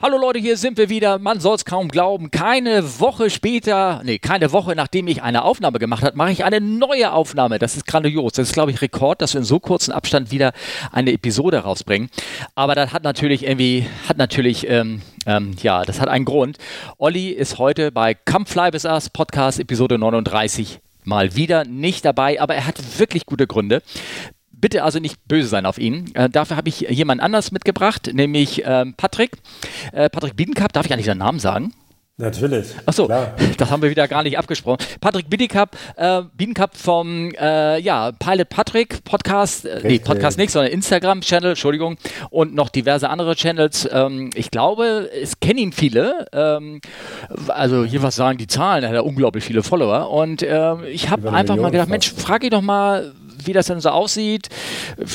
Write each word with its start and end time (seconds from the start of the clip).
Hallo 0.00 0.16
Leute, 0.16 0.38
hier 0.38 0.56
sind 0.56 0.78
wir 0.78 0.90
wieder. 0.90 1.18
Man 1.18 1.40
soll 1.40 1.56
es 1.56 1.64
kaum 1.64 1.88
glauben. 1.88 2.30
Keine 2.30 3.00
Woche 3.00 3.30
später, 3.30 4.00
nee, 4.04 4.20
keine 4.20 4.52
Woche 4.52 4.76
nachdem 4.76 5.08
ich 5.08 5.24
eine 5.24 5.42
Aufnahme 5.42 5.80
gemacht 5.80 6.04
habe, 6.04 6.16
mache 6.16 6.30
ich 6.30 6.44
eine 6.44 6.60
neue 6.60 7.12
Aufnahme. 7.12 7.58
Das 7.58 7.76
ist 7.76 7.84
grandios. 7.84 8.34
Das 8.34 8.46
ist, 8.46 8.52
glaube 8.52 8.70
ich, 8.70 8.80
Rekord, 8.80 9.20
dass 9.20 9.34
wir 9.34 9.40
in 9.40 9.44
so 9.44 9.58
kurzen 9.58 9.90
Abstand 9.90 10.30
wieder 10.30 10.52
eine 10.92 11.10
Episode 11.12 11.58
rausbringen. 11.58 12.10
Aber 12.54 12.76
das 12.76 12.92
hat 12.92 13.02
natürlich 13.02 13.42
irgendwie, 13.42 13.88
hat 14.08 14.18
natürlich, 14.18 14.70
ähm, 14.70 15.02
ähm, 15.26 15.56
ja, 15.62 15.82
das 15.82 16.00
hat 16.00 16.06
einen 16.06 16.24
Grund. 16.24 16.58
Olli 16.98 17.30
ist 17.30 17.58
heute 17.58 17.90
bei 17.90 18.14
Come 18.14 18.46
Fly 18.46 18.72
With 18.72 18.84
Us 18.84 19.10
Podcast 19.10 19.58
Episode 19.58 19.98
39 19.98 20.78
mal 21.02 21.34
wieder 21.34 21.64
nicht 21.64 22.04
dabei, 22.04 22.40
aber 22.40 22.54
er 22.54 22.66
hat 22.66 23.00
wirklich 23.00 23.26
gute 23.26 23.48
Gründe. 23.48 23.82
Bitte 24.60 24.82
also 24.82 24.98
nicht 24.98 25.16
böse 25.26 25.48
sein 25.48 25.66
auf 25.66 25.78
ihn. 25.78 26.12
Äh, 26.14 26.28
dafür 26.28 26.56
habe 26.56 26.68
ich 26.68 26.80
jemand 26.80 27.20
anders 27.20 27.52
mitgebracht, 27.52 28.10
nämlich 28.12 28.62
ähm, 28.64 28.94
Patrick. 28.96 29.32
Äh, 29.92 30.10
Patrick 30.10 30.36
Biedenkap, 30.36 30.72
darf 30.72 30.86
ich 30.86 30.92
eigentlich 30.92 31.06
seinen 31.06 31.18
Namen 31.18 31.38
sagen? 31.38 31.72
Natürlich. 32.20 32.74
Achso, 32.84 33.06
das 33.58 33.70
haben 33.70 33.80
wir 33.80 33.90
wieder 33.90 34.08
gar 34.08 34.24
nicht 34.24 34.38
abgesprochen. 34.38 34.84
Patrick 35.00 35.30
Biedenkap, 35.30 35.76
äh, 35.96 36.22
Biedenkap 36.34 36.76
vom 36.76 37.30
äh, 37.40 37.78
ja, 37.80 38.10
Pilot 38.10 38.48
Patrick 38.48 39.04
Podcast, 39.04 39.64
äh, 39.64 39.80
nee, 39.84 40.00
Podcast 40.00 40.36
nicht, 40.36 40.50
sondern 40.50 40.72
Instagram-Channel, 40.72 41.50
Entschuldigung, 41.50 41.96
und 42.30 42.56
noch 42.56 42.70
diverse 42.70 43.08
andere 43.08 43.36
Channels. 43.36 43.88
Ähm, 43.92 44.30
ich 44.34 44.50
glaube, 44.50 45.08
es 45.14 45.38
kennen 45.38 45.60
ihn 45.60 45.72
viele. 45.72 46.26
Ähm, 46.32 46.80
also 47.46 47.84
hier 47.84 48.02
was 48.02 48.16
sagen 48.16 48.36
die 48.36 48.48
Zahlen, 48.48 48.82
er 48.82 48.88
hat 48.88 48.96
ja 48.96 49.02
unglaublich 49.02 49.44
viele 49.44 49.62
Follower. 49.62 50.10
Und 50.10 50.42
äh, 50.42 50.88
ich 50.88 51.10
habe 51.10 51.32
einfach 51.32 51.54
mal 51.54 51.70
gedacht, 51.70 51.88
Mensch, 51.88 52.12
frag 52.12 52.42
ihn 52.42 52.50
doch 52.50 52.62
mal, 52.62 53.12
wie 53.48 53.52
das 53.52 53.66
denn 53.66 53.80
so 53.80 53.88
aussieht, 53.88 54.48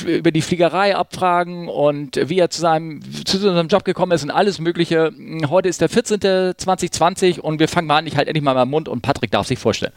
über 0.05 0.31
die 0.31 0.41
Fliegerei 0.41 0.95
abfragen 0.95 1.69
und 1.69 2.19
wie 2.29 2.39
er 2.39 2.49
zu 2.49 2.59
seinem, 2.59 3.01
zu 3.25 3.37
seinem 3.37 3.67
Job 3.69 3.85
gekommen 3.85 4.11
ist 4.11 4.23
und 4.23 4.31
alles 4.31 4.59
Mögliche. 4.59 5.11
Heute 5.49 5.69
ist 5.69 5.79
der 5.79 5.87
14. 5.89 6.19
2020 6.57 7.43
und 7.43 7.59
wir 7.59 7.69
fangen 7.69 7.87
mal 7.87 7.99
an. 7.99 8.07
Ich 8.07 8.17
halte 8.17 8.29
endlich 8.29 8.43
mal 8.43 8.53
meinen 8.53 8.71
Mund 8.71 8.89
und 8.89 9.01
Patrick 9.01 9.31
darf 9.31 9.47
sich 9.47 9.59
vorstellen. 9.59 9.93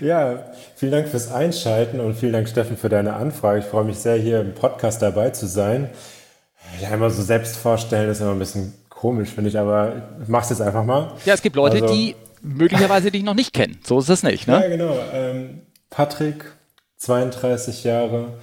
Ja, 0.00 0.44
vielen 0.76 0.92
Dank 0.92 1.08
fürs 1.08 1.32
Einschalten 1.32 1.98
und 1.98 2.14
vielen 2.14 2.32
Dank, 2.32 2.48
Steffen, 2.48 2.76
für 2.76 2.88
deine 2.88 3.14
Anfrage. 3.14 3.58
Ich 3.58 3.64
freue 3.64 3.84
mich 3.84 3.98
sehr, 3.98 4.16
hier 4.16 4.40
im 4.40 4.54
Podcast 4.54 5.02
dabei 5.02 5.30
zu 5.30 5.46
sein. 5.46 5.90
Ja, 6.80 6.90
immer 6.90 7.10
so 7.10 7.22
selbst 7.22 7.56
vorstellen 7.56 8.08
ist 8.08 8.20
immer 8.20 8.32
ein 8.32 8.38
bisschen 8.38 8.74
komisch, 8.88 9.30
finde 9.30 9.50
ich, 9.50 9.58
aber 9.58 10.02
ich 10.22 10.28
mache 10.28 10.44
es 10.44 10.50
jetzt 10.50 10.62
einfach 10.62 10.84
mal. 10.84 11.14
Ja, 11.24 11.34
es 11.34 11.42
gibt 11.42 11.56
Leute, 11.56 11.82
also, 11.82 11.94
die 11.94 12.14
möglicherweise 12.42 13.10
dich 13.10 13.22
noch 13.22 13.34
nicht 13.34 13.52
kennen. 13.52 13.78
So 13.82 13.98
ist 13.98 14.08
es 14.08 14.22
nicht, 14.22 14.46
ne? 14.46 14.60
Ja, 14.62 14.68
genau. 14.68 14.94
Ähm, 15.12 15.62
Patrick, 15.90 16.44
32 16.98 17.82
Jahre. 17.82 18.38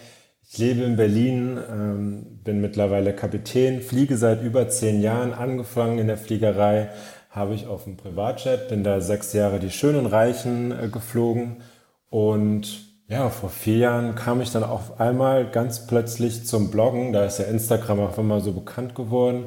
Ich 0.50 0.58
lebe 0.58 0.84
in 0.84 0.98
Berlin, 0.98 1.58
ähm, 1.70 2.42
bin 2.44 2.60
mittlerweile 2.60 3.14
Kapitän, 3.14 3.82
fliege 3.82 4.18
seit 4.18 4.44
über 4.44 4.68
zehn 4.68 5.02
Jahren, 5.02 5.34
angefangen 5.34 5.98
in 5.98 6.08
der 6.08 6.18
Fliegerei, 6.18 6.90
habe 7.30 7.54
ich 7.54 7.66
auf 7.66 7.86
dem 7.86 7.96
Privatjet, 7.96 8.68
bin 8.68 8.84
da 8.84 9.00
sechs 9.00 9.32
Jahre 9.32 9.60
die 9.60 9.72
schönen 9.72 10.06
Reichen 10.06 10.72
äh, 10.72 10.90
geflogen. 10.90 11.64
Und 12.10 12.86
ja, 13.08 13.30
vor 13.30 13.50
vier 13.50 13.78
Jahren 13.78 14.16
kam 14.16 14.42
ich 14.42 14.52
dann 14.52 14.64
auf 14.64 15.00
einmal 15.00 15.50
ganz 15.50 15.88
plötzlich 15.88 16.46
zum 16.46 16.70
Bloggen, 16.70 17.14
da 17.14 17.24
ist 17.24 17.40
ja 17.40 17.46
Instagram 17.46 18.02
auch 18.02 18.18
immer 18.18 18.42
so 18.42 18.52
bekannt 18.52 18.94
geworden. 18.94 19.46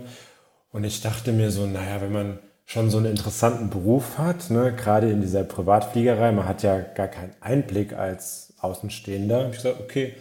Und 0.73 0.85
ich 0.85 1.03
dachte 1.03 1.33
mir 1.33 1.51
so, 1.51 1.67
naja, 1.67 2.01
wenn 2.01 2.13
man 2.13 2.39
schon 2.71 2.89
so 2.89 2.99
einen 2.99 3.07
interessanten 3.07 3.69
Beruf 3.69 4.17
hat, 4.17 4.49
ne? 4.49 4.73
gerade 4.73 5.11
in 5.11 5.21
dieser 5.21 5.43
Privatfliegerei. 5.43 6.31
Man 6.31 6.47
hat 6.47 6.63
ja 6.63 6.79
gar 6.79 7.09
keinen 7.09 7.35
Einblick 7.41 7.95
als 7.95 8.55
Außenstehender. 8.61 9.49
Ich 9.49 9.57
gesagt, 9.57 9.81
okay. 9.81 10.15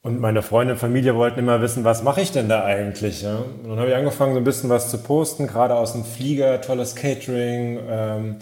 Und 0.00 0.20
meine 0.20 0.40
Freunde 0.40 0.72
und 0.72 0.78
Familie 0.78 1.14
wollten 1.16 1.38
immer 1.38 1.60
wissen, 1.60 1.84
was 1.84 2.02
mache 2.02 2.22
ich 2.22 2.32
denn 2.32 2.48
da 2.48 2.64
eigentlich? 2.64 3.20
Ja? 3.20 3.36
Und 3.36 3.68
dann 3.68 3.78
habe 3.78 3.90
ich 3.90 3.94
angefangen, 3.94 4.32
so 4.32 4.38
ein 4.38 4.44
bisschen 4.44 4.70
was 4.70 4.90
zu 4.90 4.96
posten, 5.02 5.48
gerade 5.48 5.74
aus 5.74 5.92
dem 5.92 6.06
Flieger, 6.06 6.62
tolles 6.62 6.96
Catering, 6.96 7.78
ähm, 7.86 8.36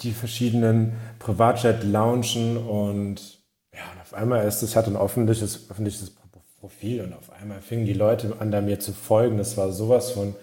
die 0.00 0.12
verschiedenen 0.12 0.94
Privatjet-Loungen 1.18 2.56
und 2.56 3.38
ja, 3.74 3.82
und 3.92 4.00
auf 4.00 4.14
einmal 4.14 4.48
ist 4.48 4.62
es, 4.62 4.76
hatte 4.76 4.90
ein 4.90 4.96
öffentliches, 4.96 5.70
öffentliches 5.70 6.16
Profil 6.58 7.02
und 7.02 7.12
auf 7.12 7.30
einmal 7.38 7.60
fingen 7.60 7.84
die 7.84 7.92
Leute 7.92 8.34
an, 8.38 8.50
da 8.50 8.62
mir 8.62 8.80
zu 8.80 8.94
folgen. 8.94 9.36
Das 9.36 9.58
war 9.58 9.72
sowas 9.72 10.12
von 10.12 10.34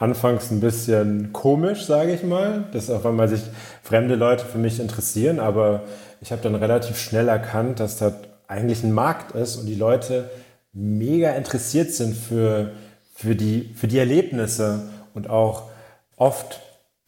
anfangs 0.00 0.50
ein 0.50 0.60
bisschen 0.60 1.32
komisch, 1.32 1.84
sage 1.84 2.12
ich 2.12 2.24
mal, 2.24 2.64
dass 2.72 2.90
auf 2.90 3.06
einmal 3.06 3.28
sich 3.28 3.42
fremde 3.82 4.16
Leute 4.16 4.44
für 4.44 4.58
mich 4.58 4.80
interessieren, 4.80 5.38
aber 5.38 5.82
ich 6.20 6.32
habe 6.32 6.42
dann 6.42 6.54
relativ 6.54 6.98
schnell 6.98 7.28
erkannt, 7.28 7.78
dass 7.78 7.98
das 7.98 8.14
eigentlich 8.48 8.82
ein 8.82 8.92
Markt 8.92 9.36
ist 9.36 9.56
und 9.56 9.66
die 9.66 9.74
Leute 9.74 10.28
mega 10.72 11.32
interessiert 11.32 11.92
sind 11.92 12.16
für, 12.16 12.72
für, 13.14 13.36
die, 13.36 13.72
für 13.74 13.88
die 13.88 13.98
Erlebnisse. 13.98 14.88
Und 15.14 15.28
auch 15.28 15.64
oft, 16.16 16.60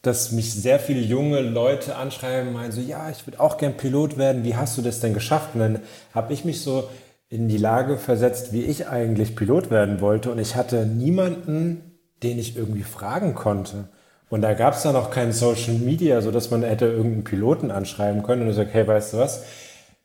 dass 0.02 0.32
mich 0.32 0.52
sehr 0.52 0.78
viele 0.78 1.00
junge 1.00 1.40
Leute 1.40 1.96
anschreiben, 1.96 2.48
und 2.48 2.54
meinen 2.54 2.72
so, 2.72 2.80
ja, 2.80 3.08
ich 3.10 3.26
würde 3.26 3.40
auch 3.40 3.56
gern 3.56 3.76
Pilot 3.76 4.18
werden, 4.18 4.44
wie 4.44 4.56
hast 4.56 4.76
du 4.76 4.82
das 4.82 5.00
denn 5.00 5.14
geschafft? 5.14 5.50
Und 5.54 5.60
dann 5.60 5.80
habe 6.14 6.32
ich 6.32 6.44
mich 6.44 6.60
so 6.60 6.88
in 7.28 7.48
die 7.48 7.58
Lage 7.58 7.96
versetzt, 7.96 8.52
wie 8.52 8.62
ich 8.62 8.88
eigentlich 8.88 9.34
Pilot 9.34 9.70
werden 9.70 10.00
wollte. 10.00 10.30
Und 10.30 10.38
ich 10.38 10.56
hatte 10.56 10.84
niemanden, 10.84 11.91
den 12.22 12.38
ich 12.38 12.56
irgendwie 12.56 12.82
fragen 12.82 13.34
konnte. 13.34 13.88
Und 14.30 14.40
da 14.42 14.54
gab 14.54 14.74
es 14.74 14.82
dann 14.82 14.94
noch 14.94 15.10
kein 15.10 15.32
Social 15.32 15.74
Media, 15.74 16.22
so 16.22 16.30
dass 16.30 16.50
man 16.50 16.62
hätte 16.62 16.86
irgendeinen 16.86 17.24
Piloten 17.24 17.70
anschreiben 17.70 18.22
können 18.22 18.42
und 18.42 18.48
ich 18.48 18.56
sage, 18.56 18.70
hey, 18.72 18.86
weißt 18.86 19.12
du 19.12 19.18
was? 19.18 19.44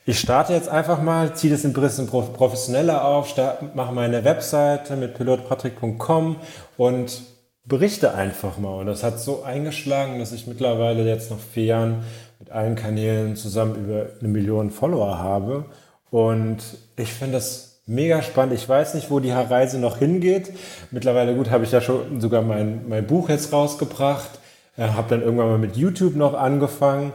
Ich 0.05 0.19
starte 0.19 0.53
jetzt 0.53 0.69
einfach 0.69 1.01
mal, 1.01 1.33
ziehe 1.35 1.51
das 1.51 1.65
ein 1.65 1.73
bisschen 1.73 2.07
professioneller 2.07 3.05
auf, 3.05 3.35
mache 3.73 3.93
meine 3.93 4.23
Webseite 4.23 4.95
mit 4.95 5.15
pilotpatrick.com 5.15 6.37
und 6.77 7.21
berichte 7.65 8.13
einfach 8.13 8.57
mal. 8.57 8.79
Und 8.79 8.85
das 8.87 9.03
hat 9.03 9.19
so 9.19 9.43
eingeschlagen, 9.43 10.19
dass 10.19 10.31
ich 10.31 10.47
mittlerweile 10.47 11.05
jetzt 11.05 11.29
nach 11.29 11.39
vier 11.39 11.65
Jahren 11.65 12.03
mit 12.39 12.51
allen 12.51 12.75
Kanälen 12.75 13.35
zusammen 13.35 13.75
über 13.75 14.07
eine 14.19 14.29
Million 14.29 14.71
Follower 14.71 15.19
habe. 15.19 15.65
Und 16.09 16.59
ich 16.95 17.13
finde 17.13 17.33
das 17.33 17.66
mega 17.87 18.21
spannend. 18.21 18.53
Ich 18.53 18.67
weiß 18.67 18.93
nicht, 18.93 19.09
wo 19.09 19.19
die 19.19 19.31
Reise 19.31 19.79
noch 19.79 19.97
hingeht. 19.97 20.51
Mittlerweile, 20.91 21.35
gut, 21.35 21.49
habe 21.49 21.63
ich 21.63 21.71
ja 21.71 21.81
schon 21.81 22.21
sogar 22.21 22.41
mein, 22.41 22.87
mein 22.87 23.07
Buch 23.07 23.29
jetzt 23.29 23.51
rausgebracht. 23.51 24.29
Äh, 24.77 24.89
habe 24.89 25.09
dann 25.09 25.21
irgendwann 25.21 25.47
mal 25.47 25.57
mit 25.57 25.75
YouTube 25.75 26.15
noch 26.15 26.33
angefangen. 26.33 27.13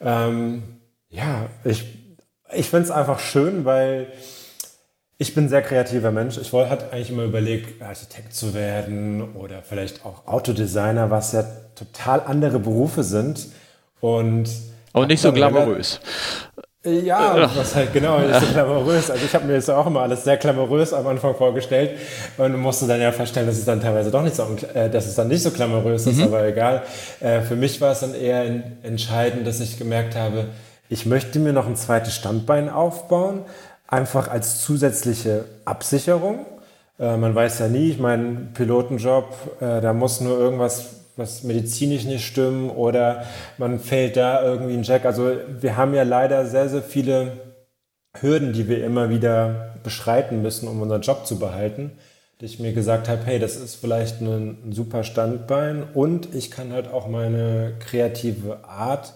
Ähm, 0.00 0.62
ja, 1.08 1.46
ich, 1.64 1.86
ich 2.52 2.68
finde 2.68 2.84
es 2.84 2.90
einfach 2.90 3.18
schön, 3.18 3.64
weil 3.64 4.08
ich 5.16 5.34
bin 5.34 5.46
ein 5.46 5.48
sehr 5.48 5.62
kreativer 5.62 6.12
Mensch. 6.12 6.38
Ich 6.38 6.52
wollte, 6.52 6.70
hatte 6.70 6.92
eigentlich 6.92 7.10
immer 7.10 7.24
überlegt, 7.24 7.82
Architekt 7.82 8.34
zu 8.34 8.54
werden 8.54 9.34
oder 9.34 9.62
vielleicht 9.62 10.04
auch 10.04 10.26
Autodesigner, 10.26 11.10
was 11.10 11.32
ja 11.32 11.44
total 11.74 12.20
andere 12.20 12.58
Berufe 12.58 13.02
sind. 13.02 13.48
Und 14.00 14.48
aber 14.92 15.06
nicht 15.06 15.20
so 15.20 15.32
glamourös. 15.32 16.00
Ja, 16.84 17.50
was 17.56 17.74
halt 17.74 17.92
genau 17.92 18.18
ist 18.18 18.40
so 18.40 18.46
glamourös. 18.52 19.10
Also 19.10 19.24
ich 19.24 19.34
habe 19.34 19.46
mir 19.46 19.54
das 19.54 19.68
auch 19.68 19.86
immer 19.86 20.02
alles 20.02 20.22
sehr 20.22 20.36
glamourös 20.36 20.92
am 20.92 21.08
Anfang 21.08 21.34
vorgestellt 21.34 21.98
und 22.36 22.56
musste 22.56 22.86
dann 22.86 23.00
ja 23.00 23.10
feststellen, 23.10 23.48
dass 23.48 23.58
es 23.58 23.64
dann 23.64 23.80
teilweise 23.80 24.12
doch 24.12 24.22
nicht 24.22 24.36
so, 24.36 24.46
äh, 24.74 24.88
dass 24.88 25.06
es 25.06 25.16
dann 25.16 25.26
nicht 25.26 25.42
so 25.42 25.50
glamourös 25.50 26.06
ist, 26.06 26.18
mhm. 26.18 26.24
aber 26.24 26.46
egal. 26.46 26.82
Äh, 27.18 27.40
für 27.40 27.56
mich 27.56 27.80
war 27.80 27.92
es 27.92 28.00
dann 28.00 28.14
eher 28.14 28.44
entscheidend, 28.84 29.44
dass 29.44 29.58
ich 29.58 29.76
gemerkt 29.76 30.14
habe, 30.14 30.46
ich 30.88 31.04
möchte 31.04 31.40
mir 31.40 31.52
noch 31.52 31.66
ein 31.66 31.76
zweites 31.76 32.14
Standbein 32.14 32.70
aufbauen, 32.70 33.42
einfach 33.88 34.28
als 34.28 34.62
zusätzliche 34.62 35.46
Absicherung. 35.64 36.46
Äh, 37.00 37.16
man 37.16 37.34
weiß 37.34 37.58
ja 37.58 37.66
nie, 37.66 37.90
ich 37.90 37.98
meine, 37.98 38.50
Pilotenjob, 38.54 39.26
äh, 39.60 39.80
da 39.80 39.92
muss 39.92 40.20
nur 40.20 40.38
irgendwas 40.38 40.97
was 41.18 41.42
medizinisch 41.42 42.04
nicht 42.04 42.24
stimmen 42.24 42.70
oder 42.70 43.24
man 43.58 43.80
fällt 43.80 44.16
da 44.16 44.42
irgendwie 44.42 44.74
ein 44.74 44.84
Jack. 44.84 45.04
Also 45.04 45.32
wir 45.60 45.76
haben 45.76 45.94
ja 45.94 46.04
leider 46.04 46.46
sehr, 46.46 46.68
sehr 46.68 46.82
viele 46.82 47.32
Hürden, 48.18 48.52
die 48.52 48.68
wir 48.68 48.84
immer 48.84 49.10
wieder 49.10 49.74
beschreiten 49.82 50.42
müssen, 50.42 50.68
um 50.68 50.80
unseren 50.80 51.02
Job 51.02 51.26
zu 51.26 51.38
behalten. 51.38 51.92
Dass 52.38 52.50
ich 52.50 52.60
mir 52.60 52.72
gesagt 52.72 53.08
habe, 53.08 53.24
hey, 53.24 53.40
das 53.40 53.56
ist 53.56 53.74
vielleicht 53.74 54.20
ein, 54.20 54.68
ein 54.68 54.72
super 54.72 55.02
Standbein 55.02 55.82
und 55.92 56.34
ich 56.34 56.52
kann 56.52 56.72
halt 56.72 56.86
auch 56.88 57.08
meine 57.08 57.74
kreative 57.80 58.64
Art 58.64 59.14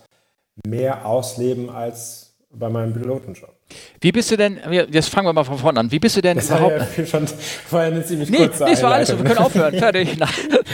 mehr 0.66 1.06
ausleben 1.06 1.70
als 1.70 2.34
bei 2.50 2.69
meinem 2.69 2.93
Pilotenjob. 2.93 3.55
Wie 4.00 4.12
bist 4.12 4.30
du 4.30 4.36
denn, 4.36 4.58
jetzt 4.90 5.08
fangen 5.08 5.26
wir 5.26 5.32
mal 5.32 5.44
von 5.44 5.58
vorne 5.58 5.80
an, 5.80 5.92
wie 5.92 5.98
bist 5.98 6.16
du 6.16 6.20
denn 6.20 6.36
das 6.36 6.48
überhaupt... 6.48 6.80
Ja 6.96 7.06
schon, 7.06 7.26
war 7.70 7.82
eine 7.82 8.04
ziemlich 8.04 8.30
nee, 8.30 8.38
kurze 8.38 8.64
Nee, 8.64 8.72
es 8.72 8.82
war 8.82 8.94
alles 8.94 9.08
so, 9.08 9.19
wir 9.19 9.24
können 9.24 9.38
aufhören, 9.38 9.74
fertig. 9.78 10.16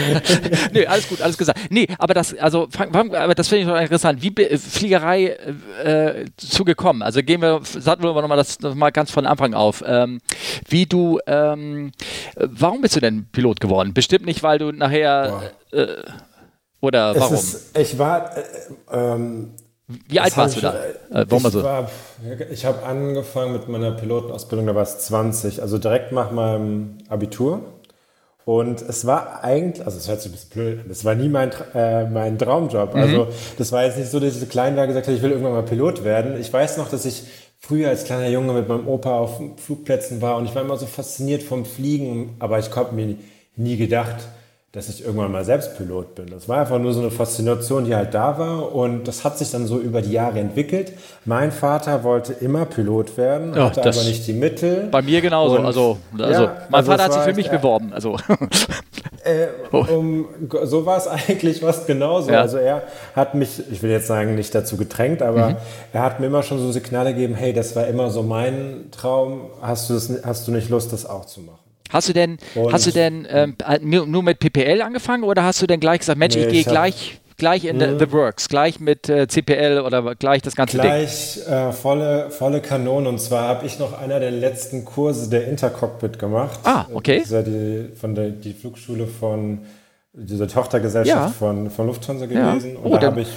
nee, 0.73 0.87
alles 0.87 1.09
gut, 1.09 1.21
alles 1.21 1.37
gesagt. 1.37 1.59
Nee, 1.71 1.87
aber 1.99 2.15
das, 2.15 2.37
also, 2.39 2.69
aber 2.91 3.35
das 3.35 3.49
finde 3.49 3.63
ich 3.63 3.69
noch 3.69 3.81
interessant, 3.81 4.23
wie 4.23 4.33
Fliegerei 4.57 5.37
äh, 5.85 6.25
zugekommen, 6.37 7.03
also 7.03 7.23
gehen 7.23 7.43
wir, 7.43 7.61
sagen 7.63 8.03
wir 8.03 8.15
nochmal 8.15 8.39
das 8.39 8.59
mal 8.61 8.91
ganz 8.91 9.11
von 9.11 9.27
Anfang 9.27 9.55
auf, 9.55 9.85
ähm, 9.87 10.21
wie 10.69 10.87
du, 10.87 11.19
ähm, 11.27 11.93
warum 12.37 12.81
bist 12.81 12.97
du 12.97 13.01
denn 13.01 13.27
Pilot 13.31 13.61
geworden? 13.61 13.93
Bestimmt 13.95 14.27
nicht, 14.27 14.43
weil 14.43 14.59
du 14.59 14.73
nachher, 14.73 15.53
äh, 15.73 15.87
oder 16.81 17.15
warum? 17.19 17.35
Ist, 17.35 17.77
ich 17.77 17.99
war, 17.99 18.37
äh, 18.37 18.43
ähm, 18.93 19.55
wie 19.89 20.21
alt 20.21 20.37
warst 20.37 20.57
du 20.57 20.61
da? 20.61 20.75
Äh, 21.13 21.25
ich 21.31 21.43
so? 21.43 21.65
ich 22.51 22.65
habe 22.67 22.83
angefangen 22.85 23.53
mit 23.55 23.69
meiner 23.69 23.93
Pilotenausbildung, 23.93 24.67
da 24.67 24.75
war 24.75 24.83
es 24.83 24.99
20, 24.99 25.63
also 25.63 25.79
direkt 25.79 26.13
nach 26.13 26.31
meinem 26.31 26.99
Abitur. 27.09 27.63
Und 28.45 28.81
es 28.81 29.07
war 29.07 29.45
eigentlich, 29.45 29.85
also 29.85 29.99
es 29.99 30.09
hört 30.09 30.23
sich 30.23 30.31
ein 30.31 30.33
bisschen 30.33 30.51
blöd 30.51 30.81
an, 30.81 30.89
das 30.89 31.05
war 31.05 31.15
nie 31.15 31.29
mein, 31.29 31.51
äh, 31.75 32.05
mein 32.05 32.39
Traumjob. 32.39 32.95
Mhm. 32.95 33.01
Also 33.01 33.29
das 33.59 33.73
war 33.73 33.85
jetzt 33.85 33.99
nicht 33.99 34.11
so, 34.11 34.21
dass 34.21 34.35
ich 34.35 34.41
so 34.41 34.47
klein 34.47 34.77
war 34.77 34.87
gesagt 34.87 35.07
habe, 35.07 35.17
ich 35.17 35.23
will 35.23 35.31
irgendwann 35.31 35.53
mal 35.53 35.63
Pilot 35.63 36.05
werden. 36.05 36.39
Ich 36.41 36.53
weiß 36.53 36.77
noch, 36.79 36.89
dass 36.91 37.05
ich 37.05 37.25
früher 37.59 37.89
als 37.89 38.05
kleiner 38.05 38.29
Junge 38.29 38.53
mit 38.53 38.69
meinem 38.69 38.89
Opa 38.89 39.19
auf 39.19 39.41
Flugplätzen 39.57 40.23
war 40.23 40.37
und 40.37 40.45
ich 40.47 40.55
war 40.55 40.63
immer 40.63 40.77
so 40.77 40.87
fasziniert 40.87 41.43
vom 41.43 41.65
Fliegen, 41.65 42.37
aber 42.39 42.59
ich 42.59 42.75
habe 42.75 42.95
mir 42.95 43.17
nie 43.57 43.77
gedacht, 43.77 44.17
dass 44.73 44.91
ich 44.91 45.03
irgendwann 45.03 45.33
mal 45.33 45.47
selbst 45.47 45.79
Pilot 45.79 46.15
bin. 46.15 46.27
Das 46.27 46.47
war 46.47 46.61
einfach 46.61 46.79
nur 46.79 46.93
so 46.93 47.01
eine 47.01 47.11
Faszination, 47.11 47.87
die 47.87 47.95
halt 47.95 48.13
da 48.13 48.39
war 48.39 48.75
und 48.75 49.09
das 49.09 49.25
hat 49.25 49.39
sich 49.39 49.51
dann 49.51 49.67
so 49.67 49.79
über 49.79 50.03
die 50.03 50.13
Jahre 50.13 50.41
entwickelt. 50.41 50.93
Mein 51.25 51.53
Vater 51.53 52.05
wollte 52.05 52.35
immer 52.35 52.67
Pilot 52.67 53.17
werden, 53.17 53.55
ja, 53.55 53.67
hatte 53.67 53.81
aber 53.81 54.03
nicht 54.05 54.27
die 54.27 54.35
Mittel. 54.35 54.89
Bei 54.91 55.01
mir 55.01 55.23
genauso. 55.23 55.57
Und, 55.57 55.65
also, 55.65 55.97
also 56.19 56.43
ja, 56.43 56.57
mein 56.69 56.75
also 56.81 56.91
Vater 56.91 57.05
hat 57.05 57.13
sich 57.15 57.23
für 57.23 57.35
mich 57.35 57.49
äh, 57.49 57.57
beworben. 57.57 57.93
Also. 57.95 58.17
Äh, 59.25 59.49
um, 59.73 60.27
so 60.63 60.87
war 60.87 60.97
es 60.97 61.07
eigentlich 61.29 61.61
fast 61.61 61.87
genauso. 61.87 62.31
Ja. 62.31 62.41
Also 62.41 62.59
er 62.59 62.83
hat 63.17 63.35
mich, 63.35 63.63
ich 63.71 63.83
will 63.83 63.91
jetzt 63.91 64.07
sagen, 64.07 64.35
nicht 64.35 64.55
dazu 64.55 64.77
gedrängt, 64.77 65.23
aber 65.23 65.51
mhm. 65.51 65.57
er 65.93 66.03
hat 66.03 66.21
mir 66.21 66.27
immer 66.27 66.43
schon 66.43 66.59
so 66.59 66.71
Signale 66.73 67.15
gegeben, 67.15 67.35
hey, 67.35 67.53
das 67.53 67.75
war 67.75 67.87
immer 67.87 68.11
so 68.11 68.23
mein 68.23 68.91
Traum, 68.91 69.51
hast 69.61 69.91
du, 69.91 69.95
das, 69.95 70.11
hast 70.25 70.47
du 70.47 70.53
nicht 70.53 70.69
Lust, 70.69 70.93
das 70.93 71.05
auch 71.05 71.25
zu 71.25 71.41
machen? 71.41 71.68
Hast 71.91 72.09
du 72.09 72.13
denn, 72.13 72.39
und 72.55 72.73
hast 72.73 72.87
du 72.87 72.91
denn 72.91 73.27
ähm, 73.31 73.57
halt 73.65 73.83
nur 73.85 74.23
mit 74.23 74.39
PPL 74.39 74.83
angefangen 74.83 75.25
oder 75.25 75.45
hast 75.45 75.63
du 75.63 75.67
denn 75.67 75.81
gleich 75.81 76.01
gesagt, 76.01 76.19
Mensch, 76.19 76.37
nee, 76.37 76.45
ich 76.45 76.53
gehe 76.53 76.65
gleich, 76.65 77.21
gleich 77.37 77.65
in 77.65 77.81
the, 77.81 77.87
the, 77.99 78.13
Works, 78.13 78.49
gleich 78.49 78.81
mit 78.81 79.09
äh, 79.09 79.27
CPL 79.27 79.81
oder 79.81 80.15
gleich 80.17 80.43
das 80.43 80.57
ganze 80.57 80.79
gleich, 80.79 81.35
Ding? 81.37 81.45
Gleich 81.45 81.69
äh, 81.69 81.73
volle, 81.73 82.31
volle 82.31 82.61
Kanone. 82.61 83.09
Und 83.09 83.21
zwar 83.21 83.49
habe 83.49 83.67
ich 83.67 83.79
noch 83.79 83.99
einer 83.99 84.21
der 84.21 84.33
letzten 84.33 84.85
Kurse 84.85 85.31
der 85.31 85.49
Intercockpit 85.49 86.19
gemacht. 86.19 86.61
Ah, 86.65 86.87
okay. 86.93 87.19
Das 87.19 87.27
ist 87.27 87.33
ja 87.33 87.43
die, 87.43 87.89
von 87.95 88.15
der, 88.15 88.31
die 88.31 88.53
Flugschule 88.53 89.07
von 89.07 89.61
dieser 90.13 90.49
Tochtergesellschaft 90.49 91.17
ja. 91.17 91.29
von, 91.29 91.71
von 91.71 91.87
Lufthansa 91.87 92.27
gewesen. 92.27 92.75
Ja. 92.75 92.81
Oh, 92.83 92.89
und 92.89 93.03
da 93.03 93.17
ich, 93.17 93.29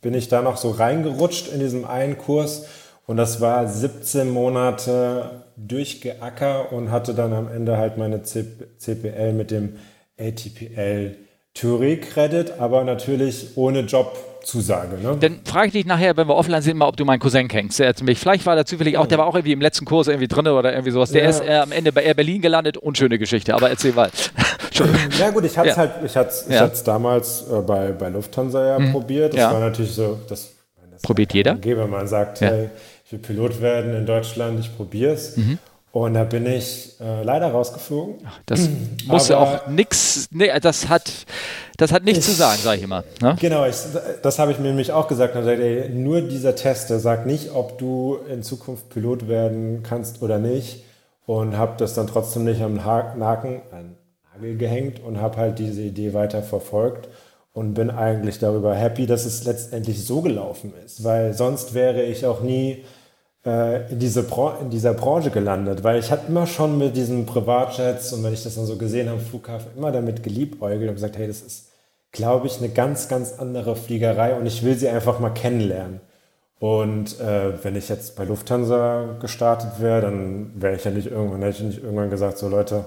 bin 0.00 0.14
ich 0.14 0.28
da 0.28 0.42
noch 0.42 0.56
so 0.56 0.70
reingerutscht 0.70 1.48
in 1.52 1.60
diesem 1.60 1.84
einen 1.84 2.16
Kurs. 2.16 2.66
Und 3.08 3.16
das 3.16 3.40
war 3.40 3.66
17 3.66 4.28
Monate 4.28 5.42
durchgeacker 5.56 6.70
und 6.74 6.90
hatte 6.90 7.14
dann 7.14 7.32
am 7.32 7.48
Ende 7.48 7.78
halt 7.78 7.96
meine 7.96 8.22
CPL 8.22 9.32
mit 9.32 9.50
dem 9.50 9.76
ATPL 10.20 11.16
Theorie-Credit, 11.54 12.60
aber 12.60 12.84
natürlich 12.84 13.56
ohne 13.56 13.80
Jobzusage. 13.80 14.98
Ne? 15.02 15.16
Dann 15.18 15.40
frage 15.46 15.68
ich 15.68 15.72
dich 15.72 15.86
nachher, 15.86 16.18
wenn 16.18 16.28
wir 16.28 16.36
offline 16.36 16.60
sind, 16.60 16.76
mal, 16.76 16.86
ob 16.86 16.98
du 16.98 17.06
meinen 17.06 17.18
Cousin 17.18 17.48
kennst. 17.48 17.78
Der 17.78 17.94
mich, 18.02 18.18
vielleicht 18.18 18.44
war 18.44 18.56
der 18.56 18.66
zufällig 18.66 18.98
auch, 18.98 19.06
der 19.06 19.16
war 19.16 19.26
auch 19.26 19.34
irgendwie 19.34 19.52
im 19.52 19.62
letzten 19.62 19.86
Kurs 19.86 20.08
irgendwie 20.08 20.28
drin 20.28 20.46
oder 20.46 20.72
irgendwie 20.72 20.92
sowas. 20.92 21.10
Der 21.10 21.22
ja. 21.22 21.30
ist 21.30 21.40
äh, 21.40 21.54
am 21.54 21.72
Ende 21.72 21.92
bei 21.92 22.02
Air 22.02 22.12
Berlin 22.12 22.42
gelandet. 22.42 22.76
Unschöne 22.76 23.18
Geschichte, 23.18 23.54
aber 23.54 23.70
erzähl 23.70 23.94
mal. 23.94 24.10
ja 25.18 25.30
gut, 25.30 25.46
ich 25.46 25.56
hatte 25.56 25.70
es 25.70 25.76
ja. 25.76 25.80
halt, 25.80 25.92
ich 26.04 26.14
hatte 26.14 26.28
es 26.28 26.46
ja. 26.50 26.70
damals 26.84 27.46
äh, 27.50 27.62
bei, 27.62 27.90
bei 27.92 28.10
Lufthansa 28.10 28.66
ja 28.66 28.78
mhm. 28.78 28.92
probiert. 28.92 29.32
Das 29.32 29.50
war 29.50 29.60
natürlich 29.60 29.92
so, 29.92 30.18
das, 30.28 30.58
Probiert 31.02 31.32
jeder? 31.34 31.54
Geber, 31.54 31.86
man 31.86 32.08
sagt, 32.08 32.40
hey, 32.40 32.70
ich 33.08 33.12
will 33.12 33.20
Pilot 33.20 33.62
werden 33.62 33.94
in 33.94 34.04
Deutschland, 34.04 34.60
ich 34.60 34.76
probiere 34.76 35.14
es. 35.14 35.38
Mhm. 35.38 35.58
Und 35.92 36.12
da 36.12 36.24
bin 36.24 36.44
ich 36.44 37.00
äh, 37.00 37.22
leider 37.22 37.50
rausgeflogen. 37.50 38.16
Ach, 38.26 38.38
das 38.44 38.68
muss 39.06 39.28
ja 39.28 39.38
auch 39.38 39.66
nichts, 39.66 40.28
nee, 40.30 40.50
das 40.60 40.90
hat, 40.90 41.10
das 41.78 41.90
hat 41.90 42.04
nichts 42.04 42.28
ich, 42.28 42.34
zu 42.34 42.38
sagen, 42.38 42.60
sage 42.60 42.76
ich 42.76 42.82
immer. 42.82 43.04
Ne? 43.22 43.34
Genau, 43.40 43.64
ich, 43.64 43.76
das 44.22 44.38
habe 44.38 44.52
ich 44.52 44.58
mir 44.58 44.68
nämlich 44.68 44.92
auch 44.92 45.08
gesagt. 45.08 45.34
Und 45.34 45.40
gesagt 45.40 45.58
ey, 45.58 45.88
nur 45.88 46.20
dieser 46.20 46.54
Test, 46.54 46.90
der 46.90 47.00
sagt 47.00 47.24
nicht, 47.24 47.52
ob 47.54 47.78
du 47.78 48.18
in 48.30 48.42
Zukunft 48.42 48.90
Pilot 48.90 49.26
werden 49.26 49.82
kannst 49.82 50.20
oder 50.20 50.38
nicht. 50.38 50.84
Und 51.24 51.56
habe 51.56 51.76
das 51.78 51.94
dann 51.94 52.08
trotzdem 52.08 52.44
nicht 52.44 52.60
am 52.60 52.74
Naken, 52.74 53.62
an 53.72 53.96
Nagel 54.34 54.58
gehängt 54.58 55.00
und 55.02 55.18
habe 55.18 55.38
halt 55.38 55.58
diese 55.58 55.80
Idee 55.80 56.12
weiter 56.12 56.42
verfolgt 56.42 57.08
und 57.54 57.72
bin 57.72 57.90
eigentlich 57.90 58.38
darüber 58.38 58.74
happy, 58.74 59.06
dass 59.06 59.24
es 59.24 59.44
letztendlich 59.44 60.04
so 60.04 60.20
gelaufen 60.20 60.74
ist. 60.84 61.04
Weil 61.04 61.32
sonst 61.32 61.72
wäre 61.72 62.02
ich 62.02 62.26
auch 62.26 62.42
nie 62.42 62.84
in, 63.48 63.98
diese 63.98 64.24
in 64.60 64.70
dieser 64.70 64.94
Branche 64.94 65.30
gelandet, 65.30 65.82
weil 65.84 65.98
ich 65.98 66.10
hatte 66.10 66.28
immer 66.28 66.46
schon 66.46 66.78
mit 66.78 66.96
diesen 66.96 67.26
Privatjets 67.26 68.12
und 68.12 68.22
wenn 68.22 68.32
ich 68.32 68.42
das 68.42 68.54
dann 68.54 68.66
so 68.66 68.76
gesehen 68.76 69.08
habe 69.08 69.20
Flughafen, 69.20 69.70
immer 69.76 69.92
damit 69.92 70.22
geliebäugelt 70.22 70.88
und 70.88 70.94
gesagt, 70.94 71.16
hey, 71.18 71.26
das 71.26 71.40
ist, 71.40 71.68
glaube 72.12 72.46
ich, 72.46 72.58
eine 72.58 72.68
ganz, 72.68 73.08
ganz 73.08 73.34
andere 73.38 73.76
Fliegerei 73.76 74.34
und 74.34 74.46
ich 74.46 74.62
will 74.64 74.76
sie 74.76 74.88
einfach 74.88 75.20
mal 75.20 75.30
kennenlernen. 75.30 76.00
Und 76.60 77.20
äh, 77.20 77.62
wenn 77.62 77.76
ich 77.76 77.88
jetzt 77.88 78.16
bei 78.16 78.24
Lufthansa 78.24 79.16
gestartet 79.20 79.80
wäre, 79.80 80.00
dann 80.00 80.52
wäre 80.60 80.74
ich 80.76 80.84
ja 80.84 80.90
nicht 80.90 81.06
irgendwann, 81.06 81.42
hätte 81.42 81.58
ich 81.58 81.64
nicht 81.64 81.82
irgendwann 81.82 82.10
gesagt, 82.10 82.38
so 82.38 82.48
Leute, 82.48 82.84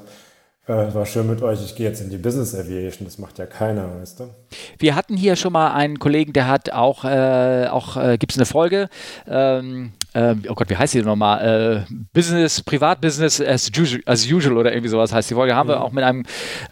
äh, 0.68 0.94
war 0.94 1.06
schön 1.06 1.28
mit 1.28 1.42
euch, 1.42 1.64
ich 1.64 1.76
gehe 1.76 1.88
jetzt 1.88 2.02
in 2.02 2.10
die 2.10 2.18
Business 2.18 2.54
Aviation, 2.54 3.06
das 3.06 3.18
macht 3.18 3.40
ja 3.40 3.46
keiner, 3.46 4.00
weißt 4.00 4.20
du? 4.20 4.30
Wir 4.78 4.96
hatten 4.96 5.18
hier 5.18 5.36
schon 5.36 5.54
mal 5.54 5.74
einen 5.74 6.00
Kollegen, 6.00 6.34
der 6.34 6.48
hat 6.48 6.72
auch, 6.72 7.04
äh, 7.04 7.68
auch 7.68 7.98
äh, 7.98 8.18
gibt 8.18 8.32
es 8.32 8.38
eine 8.38 8.46
Folge, 8.46 8.88
ähm, 9.28 9.94
äh, 10.14 10.36
oh 10.50 10.56
Gott, 10.56 10.70
wie 10.70 10.76
heißt 10.76 10.94
die 10.94 11.02
nochmal? 11.02 11.86
Äh, 11.90 11.94
Business, 12.14 12.62
Privatbusiness 12.62 13.42
as 13.42 13.72
usual, 13.76 14.02
as 14.06 14.30
usual 14.30 14.58
oder 14.58 14.72
irgendwie 14.72 14.90
sowas 14.90 15.14
heißt 15.14 15.30
die 15.30 15.36
Folge. 15.36 15.56
Haben 15.56 15.68
mhm. 15.68 15.72
wir 15.72 15.82
auch 15.82 15.92
mit 15.92 16.04
einem 16.04 16.24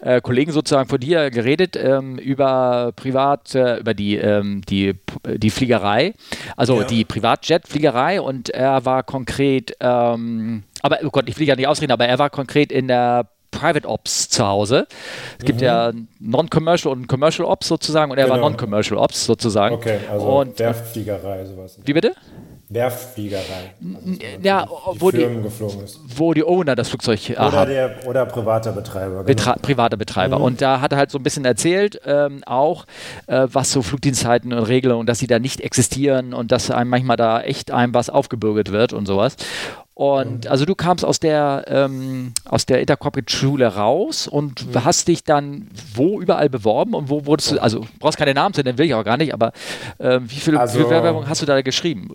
äh, 0.02 0.20
Kollegen 0.20 0.52
sozusagen 0.52 0.88
von 0.88 1.00
dir 1.00 1.30
geredet 1.30 1.76
ähm, 1.76 2.18
über 2.18 2.92
Privat, 2.94 3.54
äh, 3.54 3.78
über 3.78 3.94
die, 3.94 4.16
ähm, 4.16 4.62
die, 4.68 4.94
die 5.26 5.50
Fliegerei, 5.50 6.14
also 6.56 6.80
ja. 6.80 6.86
die 6.86 7.04
Privatjet-Fliegerei 7.04 8.20
und 8.20 8.50
er 8.50 8.84
war 8.84 9.02
konkret, 9.02 9.74
ähm, 9.80 10.64
aber 10.82 10.98
oh 11.04 11.10
Gott, 11.10 11.28
ich 11.28 11.38
will 11.38 11.46
ja 11.46 11.56
nicht 11.56 11.66
ausreden, 11.66 11.92
aber 11.92 12.06
er 12.06 12.18
war 12.18 12.30
konkret 12.30 12.70
in 12.70 12.88
der 12.88 13.26
Private 13.50 13.88
Ops 13.88 14.28
zu 14.28 14.46
Hause. 14.46 14.86
Es 15.38 15.44
gibt 15.44 15.60
mhm. 15.60 15.66
ja 15.66 15.92
Non-Commercial 16.20 16.92
und 16.92 17.06
Commercial 17.06 17.46
Ops 17.46 17.68
sozusagen 17.68 18.10
und 18.10 18.18
er 18.18 18.24
genau. 18.24 18.36
war 18.36 18.40
Non-Commercial 18.42 18.98
Ops 18.98 19.24
sozusagen. 19.24 19.74
Okay, 19.74 19.98
also 20.10 20.26
und, 20.26 20.58
Werftfliegerei, 20.58 21.44
sowas. 21.44 21.78
Wie 21.84 21.92
bitte? 21.92 22.14
Werftfliegerei. 22.70 23.74
Also 23.82 24.20
ja, 24.42 24.64
die 24.64 25.00
wo, 25.00 25.10
die, 25.10 25.26
wo 26.16 26.34
die 26.34 26.44
Owner 26.44 26.76
das 26.76 26.88
Flugzeug 26.88 27.18
oder 27.30 27.52
haben. 27.52 27.70
Der, 27.70 27.96
oder 28.06 28.26
privater 28.26 28.70
Betreiber. 28.70 29.24
Genau. 29.24 29.54
privater 29.60 29.96
Betreiber. 29.96 30.38
Mhm. 30.38 30.44
Und 30.44 30.62
da 30.62 30.80
hat 30.80 30.92
er 30.92 30.98
halt 30.98 31.10
so 31.10 31.18
ein 31.18 31.24
bisschen 31.24 31.44
erzählt, 31.44 32.00
ähm, 32.04 32.44
auch, 32.46 32.86
äh, 33.26 33.48
was 33.52 33.72
so 33.72 33.82
Flugdienstzeiten 33.82 34.52
und 34.52 34.62
Regeln 34.62 34.94
und 34.94 35.08
dass 35.08 35.18
sie 35.18 35.26
da 35.26 35.40
nicht 35.40 35.60
existieren 35.60 36.32
und 36.32 36.52
dass 36.52 36.70
einem 36.70 36.90
manchmal 36.90 37.16
da 37.16 37.40
echt 37.40 37.72
einem 37.72 37.92
was 37.92 38.08
aufgebürget 38.08 38.70
wird 38.70 38.92
und 38.92 39.06
sowas. 39.06 39.34
Und 39.94 40.44
mhm. 40.44 40.50
also 40.50 40.64
du 40.64 40.74
kamst 40.74 41.04
aus 41.04 41.20
der 41.20 41.64
ähm, 41.66 42.32
aus 42.46 42.64
der 42.64 42.80
Intercorporate-Schule 42.80 43.66
raus 43.66 44.26
und 44.26 44.66
mhm. 44.66 44.84
hast 44.84 45.08
dich 45.08 45.24
dann 45.24 45.68
wo 45.94 46.20
überall 46.20 46.48
beworben 46.48 46.94
und 46.94 47.10
wo 47.10 47.26
wurdest 47.26 47.52
du, 47.52 47.58
also 47.58 47.86
brauchst 47.98 48.16
keine 48.16 48.32
Namen 48.32 48.54
zu 48.54 48.62
nennen, 48.62 48.78
will 48.78 48.86
ich 48.86 48.94
auch 48.94 49.04
gar 49.04 49.16
nicht, 49.16 49.34
aber 49.34 49.52
äh, 49.98 50.20
wie 50.22 50.36
viele 50.36 50.58
also, 50.58 50.78
Bewerbungen 50.78 51.28
hast 51.28 51.42
du 51.42 51.46
da 51.46 51.60
geschrieben? 51.60 52.12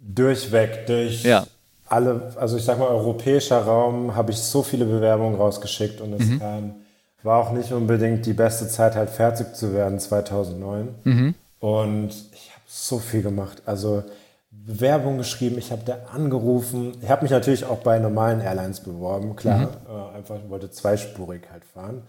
Durchweg, 0.00 0.86
durch 0.86 1.24
ja. 1.24 1.46
alle, 1.88 2.32
also 2.36 2.56
ich 2.56 2.64
sag 2.64 2.78
mal, 2.78 2.88
europäischer 2.88 3.62
Raum 3.62 4.14
habe 4.14 4.30
ich 4.30 4.38
so 4.38 4.62
viele 4.62 4.84
Bewerbungen 4.84 5.36
rausgeschickt 5.36 6.00
und 6.00 6.12
es 6.12 6.26
mhm. 6.26 6.38
kam, 6.38 6.74
war 7.24 7.38
auch 7.38 7.52
nicht 7.52 7.72
unbedingt 7.72 8.26
die 8.26 8.34
beste 8.34 8.68
Zeit, 8.68 8.94
halt 8.94 9.10
fertig 9.10 9.54
zu 9.54 9.72
werden 9.72 9.98
2009. 9.98 10.88
Mhm. 11.04 11.34
Und 11.58 12.10
ich 12.10 12.50
habe 12.50 12.62
so 12.66 12.98
viel 12.98 13.22
gemacht. 13.22 13.62
Also 13.64 14.04
Bewerbung 14.66 15.18
geschrieben, 15.18 15.58
ich 15.58 15.70
habe 15.70 15.82
da 15.84 15.98
angerufen. 16.12 16.92
Ich 17.02 17.10
habe 17.10 17.22
mich 17.22 17.30
natürlich 17.30 17.64
auch 17.64 17.78
bei 17.78 17.98
normalen 17.98 18.40
Airlines 18.40 18.80
beworben, 18.80 19.36
klar. 19.36 19.58
Mhm. 19.58 19.66
Äh, 19.88 20.16
einfach 20.16 20.36
wollte 20.48 20.70
zweispurig 20.70 21.42
halt 21.52 21.64
fahren. 21.64 22.02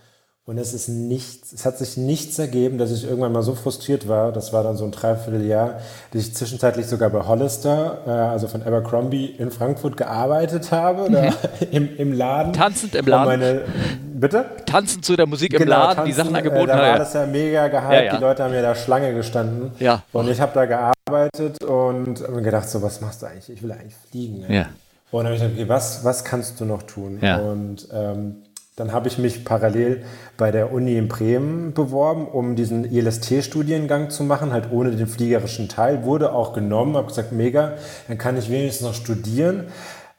Und 0.48 0.60
es 0.60 0.76
ist 0.76 0.90
nichts, 0.90 1.54
es 1.54 1.66
hat 1.66 1.80
sich 1.80 1.98
nichts 1.98 2.38
ergeben, 2.38 2.78
dass 2.78 2.92
ich 2.92 3.04
irgendwann 3.04 3.32
mal 3.32 3.42
so 3.42 3.56
frustriert 3.56 4.08
war, 4.08 4.32
das 4.32 4.54
war 4.54 4.64
dann 4.64 4.78
so 4.78 4.86
ein 4.86 4.92
Dreivierteljahr, 4.92 5.80
dass 6.12 6.22
ich 6.22 6.36
zwischenzeitlich 6.36 6.86
sogar 6.86 7.10
bei 7.10 7.26
Hollister, 7.26 8.04
äh, 8.06 8.12
also 8.12 8.48
von 8.48 8.62
Abercrombie 8.62 9.26
in 9.26 9.50
Frankfurt 9.50 9.98
gearbeitet 9.98 10.72
habe, 10.72 11.10
mhm. 11.10 11.34
im, 11.72 11.98
im 11.98 12.14
Laden. 12.14 12.54
Tanzend 12.54 12.94
im 12.94 13.08
Laden. 13.08 13.26
Meine, 13.26 13.62
bitte? 14.14 14.46
Tanzend 14.68 15.04
zu 15.04 15.16
der 15.16 15.26
Musik 15.26 15.50
genau, 15.50 15.64
im 15.64 15.70
Laden, 15.70 15.96
tanzen, 15.96 16.06
die 16.06 16.14
Sachen 16.14 16.36
angeboten. 16.36 16.70
Äh, 16.70 16.78
da 16.78 16.92
war 16.92 17.00
das 17.00 17.14
ja 17.14 17.26
mega 17.26 17.68
gehypt, 17.68 17.92
ja, 17.92 18.04
ja. 18.04 18.16
die 18.16 18.22
Leute 18.22 18.44
haben 18.44 18.54
ja 18.54 18.62
da 18.62 18.76
Schlange 18.76 19.16
gestanden. 19.16 19.72
Ja. 19.80 20.04
Und 20.14 20.30
ich 20.30 20.40
habe 20.40 20.52
da 20.54 20.66
gearbeitet 20.66 20.95
und 21.66 22.30
mir 22.30 22.42
gedacht, 22.42 22.70
so, 22.70 22.82
was 22.82 23.02
machst 23.02 23.22
du 23.22 23.28
eigentlich? 23.28 23.50
Ich 23.50 23.64
will 23.64 23.72
eigentlich 23.72 23.96
fliegen. 24.10 24.40
Ne? 24.42 24.56
Ja. 24.56 24.66
Und 25.12 25.24
dann 25.24 25.26
habe 25.26 25.36
ich 25.36 25.42
gedacht, 25.42 25.58
okay, 25.58 25.70
was, 25.70 26.04
was 26.04 26.24
kannst 26.24 26.60
du 26.60 26.66
noch 26.66 26.84
tun? 26.84 27.20
Ja. 27.22 27.38
Und 27.38 27.88
ähm, 27.94 28.44
dann 28.76 28.92
habe 28.92 29.08
ich 29.08 29.18
mich 29.18 29.46
parallel 29.46 30.04
bei 30.36 30.52
der 30.52 30.74
Uni 30.74 30.98
in 30.98 31.08
Bremen 31.08 31.74
beworben, 31.74 32.28
um 32.28 32.58
diesen 32.58 32.84
ILST-Studiengang 32.84 34.10
zu 34.10 34.24
machen, 34.24 34.52
halt 34.52 34.70
ohne 34.72 34.92
den 34.92 35.08
fliegerischen 35.08 35.70
Teil. 35.70 36.04
Wurde 36.04 36.34
auch 36.34 36.52
genommen, 36.52 36.98
habe 36.98 37.08
gesagt, 37.08 37.32
mega, 37.32 37.76
dann 38.10 38.18
kann 38.18 38.38
ich 38.38 38.50
wenigstens 38.50 38.86
noch 38.86 38.94
studieren. 38.94 39.68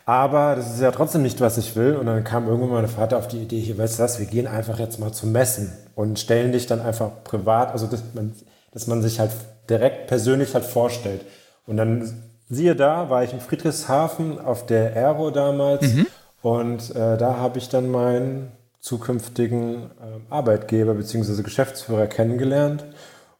Aber 0.07 0.55
das 0.55 0.73
ist 0.73 0.81
ja 0.81 0.93
trotzdem 0.93 1.23
nicht, 1.23 1.41
was 1.41 1.59
ich 1.59 1.76
will. 1.76 1.97
Und 1.97 2.07
dann 2.07 2.25
kam 2.25 2.49
irgendwann 2.49 2.71
mein 2.71 2.88
Vater 2.88 3.19
auf 3.19 3.29
die 3.29 3.43
Idee, 3.43 3.61
hier, 3.61 3.76
weißt 3.76 3.99
du 3.99 4.05
was, 4.05 4.19
wir 4.19 4.26
gehen 4.26 4.47
einfach 4.47 4.79
jetzt 4.79 4.99
mal 5.00 5.12
zum 5.12 5.33
Messen 5.33 5.73
und 5.95 6.19
stellen 6.19 6.53
dich 6.53 6.67
dann 6.67 6.81
einfach 6.81 7.11
privat, 7.25 7.73
also 7.73 7.87
dass 7.87 8.03
man, 8.15 8.33
dass 8.73 8.87
man 8.87 9.03
sich 9.03 9.21
halt 9.21 9.33
direkt 9.68 10.06
persönlich 10.06 10.54
halt 10.54 10.64
vorstellt. 10.64 11.23
Und 11.66 11.76
dann, 11.76 12.23
siehe 12.49 12.76
da, 12.76 13.11
war 13.11 13.25
ich 13.25 13.32
in 13.32 13.40
Friedrichshafen 13.40 14.38
auf 14.38 14.66
der 14.66 14.94
Aero 14.96 15.30
damals. 15.30 15.82
Mhm 15.82 16.06
und 16.46 16.94
äh, 16.94 17.16
da 17.16 17.38
habe 17.38 17.58
ich 17.58 17.68
dann 17.70 17.90
mein 17.90 18.52
zukünftigen 18.78 19.90
äh, 20.00 20.30
Arbeitgeber 20.30 20.94
bzw. 20.94 21.42
Geschäftsführer 21.42 22.06
kennengelernt 22.06 22.85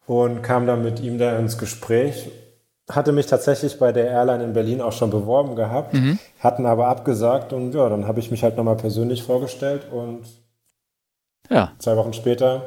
und 0.09 0.42
kam 0.42 0.66
dann 0.66 0.83
mit 0.83 0.99
ihm 0.99 1.16
da 1.16 1.38
ins 1.38 1.56
Gespräch. 1.56 2.33
Hatte 2.90 3.12
mich 3.12 3.26
tatsächlich 3.26 3.78
bei 3.78 3.92
der 3.92 4.09
Airline 4.11 4.42
in 4.42 4.54
Berlin 4.54 4.80
auch 4.80 4.90
schon 4.90 5.11
beworben 5.11 5.54
gehabt, 5.54 5.95
mhm. 5.95 6.18
hatten 6.40 6.66
aber 6.66 6.88
abgesagt 6.88 7.52
und 7.52 7.73
ja, 7.76 7.88
dann 7.88 8.09
habe 8.09 8.18
ich 8.18 8.33
mich 8.33 8.42
halt 8.42 8.56
nochmal 8.56 8.76
persönlich 8.76 9.23
vorgestellt 9.23 9.87
und 9.92 10.25
ja. 11.49 11.75
zwei 11.78 11.97
Wochen 11.97 12.12
später 12.12 12.62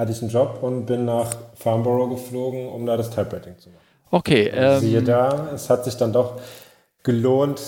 hatte 0.00 0.12
ich 0.12 0.22
einen 0.22 0.30
Job 0.30 0.58
und 0.62 0.86
bin 0.86 1.04
nach 1.04 1.30
Farnborough 1.54 2.08
geflogen, 2.08 2.68
um 2.68 2.86
da 2.86 2.96
das 2.96 3.10
Typewriting 3.10 3.58
zu 3.58 3.68
machen. 3.68 3.80
Okay. 4.10 4.50
Ähm, 4.52 4.80
siehe 4.80 5.02
da, 5.02 5.50
es 5.54 5.68
hat 5.68 5.84
sich 5.84 5.96
dann 5.96 6.12
doch 6.12 6.40
gelohnt, 7.02 7.60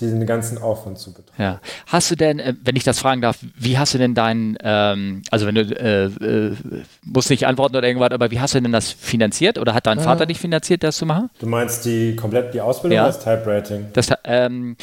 diesen 0.00 0.26
ganzen 0.26 0.58
Aufwand 0.58 0.98
zu 0.98 1.12
betreiben. 1.12 1.42
Ja. 1.42 1.60
Hast 1.86 2.10
du 2.10 2.16
denn, 2.16 2.38
äh, 2.38 2.54
wenn 2.62 2.76
ich 2.76 2.84
das 2.84 2.98
fragen 2.98 3.22
darf, 3.22 3.38
wie 3.56 3.78
hast 3.78 3.94
du 3.94 3.98
denn 3.98 4.14
dein, 4.14 4.58
ähm, 4.62 5.22
also 5.30 5.46
wenn 5.46 5.54
du, 5.54 5.62
äh, 5.62 6.06
äh, 6.06 6.56
musst 7.04 7.30
nicht 7.30 7.46
antworten 7.46 7.76
oder 7.76 7.86
irgendwas, 7.86 8.10
aber 8.10 8.30
wie 8.30 8.40
hast 8.40 8.54
du 8.54 8.60
denn 8.60 8.72
das 8.72 8.90
finanziert 8.90 9.56
oder 9.58 9.72
hat 9.72 9.86
dein 9.86 9.98
ja. 9.98 10.04
Vater 10.04 10.26
dich 10.26 10.38
finanziert, 10.38 10.82
das 10.82 10.96
zu 10.96 11.06
machen? 11.06 11.30
Du 11.38 11.46
meinst 11.46 11.84
die 11.86 12.14
komplett 12.16 12.52
die 12.52 12.60
Ausbildung 12.60 12.96
ja. 12.96 13.04
oder 13.04 13.12
das 13.12 13.24
Typewriting? 13.24 13.86
Das, 13.92 14.08
ähm, 14.24 14.76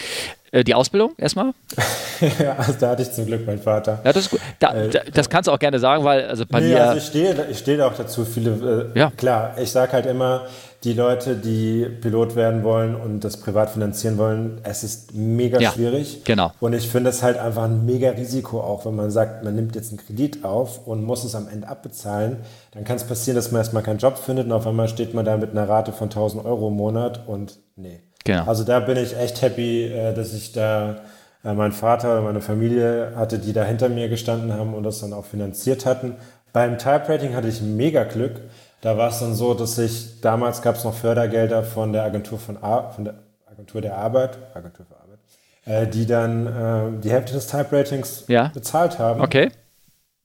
äh, 0.53 0.63
die 0.63 0.75
Ausbildung 0.75 1.13
erstmal? 1.17 1.53
ja, 2.39 2.55
also 2.57 2.73
da 2.79 2.91
hatte 2.91 3.01
ich 3.01 3.11
zum 3.11 3.25
Glück 3.25 3.45
meinen 3.45 3.59
Vater. 3.59 3.99
Ja, 4.03 4.13
das. 4.13 4.29
Da, 4.59 4.73
äh, 4.73 4.89
das 5.11 5.29
kannst 5.29 5.47
du 5.47 5.51
auch 5.51 5.59
gerne 5.59 5.79
sagen, 5.79 6.03
weil 6.03 6.25
also 6.25 6.45
bei 6.45 6.59
nee, 6.59 6.67
mir. 6.67 6.83
Also 6.83 6.97
ich 6.97 7.05
stehe, 7.05 7.47
ich 7.49 7.57
stehe 7.57 7.85
auch 7.85 7.95
dazu. 7.95 8.23
Viele, 8.23 8.91
äh, 8.95 8.99
ja. 8.99 9.11
klar, 9.17 9.55
ich 9.57 9.71
sage 9.71 9.93
halt 9.93 10.05
immer, 10.05 10.45
die 10.83 10.93
Leute, 10.93 11.37
die 11.37 11.87
Pilot 12.01 12.35
werden 12.35 12.63
wollen 12.63 12.93
und 12.95 13.21
das 13.21 13.37
privat 13.37 13.71
finanzieren 13.71 14.17
wollen, 14.17 14.59
es 14.63 14.83
ist 14.83 15.15
mega 15.15 15.59
ja, 15.59 15.71
schwierig. 15.71 16.23
Genau. 16.23 16.51
Und 16.59 16.73
ich 16.73 16.87
finde 16.87 17.09
es 17.09 17.23
halt 17.23 17.37
einfach 17.37 17.63
ein 17.63 17.85
mega 17.85 18.11
Risiko, 18.11 18.59
auch 18.59 18.85
wenn 18.85 18.95
man 18.95 19.09
sagt, 19.09 19.43
man 19.43 19.55
nimmt 19.55 19.75
jetzt 19.75 19.89
einen 19.89 19.97
Kredit 19.97 20.43
auf 20.43 20.85
und 20.85 21.03
muss 21.03 21.23
es 21.23 21.35
am 21.35 21.47
Ende 21.47 21.67
abbezahlen. 21.67 22.41
Dann 22.71 22.83
kann 22.83 22.97
es 22.97 23.05
passieren, 23.05 23.35
dass 23.37 23.51
man 23.51 23.61
erstmal 23.61 23.81
keinen 23.81 23.99
Job 23.99 24.17
findet 24.17 24.45
und 24.45 24.51
auf 24.51 24.67
einmal 24.67 24.87
steht 24.87 25.13
man 25.13 25.25
da 25.25 25.37
mit 25.37 25.51
einer 25.51 25.67
Rate 25.67 25.93
von 25.93 26.09
1000 26.09 26.45
Euro 26.45 26.67
im 26.67 26.75
Monat 26.75 27.27
und 27.27 27.59
nee. 27.75 28.01
Genau. 28.23 28.45
Also 28.45 28.63
da 28.63 28.79
bin 28.79 28.97
ich 28.97 29.17
echt 29.17 29.41
happy, 29.41 29.85
äh, 29.85 30.13
dass 30.13 30.33
ich 30.33 30.51
da 30.51 31.01
äh, 31.43 31.53
mein 31.53 31.71
Vater 31.71 32.19
und 32.19 32.25
meine 32.25 32.41
Familie 32.41 33.13
hatte, 33.15 33.39
die 33.39 33.53
da 33.53 33.63
hinter 33.63 33.89
mir 33.89 34.09
gestanden 34.09 34.53
haben 34.53 34.73
und 34.73 34.83
das 34.83 34.99
dann 34.99 35.13
auch 35.13 35.25
finanziert 35.25 35.85
hatten. 35.85 36.15
Beim 36.51 36.77
Typewriting 36.77 37.35
hatte 37.35 37.47
ich 37.47 37.61
mega 37.61 38.03
Glück 38.03 38.41
da 38.83 38.97
war 38.97 39.07
es 39.07 39.19
dann 39.19 39.33
so, 39.33 39.53
dass 39.53 39.77
ich, 39.77 40.19
damals 40.19 40.61
gab 40.61 40.75
es 40.75 40.83
noch 40.83 40.93
Fördergelder 40.93 41.63
von 41.63 41.93
der 41.93 42.03
Agentur 42.03 42.37
von, 42.37 42.57
Ar 42.57 42.91
von 42.91 43.05
der 43.05 43.13
Agentur 43.49 43.79
der 43.79 43.97
Arbeit, 43.97 44.37
Agentur 44.53 44.85
für 44.85 44.97
Arbeit, 44.97 45.19
äh, 45.63 45.89
die 45.89 46.05
dann 46.05 46.47
äh, 46.47 47.01
die 47.01 47.09
Hälfte 47.09 47.31
des 47.31 47.47
Type-Ratings 47.47 48.25
ja. 48.27 48.51
bezahlt 48.53 48.99
haben. 48.99 49.21
Okay. 49.21 49.51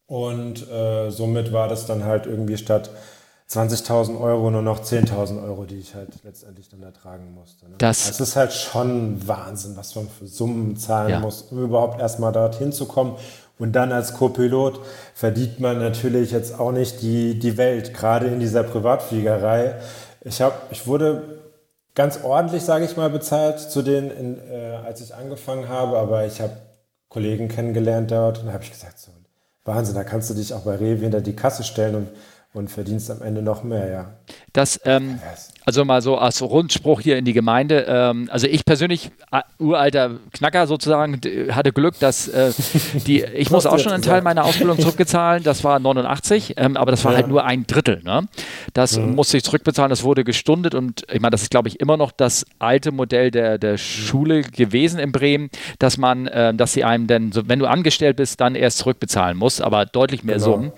Und 0.09 0.69
äh, 0.69 1.09
somit 1.11 1.53
war 1.53 1.69
das 1.69 1.87
dann 1.87 2.03
halt 2.03 2.27
irgendwie 2.27 2.57
statt 2.57 2.91
20.000 3.51 4.21
Euro 4.21 4.51
nur 4.51 4.61
noch 4.61 4.85
10.000 4.85 5.43
Euro, 5.43 5.65
die 5.65 5.79
ich 5.79 5.95
halt 5.95 6.11
letztendlich 6.23 6.69
dann 6.69 6.83
ertragen 6.83 7.33
musste. 7.33 7.67
Ne? 7.67 7.77
Das 7.79 8.11
es 8.11 8.21
ist 8.21 8.37
halt 8.37 8.53
schon 8.53 9.27
Wahnsinn, 9.27 9.75
was 9.75 9.95
man 9.95 10.07
für 10.07 10.27
Summen 10.27 10.77
zahlen 10.77 11.11
ja. 11.11 11.21
muss, 11.21 11.43
um 11.43 11.65
überhaupt 11.65 11.99
erstmal 11.99 12.33
dorthin 12.33 12.73
zu 12.73 12.85
kommen. 12.85 13.17
Und 13.59 13.73
dann 13.73 13.91
als 13.91 14.15
Co-Pilot 14.15 14.81
verdient 15.15 15.61
man 15.61 15.79
natürlich 15.79 16.31
jetzt 16.31 16.61
auch 16.61 16.73
nicht 16.73 17.01
die, 17.01 17.39
die 17.39 17.57
Welt, 17.57 17.95
gerade 17.95 18.27
in 18.27 18.39
dieser 18.39 18.63
Privatfliegerei. 18.63 19.77
Ich, 20.21 20.43
hab, 20.43 20.71
ich 20.71 20.87
wurde 20.87 21.41
ganz 21.95 22.21
ordentlich, 22.23 22.63
sage 22.63 22.85
ich 22.85 22.97
mal, 22.99 23.09
bezahlt 23.09 23.59
zu 23.59 23.81
den, 23.83 24.11
in, 24.11 24.39
äh, 24.51 24.79
als 24.85 25.01
ich 25.01 25.15
angefangen 25.15 25.69
habe, 25.69 25.99
aber 25.99 26.27
ich 26.27 26.41
habe 26.41 26.53
Kollegen 27.09 27.49
kennengelernt 27.49 28.11
dort 28.11 28.41
und 28.41 28.47
da 28.47 28.53
habe 28.53 28.63
ich 28.63 28.71
gesagt, 28.71 28.99
so, 28.99 29.11
Wahnsinn, 29.65 29.95
da 29.95 30.05
kannst 30.05 30.29
du 30.31 30.35
dich 30.35 30.53
auch 30.53 30.61
bei 30.61 30.77
Rewe 30.77 31.01
hinter 31.01 31.21
die 31.21 31.35
Kasse 31.35 31.65
stellen 31.65 31.95
und 31.95 32.09
und 32.59 32.71
verdienst 32.71 33.11
am 33.11 33.23
Ende 33.23 33.41
noch 33.43 33.63
mehr, 33.63 33.89
ja. 33.89 34.13
Das, 34.53 34.81
ähm, 34.85 35.19
also 35.69 35.85
mal 35.85 36.01
so 36.01 36.17
als 36.17 36.41
Rundspruch 36.41 37.03
hier 37.03 37.19
in 37.19 37.27
die 37.27 37.35
Gemeinde. 37.35 37.85
Ähm, 37.87 38.31
also 38.33 38.47
ich 38.47 38.65
persönlich, 38.65 39.11
uh, 39.31 39.41
uralter 39.59 40.13
Knacker 40.33 40.67
sozusagen, 40.67 41.21
hatte 41.51 41.73
Glück, 41.73 41.99
dass 41.99 42.27
äh, 42.27 42.53
die, 43.07 43.23
ich 43.23 43.51
muss 43.51 43.67
auch 43.67 43.79
schon 43.79 43.93
einen 43.93 44.03
Teil 44.03 44.23
meiner 44.23 44.47
Ausbildung 44.47 44.79
zurückbezahlen. 44.79 45.43
Das 45.43 45.65
war 45.65 45.79
89, 45.79 46.55
ähm, 46.57 46.79
aber 46.79 46.91
das 46.91 47.05
war 47.05 47.13
ja. 47.13 47.19
halt 47.19 47.29
nur 47.29 47.45
ein 47.45 47.67
Drittel. 47.67 48.01
Ne? 48.03 48.29
Das 48.73 48.97
mhm. 48.97 49.15
musste 49.15 49.37
ich 49.37 49.45
zurückbezahlen, 49.45 49.91
das 49.91 50.05
wurde 50.05 50.25
gestundet 50.25 50.75
und 50.75 51.05
ich 51.13 51.21
meine, 51.21 51.33
das 51.33 51.43
ist 51.43 51.51
glaube 51.51 51.69
ich 51.69 51.81
immer 51.81 51.99
noch 51.99 52.13
das 52.13 52.47
alte 52.59 52.91
Modell 52.91 53.31
der, 53.31 53.59
der 53.59 53.77
Schule 53.77 54.41
gewesen 54.41 54.99
in 54.99 55.13
Bremen, 55.13 55.51
dass 55.79 55.99
man, 55.99 56.29
äh, 56.29 56.55
dass 56.55 56.73
sie 56.73 56.83
einem 56.83 57.07
denn, 57.09 57.31
so, 57.31 57.47
wenn 57.47 57.59
du 57.59 57.67
angestellt 57.67 58.17
bist, 58.17 58.41
dann 58.41 58.55
erst 58.55 58.79
zurückbezahlen 58.79 59.37
muss, 59.37 59.61
aber 59.61 59.85
deutlich 59.85 60.25
mehr 60.25 60.37
genau. 60.37 60.47
Summen. 60.47 60.73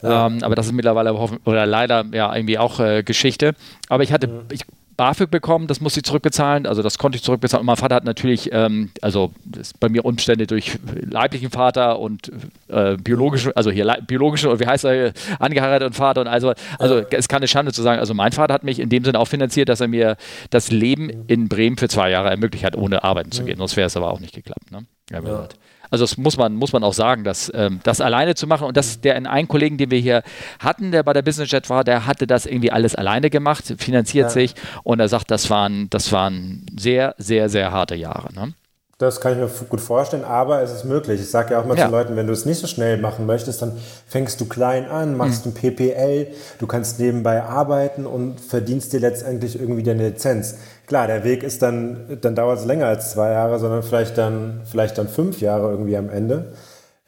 Ja. 0.00 0.28
Ähm, 0.28 0.38
aber 0.42 0.54
das 0.54 0.66
ist 0.66 0.72
mittlerweile 0.72 1.12
oder 1.12 1.66
leider 1.66 2.04
ja 2.12 2.32
irgendwie 2.32 2.58
auch 2.58 2.78
äh, 2.78 3.02
Geschichte. 3.02 3.54
Aber 3.88 4.02
ich 4.02 4.12
hatte, 4.12 4.27
mhm. 4.28 4.46
ich 4.52 4.62
BAföG 4.98 5.30
bekommen, 5.30 5.68
das 5.68 5.80
musste 5.80 6.00
ich 6.00 6.04
zurückbezahlen, 6.04 6.66
also 6.66 6.82
das 6.82 6.98
konnte 6.98 7.16
ich 7.16 7.22
zurückbezahlen. 7.22 7.60
Und 7.60 7.66
mein 7.66 7.76
Vater 7.76 7.94
hat 7.94 8.04
natürlich, 8.04 8.50
ähm, 8.52 8.90
also 9.00 9.32
bei 9.78 9.88
mir 9.88 10.04
Umstände 10.04 10.48
durch 10.48 10.76
leiblichen 11.00 11.50
Vater 11.50 12.00
und 12.00 12.32
äh, 12.66 12.96
biologischen, 12.96 13.52
also 13.54 13.70
hier 13.70 13.86
biologischen 14.06 14.50
und 14.50 14.58
wie 14.58 14.66
heißt 14.66 14.84
er, 14.84 15.12
angeheiratet 15.38 15.86
und 15.86 15.94
Vater 15.94 16.20
und 16.20 16.26
also, 16.26 16.52
also 16.80 16.98
es 16.98 17.18
ist 17.20 17.28
keine 17.28 17.46
Schande 17.46 17.72
zu 17.72 17.80
sagen, 17.80 18.00
also 18.00 18.12
mein 18.12 18.32
Vater 18.32 18.52
hat 18.52 18.64
mich 18.64 18.80
in 18.80 18.88
dem 18.88 19.04
Sinne 19.04 19.20
auch 19.20 19.28
finanziert, 19.28 19.68
dass 19.68 19.80
er 19.80 19.86
mir 19.86 20.16
das 20.50 20.72
Leben 20.72 21.10
in 21.28 21.48
Bremen 21.48 21.76
für 21.76 21.88
zwei 21.88 22.10
Jahre 22.10 22.30
ermöglicht 22.30 22.64
hat, 22.64 22.76
ohne 22.76 23.04
arbeiten 23.04 23.30
zu 23.30 23.44
gehen. 23.44 23.58
Sonst 23.58 23.76
wäre 23.76 23.86
es 23.86 23.96
aber 23.96 24.10
auch 24.10 24.18
nicht 24.18 24.34
geklappt. 24.34 24.72
Ne? 24.72 24.84
Ja, 25.10 25.20
ja. 25.20 25.48
Also 25.90 26.04
das 26.04 26.16
muss 26.18 26.36
man, 26.36 26.54
muss 26.54 26.72
man 26.72 26.84
auch 26.84 26.92
sagen, 26.92 27.24
dass 27.24 27.50
ähm, 27.54 27.80
das 27.82 28.00
alleine 28.00 28.34
zu 28.34 28.46
machen 28.46 28.66
und 28.66 28.76
das, 28.76 29.00
der 29.00 29.16
in 29.16 29.26
einen 29.26 29.48
Kollegen, 29.48 29.78
den 29.78 29.90
wir 29.90 29.98
hier 29.98 30.22
hatten, 30.58 30.92
der 30.92 31.02
bei 31.02 31.12
der 31.12 31.22
Business 31.22 31.50
Jet 31.50 31.70
war, 31.70 31.84
der 31.84 32.06
hatte 32.06 32.26
das 32.26 32.46
irgendwie 32.46 32.70
alles 32.70 32.94
alleine 32.94 33.30
gemacht, 33.30 33.74
finanziert 33.78 34.26
ja. 34.26 34.30
sich 34.30 34.54
und 34.82 35.00
er 35.00 35.08
sagt, 35.08 35.30
das 35.30 35.48
waren, 35.48 35.88
das 35.90 36.12
waren 36.12 36.66
sehr, 36.78 37.14
sehr, 37.18 37.48
sehr 37.48 37.72
harte 37.72 37.94
Jahre. 37.94 38.34
Ne? 38.34 38.52
Das 38.98 39.20
kann 39.20 39.32
ich 39.32 39.38
mir 39.38 39.48
gut 39.68 39.80
vorstellen, 39.80 40.24
aber 40.24 40.60
es 40.60 40.72
ist 40.72 40.84
möglich. 40.84 41.20
Ich 41.20 41.30
sage 41.30 41.54
ja 41.54 41.60
auch 41.60 41.64
mal 41.64 41.78
ja. 41.78 41.86
zu 41.86 41.92
Leuten, 41.92 42.16
wenn 42.16 42.26
du 42.26 42.32
es 42.32 42.44
nicht 42.44 42.58
so 42.58 42.66
schnell 42.66 42.98
machen 42.98 43.26
möchtest, 43.26 43.62
dann 43.62 43.78
fängst 44.08 44.40
du 44.40 44.46
klein 44.46 44.90
an, 44.90 45.16
machst 45.16 45.46
mhm. 45.46 45.52
ein 45.52 45.54
PPL, 45.54 46.26
du 46.58 46.66
kannst 46.66 46.98
nebenbei 46.98 47.44
arbeiten 47.44 48.06
und 48.06 48.40
verdienst 48.40 48.92
dir 48.92 48.98
letztendlich 48.98 49.58
irgendwie 49.58 49.84
deine 49.84 50.08
Lizenz. 50.08 50.56
Klar, 50.88 51.06
der 51.06 51.22
Weg 51.22 51.44
ist 51.44 51.62
dann, 51.62 52.18
dann 52.20 52.34
dauert 52.34 52.58
es 52.58 52.64
länger 52.64 52.86
als 52.86 53.12
zwei 53.12 53.30
Jahre, 53.30 53.60
sondern 53.60 53.84
vielleicht 53.84 54.18
dann, 54.18 54.62
vielleicht 54.64 54.98
dann 54.98 55.06
fünf 55.06 55.40
Jahre 55.40 55.70
irgendwie 55.70 55.96
am 55.96 56.10
Ende. 56.10 56.54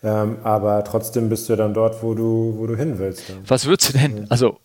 Ähm, 0.04 0.36
aber 0.44 0.84
trotzdem 0.84 1.28
bist 1.28 1.48
du 1.48 1.56
dann 1.56 1.74
dort, 1.74 2.04
wo 2.04 2.14
du, 2.14 2.54
wo 2.56 2.68
du 2.68 2.76
hin 2.76 3.00
willst. 3.00 3.24
Was 3.48 3.66
würdest 3.66 3.92
du 3.92 3.98
denn, 3.98 4.26
also 4.30 4.58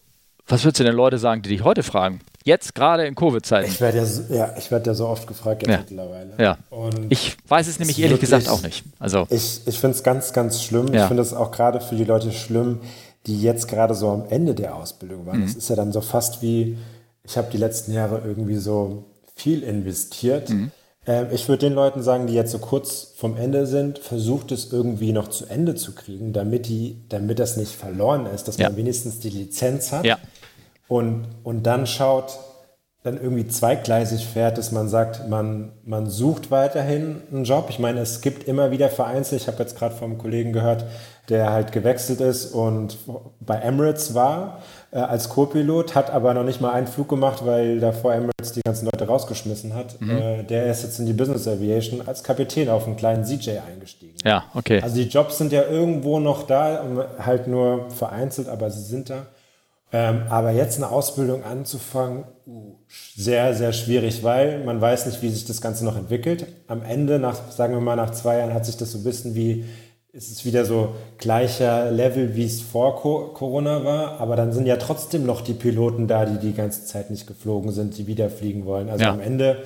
was 0.47 0.63
würdest 0.63 0.79
du 0.79 0.83
denn 0.83 0.95
Leute 0.95 1.17
sagen, 1.17 1.41
die 1.41 1.49
dich 1.49 1.63
heute 1.63 1.81
fragen? 1.81 2.21
Jetzt 2.45 2.75
gerade 2.75 3.07
in 3.07 3.15
Covid-Zeiten. 3.15 3.71
Ich 3.71 3.81
werde 3.81 3.97
ja, 3.97 4.35
ja, 4.35 4.53
ich 4.55 4.69
werde 4.69 4.91
ja 4.91 4.93
so 4.93 5.07
oft 5.07 5.25
gefragt 5.25 5.63
jetzt 5.63 5.71
ja. 5.71 5.79
mittlerweile. 5.79 6.33
Ja. 6.37 6.59
Und 6.69 7.11
ich 7.11 7.35
weiß 7.47 7.67
es 7.67 7.79
nämlich 7.79 7.97
ehrlich 7.97 8.21
wirklich, 8.21 8.29
gesagt 8.29 8.49
auch 8.49 8.61
nicht. 8.61 8.83
Also 8.99 9.25
ich, 9.31 9.61
ich 9.65 9.79
finde 9.79 9.97
es 9.97 10.03
ganz, 10.03 10.31
ganz 10.31 10.61
schlimm. 10.61 10.93
Ja. 10.93 11.01
Ich 11.01 11.07
finde 11.07 11.23
es 11.23 11.33
auch 11.33 11.49
gerade 11.49 11.81
für 11.81 11.95
die 11.95 12.03
Leute 12.03 12.31
schlimm, 12.31 12.81
die 13.25 13.41
jetzt 13.41 13.67
gerade 13.67 13.95
so 13.95 14.09
am 14.09 14.25
Ende 14.29 14.53
der 14.53 14.75
Ausbildung 14.75 15.25
waren. 15.25 15.39
Mhm. 15.39 15.45
Das 15.47 15.55
ist 15.55 15.69
ja 15.71 15.75
dann 15.75 15.91
so 15.91 16.01
fast 16.01 16.43
wie, 16.43 16.77
ich 17.23 17.35
habe 17.35 17.47
die 17.51 17.57
letzten 17.57 17.93
Jahre 17.93 18.21
irgendwie 18.23 18.57
so 18.57 19.05
viel 19.35 19.63
investiert. 19.63 20.51
Mhm. 20.51 20.69
Ähm, 21.07 21.27
ich 21.31 21.49
würde 21.49 21.65
den 21.65 21.73
Leuten 21.73 22.03
sagen, 22.03 22.27
die 22.27 22.35
jetzt 22.35 22.51
so 22.51 22.59
kurz 22.59 23.13
vom 23.17 23.37
Ende 23.37 23.65
sind, 23.65 23.97
versucht 23.97 24.51
es 24.51 24.71
irgendwie 24.71 25.13
noch 25.13 25.29
zu 25.29 25.47
Ende 25.47 25.73
zu 25.73 25.95
kriegen, 25.95 26.31
damit, 26.31 26.67
die, 26.67 27.01
damit 27.09 27.39
das 27.39 27.57
nicht 27.57 27.71
verloren 27.71 28.27
ist, 28.27 28.47
dass 28.47 28.57
ja. 28.57 28.69
man 28.69 28.77
wenigstens 28.77 29.17
die 29.17 29.31
Lizenz 29.31 29.91
hat. 29.91 30.05
Ja 30.05 30.19
und, 30.87 31.25
und 31.43 31.63
dann 31.63 31.87
schaut, 31.87 32.39
dann 33.05 33.21
irgendwie 33.21 33.47
zweigleisig 33.47 34.25
fährt, 34.25 34.57
dass 34.57 34.71
man 34.71 34.89
sagt, 34.89 35.29
man, 35.29 35.73
man 35.83 36.09
sucht 36.09 36.49
weiterhin 36.49 37.21
einen 37.31 37.43
Job. 37.43 37.67
Ich 37.69 37.77
meine, 37.77 37.99
es 37.99 38.21
gibt 38.21 38.47
immer 38.47 38.71
wieder 38.71 38.89
vereinzelt, 38.89 39.41
ich 39.41 39.47
habe 39.47 39.59
jetzt 39.59 39.77
gerade 39.77 39.93
vom 39.93 40.17
Kollegen 40.17 40.53
gehört, 40.53 40.85
der 41.29 41.51
halt 41.51 41.71
gewechselt 41.71 42.19
ist 42.19 42.47
und 42.47 42.97
bei 43.39 43.57
Emirates 43.57 44.13
war 44.15 44.61
äh, 44.91 44.97
als 44.97 45.29
Co-Pilot, 45.29 45.93
hat 45.93 46.09
aber 46.09 46.33
noch 46.33 46.43
nicht 46.43 46.61
mal 46.61 46.71
einen 46.71 46.87
Flug 46.87 47.09
gemacht, 47.09 47.45
weil 47.45 47.79
davor 47.79 48.13
Emirates 48.13 48.53
die 48.53 48.61
ganzen 48.65 48.85
Leute 48.85 49.05
rausgeschmissen 49.05 49.73
hat. 49.73 49.99
Mhm. 50.01 50.09
Äh, 50.09 50.43
der 50.43 50.65
ist 50.67 50.83
jetzt 50.83 50.99
in 50.99 51.05
die 51.05 51.13
Business 51.13 51.47
Aviation 51.47 52.01
als 52.07 52.23
Kapitän 52.23 52.69
auf 52.69 52.87
einen 52.87 52.95
kleinen 52.95 53.23
CJ 53.23 53.59
eingestiegen. 53.71 54.15
Ja, 54.23 54.45
okay. 54.53 54.81
Also 54.81 54.95
die 54.95 55.07
Jobs 55.07 55.37
sind 55.37 55.51
ja 55.51 55.63
irgendwo 55.63 56.19
noch 56.19 56.47
da, 56.47 56.83
halt 57.19 57.47
nur 57.47 57.89
vereinzelt, 57.91 58.47
aber 58.47 58.69
sie 58.71 58.83
sind 58.83 59.09
da. 59.09 59.27
Ähm, 59.97 60.23
aber 60.27 60.51
jetzt 60.51 60.75
eine 60.75 60.91
Ausbildung 60.91 61.45
anzufangen, 61.45 62.25
uh, 62.45 62.73
sehr, 63.15 63.55
sehr 63.55 63.71
schwierig, 63.71 64.25
weil 64.25 64.61
man 64.65 64.81
weiß 64.81 65.05
nicht, 65.05 65.21
wie 65.21 65.29
sich 65.29 65.45
das 65.45 65.61
Ganze 65.61 65.85
noch 65.85 65.95
entwickelt. 65.95 66.47
Am 66.67 66.83
Ende, 66.83 67.17
nach, 67.17 67.49
sagen 67.49 67.75
wir 67.75 67.79
mal, 67.79 67.95
nach 67.95 68.11
zwei 68.11 68.39
Jahren 68.39 68.53
hat 68.53 68.65
sich 68.65 68.75
das 68.75 68.91
so 68.91 68.97
ein 68.97 69.05
bisschen 69.05 69.35
wie, 69.35 69.63
ist 70.11 70.29
es 70.33 70.43
wieder 70.43 70.65
so 70.65 70.95
gleicher 71.17 71.91
Level, 71.91 72.35
wie 72.35 72.43
es 72.43 72.59
vor 72.59 73.01
Corona 73.33 73.85
war. 73.85 74.19
Aber 74.19 74.35
dann 74.35 74.51
sind 74.51 74.65
ja 74.65 74.75
trotzdem 74.75 75.25
noch 75.25 75.39
die 75.39 75.53
Piloten 75.53 76.09
da, 76.09 76.25
die 76.25 76.45
die 76.45 76.53
ganze 76.53 76.85
Zeit 76.85 77.09
nicht 77.09 77.25
geflogen 77.25 77.71
sind, 77.71 77.97
die 77.97 78.05
wieder 78.05 78.29
fliegen 78.29 78.65
wollen. 78.65 78.89
Also 78.89 79.05
ja. 79.05 79.13
am 79.13 79.21
Ende 79.21 79.63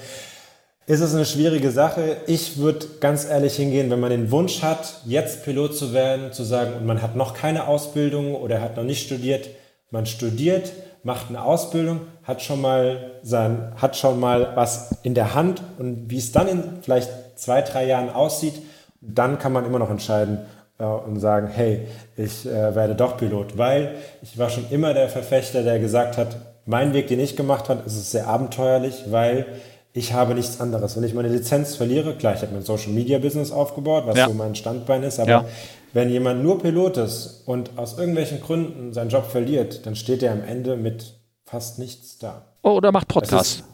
ist 0.86 1.00
es 1.00 1.16
eine 1.16 1.26
schwierige 1.26 1.72
Sache. 1.72 2.18
Ich 2.28 2.58
würde 2.60 2.86
ganz 3.00 3.26
ehrlich 3.26 3.56
hingehen, 3.56 3.90
wenn 3.90 4.00
man 4.00 4.12
den 4.12 4.30
Wunsch 4.30 4.62
hat, 4.62 5.02
jetzt 5.06 5.44
Pilot 5.44 5.76
zu 5.76 5.92
werden, 5.92 6.34
zu 6.34 6.44
sagen, 6.44 6.74
und 6.76 6.86
man 6.86 7.02
hat 7.02 7.16
noch 7.16 7.34
keine 7.34 7.68
Ausbildung 7.68 8.36
oder 8.36 8.62
hat 8.62 8.78
noch 8.78 8.84
nicht 8.84 9.04
studiert, 9.04 9.50
man 9.92 10.06
studiert, 10.06 10.72
macht 11.04 11.30
eine 11.30 11.44
Ausbildung, 11.44 12.02
hat 12.24 12.42
schon 12.42 12.62
mal 12.62 13.12
sein, 13.24 13.74
hat 13.78 13.96
schon 13.96 14.20
mal 14.20 14.52
was 14.56 14.92
in 15.04 15.14
der 15.14 15.34
Hand 15.34 15.62
und 15.78 16.10
wie 16.10 16.18
es 16.18 16.32
dann 16.32 16.48
in 16.48 16.64
vielleicht 16.82 17.10
zwei, 17.36 17.62
drei 17.62 17.86
Jahren 17.86 18.10
aussieht, 18.10 18.54
dann 19.02 19.40
kann 19.40 19.54
man 19.54 19.66
immer 19.66 19.80
noch 19.80 19.90
entscheiden 19.90 20.40
äh, 20.78 20.84
und 20.84 21.20
sagen, 21.20 21.48
hey, 21.48 21.88
ich 22.18 22.46
äh, 22.46 22.76
werde 22.76 22.96
doch 22.96 23.18
Pilot, 23.18 23.58
weil 23.58 23.96
ich 24.22 24.38
war 24.38 24.50
schon 24.50 24.66
immer 24.70 24.94
der 24.94 25.10
Verfechter, 25.10 25.64
der 25.64 25.80
gesagt 25.80 26.18
hat, 26.18 26.36
mein 26.66 26.94
Weg, 26.94 27.08
den 27.08 27.20
ich 27.20 27.36
gemacht 27.36 27.70
habe, 27.70 27.84
ist 27.86 27.96
es 27.96 28.12
sehr 28.12 28.28
abenteuerlich, 28.28 29.06
weil 29.10 29.46
ich 29.92 30.14
habe 30.14 30.36
nichts 30.36 30.62
anderes. 30.62 30.96
Wenn 30.96 31.04
ich 31.04 31.16
meine 31.16 31.30
Lizenz 31.30 31.76
verliere, 31.76 32.14
klar, 32.16 32.36
ich 32.36 32.42
habe 32.42 32.54
mein 32.54 32.62
Social 32.62 32.92
Media 32.92 33.18
Business 33.18 33.52
aufgebaut, 33.52 34.04
was 34.06 34.18
ja. 34.18 34.28
so 34.28 34.34
mein 34.34 34.54
Standbein 34.54 35.02
ist, 35.02 35.20
aber 35.20 35.30
ja. 35.30 35.46
Wenn 35.94 36.10
jemand 36.10 36.44
nur 36.44 36.60
Pilot 36.62 36.98
ist 36.98 37.44
und 37.46 37.78
aus 37.78 37.98
irgendwelchen 37.98 38.42
Gründen 38.42 38.94
seinen 38.94 39.10
Job 39.10 39.26
verliert, 39.26 39.86
dann 39.86 39.96
steht 39.96 40.24
er 40.24 40.32
am 40.32 40.44
Ende 40.44 40.78
mit 40.78 41.20
fast 41.46 41.80
nichts 41.80 42.18
da. 42.18 42.46
Oh, 42.62 42.72
oder 42.72 42.92
macht 42.92 43.08
Podcast. 43.08 43.62
Ist, 43.62 43.66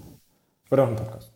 oder 0.71 0.83
auch 0.83 0.87
einen 0.87 0.95
Podcast. 0.95 1.34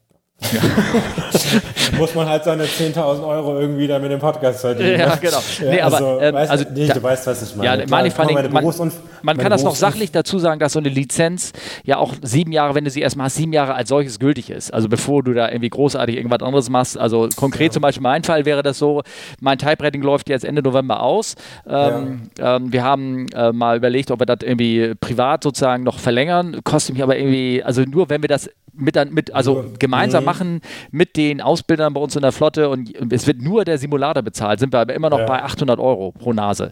Ja. 0.52 0.62
muss 1.98 2.16
man 2.16 2.28
halt 2.28 2.44
seine 2.44 2.64
10.000 2.64 3.28
Euro 3.28 3.60
irgendwie 3.60 3.88
da 3.88 4.00
mit 4.00 4.12
dem 4.12 4.20
Podcast 4.20 4.62
verdienen. 4.62 5.00
Ja, 5.00 5.10
ne? 5.10 5.18
genau. 5.22 5.38
Ja, 5.60 5.70
nee, 5.70 5.82
aber, 5.82 5.96
also, 5.96 6.20
ähm, 6.22 6.34
weißt, 6.34 6.52
also 6.52 6.66
nee, 6.74 6.88
da, 6.88 6.94
du 6.94 7.04
weißt, 7.04 7.28
was 7.28 7.42
ich 7.44 7.56
meine. 7.56 7.82
Ja, 7.82 7.88
meine 7.90 8.08
ich, 8.08 8.18
meine, 8.18 8.50
man, 8.50 8.92
man 9.22 9.38
kann 9.38 9.52
das 9.52 9.64
noch 9.64 9.76
sachlich 9.76 10.12
dazu 10.12 10.40
sagen, 10.40 10.60
dass 10.60 10.74
so 10.74 10.80
eine 10.80 10.90
Lizenz 10.90 11.52
ja 11.84 11.98
auch 11.98 12.14
sieben 12.22 12.52
Jahre, 12.52 12.74
wenn 12.76 12.86
du 12.86 12.90
sie 12.90 13.02
erstmal 13.02 13.26
hast, 13.26 13.36
sieben 13.36 13.54
Jahre 13.54 13.76
als 13.76 13.90
solches 13.90 14.20
gültig 14.20 14.50
ist. 14.50 14.74
Also 14.74 14.88
bevor 14.88 15.24
du 15.24 15.34
da 15.34 15.50
irgendwie 15.50 15.70
großartig 15.70 16.16
irgendwas 16.16 16.42
anderes 16.42 16.70
machst. 16.70 16.98
Also 16.98 17.28
konkret 17.36 17.68
ja. 17.68 17.72
zum 17.72 17.82
Beispiel 17.82 18.04
mein 18.04 18.24
Fall 18.24 18.46
wäre 18.46 18.64
das 18.64 18.78
so, 18.78 19.04
mein 19.42 19.58
Type-Rating 19.58 20.02
läuft 20.02 20.30
jetzt 20.30 20.46
Ende 20.46 20.64
November 20.64 21.02
aus. 21.02 21.36
Ähm, 21.68 22.30
ähm, 22.40 22.72
wir 22.72 22.84
haben 22.84 23.28
äh, 23.36 23.52
mal 23.52 23.78
überlegt, 23.78 24.10
ob 24.12 24.22
wir 24.22 24.26
das 24.26 24.40
irgendwie 24.42 24.94
privat 25.00 25.44
sozusagen 25.44 25.84
noch 25.84 26.00
verlängern. 26.00 26.62
Kostet 26.64 26.96
mich 26.96 27.04
aber 27.04 27.18
irgendwie, 27.18 27.62
also 27.64 27.82
nur 27.82 28.10
wenn 28.10 28.22
wir 28.22 28.30
das 28.30 28.50
mit, 28.80 29.12
mit 29.12 29.34
also 29.34 29.66
gemeinsam 29.78 30.24
mhm. 30.24 30.26
machen 30.26 30.62
mit 30.92 31.18
den 31.18 31.42
Ausbildern 31.42 31.94
bei 31.94 32.02
uns 32.02 32.16
in 32.16 32.22
der 32.22 32.32
Flotte 32.32 32.70
und 32.70 32.92
es 33.12 33.28
wird 33.28 33.42
nur 33.42 33.66
der 33.66 33.78
Simulator 33.78 34.24
bezahlt, 34.24 34.60
sind 34.60 34.74
wir 34.74 34.80
aber 34.80 34.94
immer 34.94 35.10
noch 35.10 35.20
ja. 35.20 35.26
bei 35.26 35.44
800 35.44 35.80
Euro 35.80 36.12
pro 36.12 36.34
Nase. 36.34 36.72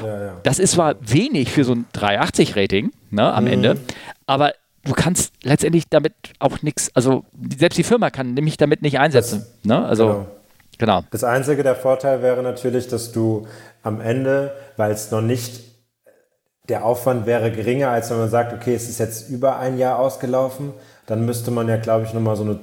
Ja, 0.00 0.24
ja. 0.24 0.40
Das 0.42 0.58
ist 0.58 0.72
zwar 0.72 0.96
wenig 1.00 1.50
für 1.50 1.64
so 1.64 1.72
ein 1.72 1.86
380-Rating 1.94 2.90
ne, 3.10 3.32
am 3.32 3.44
mhm. 3.44 3.50
Ende, 3.50 3.76
aber 4.26 4.52
du 4.84 4.92
kannst 4.92 5.32
letztendlich 5.42 5.84
damit 5.88 6.14
auch 6.38 6.62
nichts, 6.62 6.90
also 6.94 7.24
selbst 7.58 7.76
die 7.78 7.84
Firma 7.84 8.10
kann 8.10 8.34
nämlich 8.34 8.56
damit 8.56 8.82
nicht 8.82 8.98
einsetzen. 8.98 9.44
Das, 9.62 9.64
ne? 9.64 9.84
Also, 9.84 10.06
genau. 10.06 10.26
genau. 10.78 11.04
Das 11.10 11.24
einzige 11.24 11.62
der 11.62 11.76
Vorteil 11.76 12.22
wäre 12.22 12.42
natürlich, 12.42 12.88
dass 12.88 13.12
du 13.12 13.46
am 13.82 14.00
Ende, 14.00 14.52
weil 14.76 14.92
es 14.92 15.10
noch 15.10 15.20
nicht 15.20 15.67
der 16.68 16.84
Aufwand 16.84 17.26
wäre 17.26 17.50
geringer, 17.50 17.90
als 17.90 18.10
wenn 18.10 18.18
man 18.18 18.30
sagt, 18.30 18.52
okay, 18.52 18.74
es 18.74 18.88
ist 18.88 18.98
jetzt 18.98 19.30
über 19.30 19.58
ein 19.58 19.78
Jahr 19.78 19.98
ausgelaufen, 19.98 20.72
dann 21.06 21.24
müsste 21.24 21.50
man 21.50 21.68
ja, 21.68 21.76
glaube 21.76 22.04
ich, 22.04 22.12
nochmal 22.12 22.36
so 22.36 22.44
eine 22.44 22.60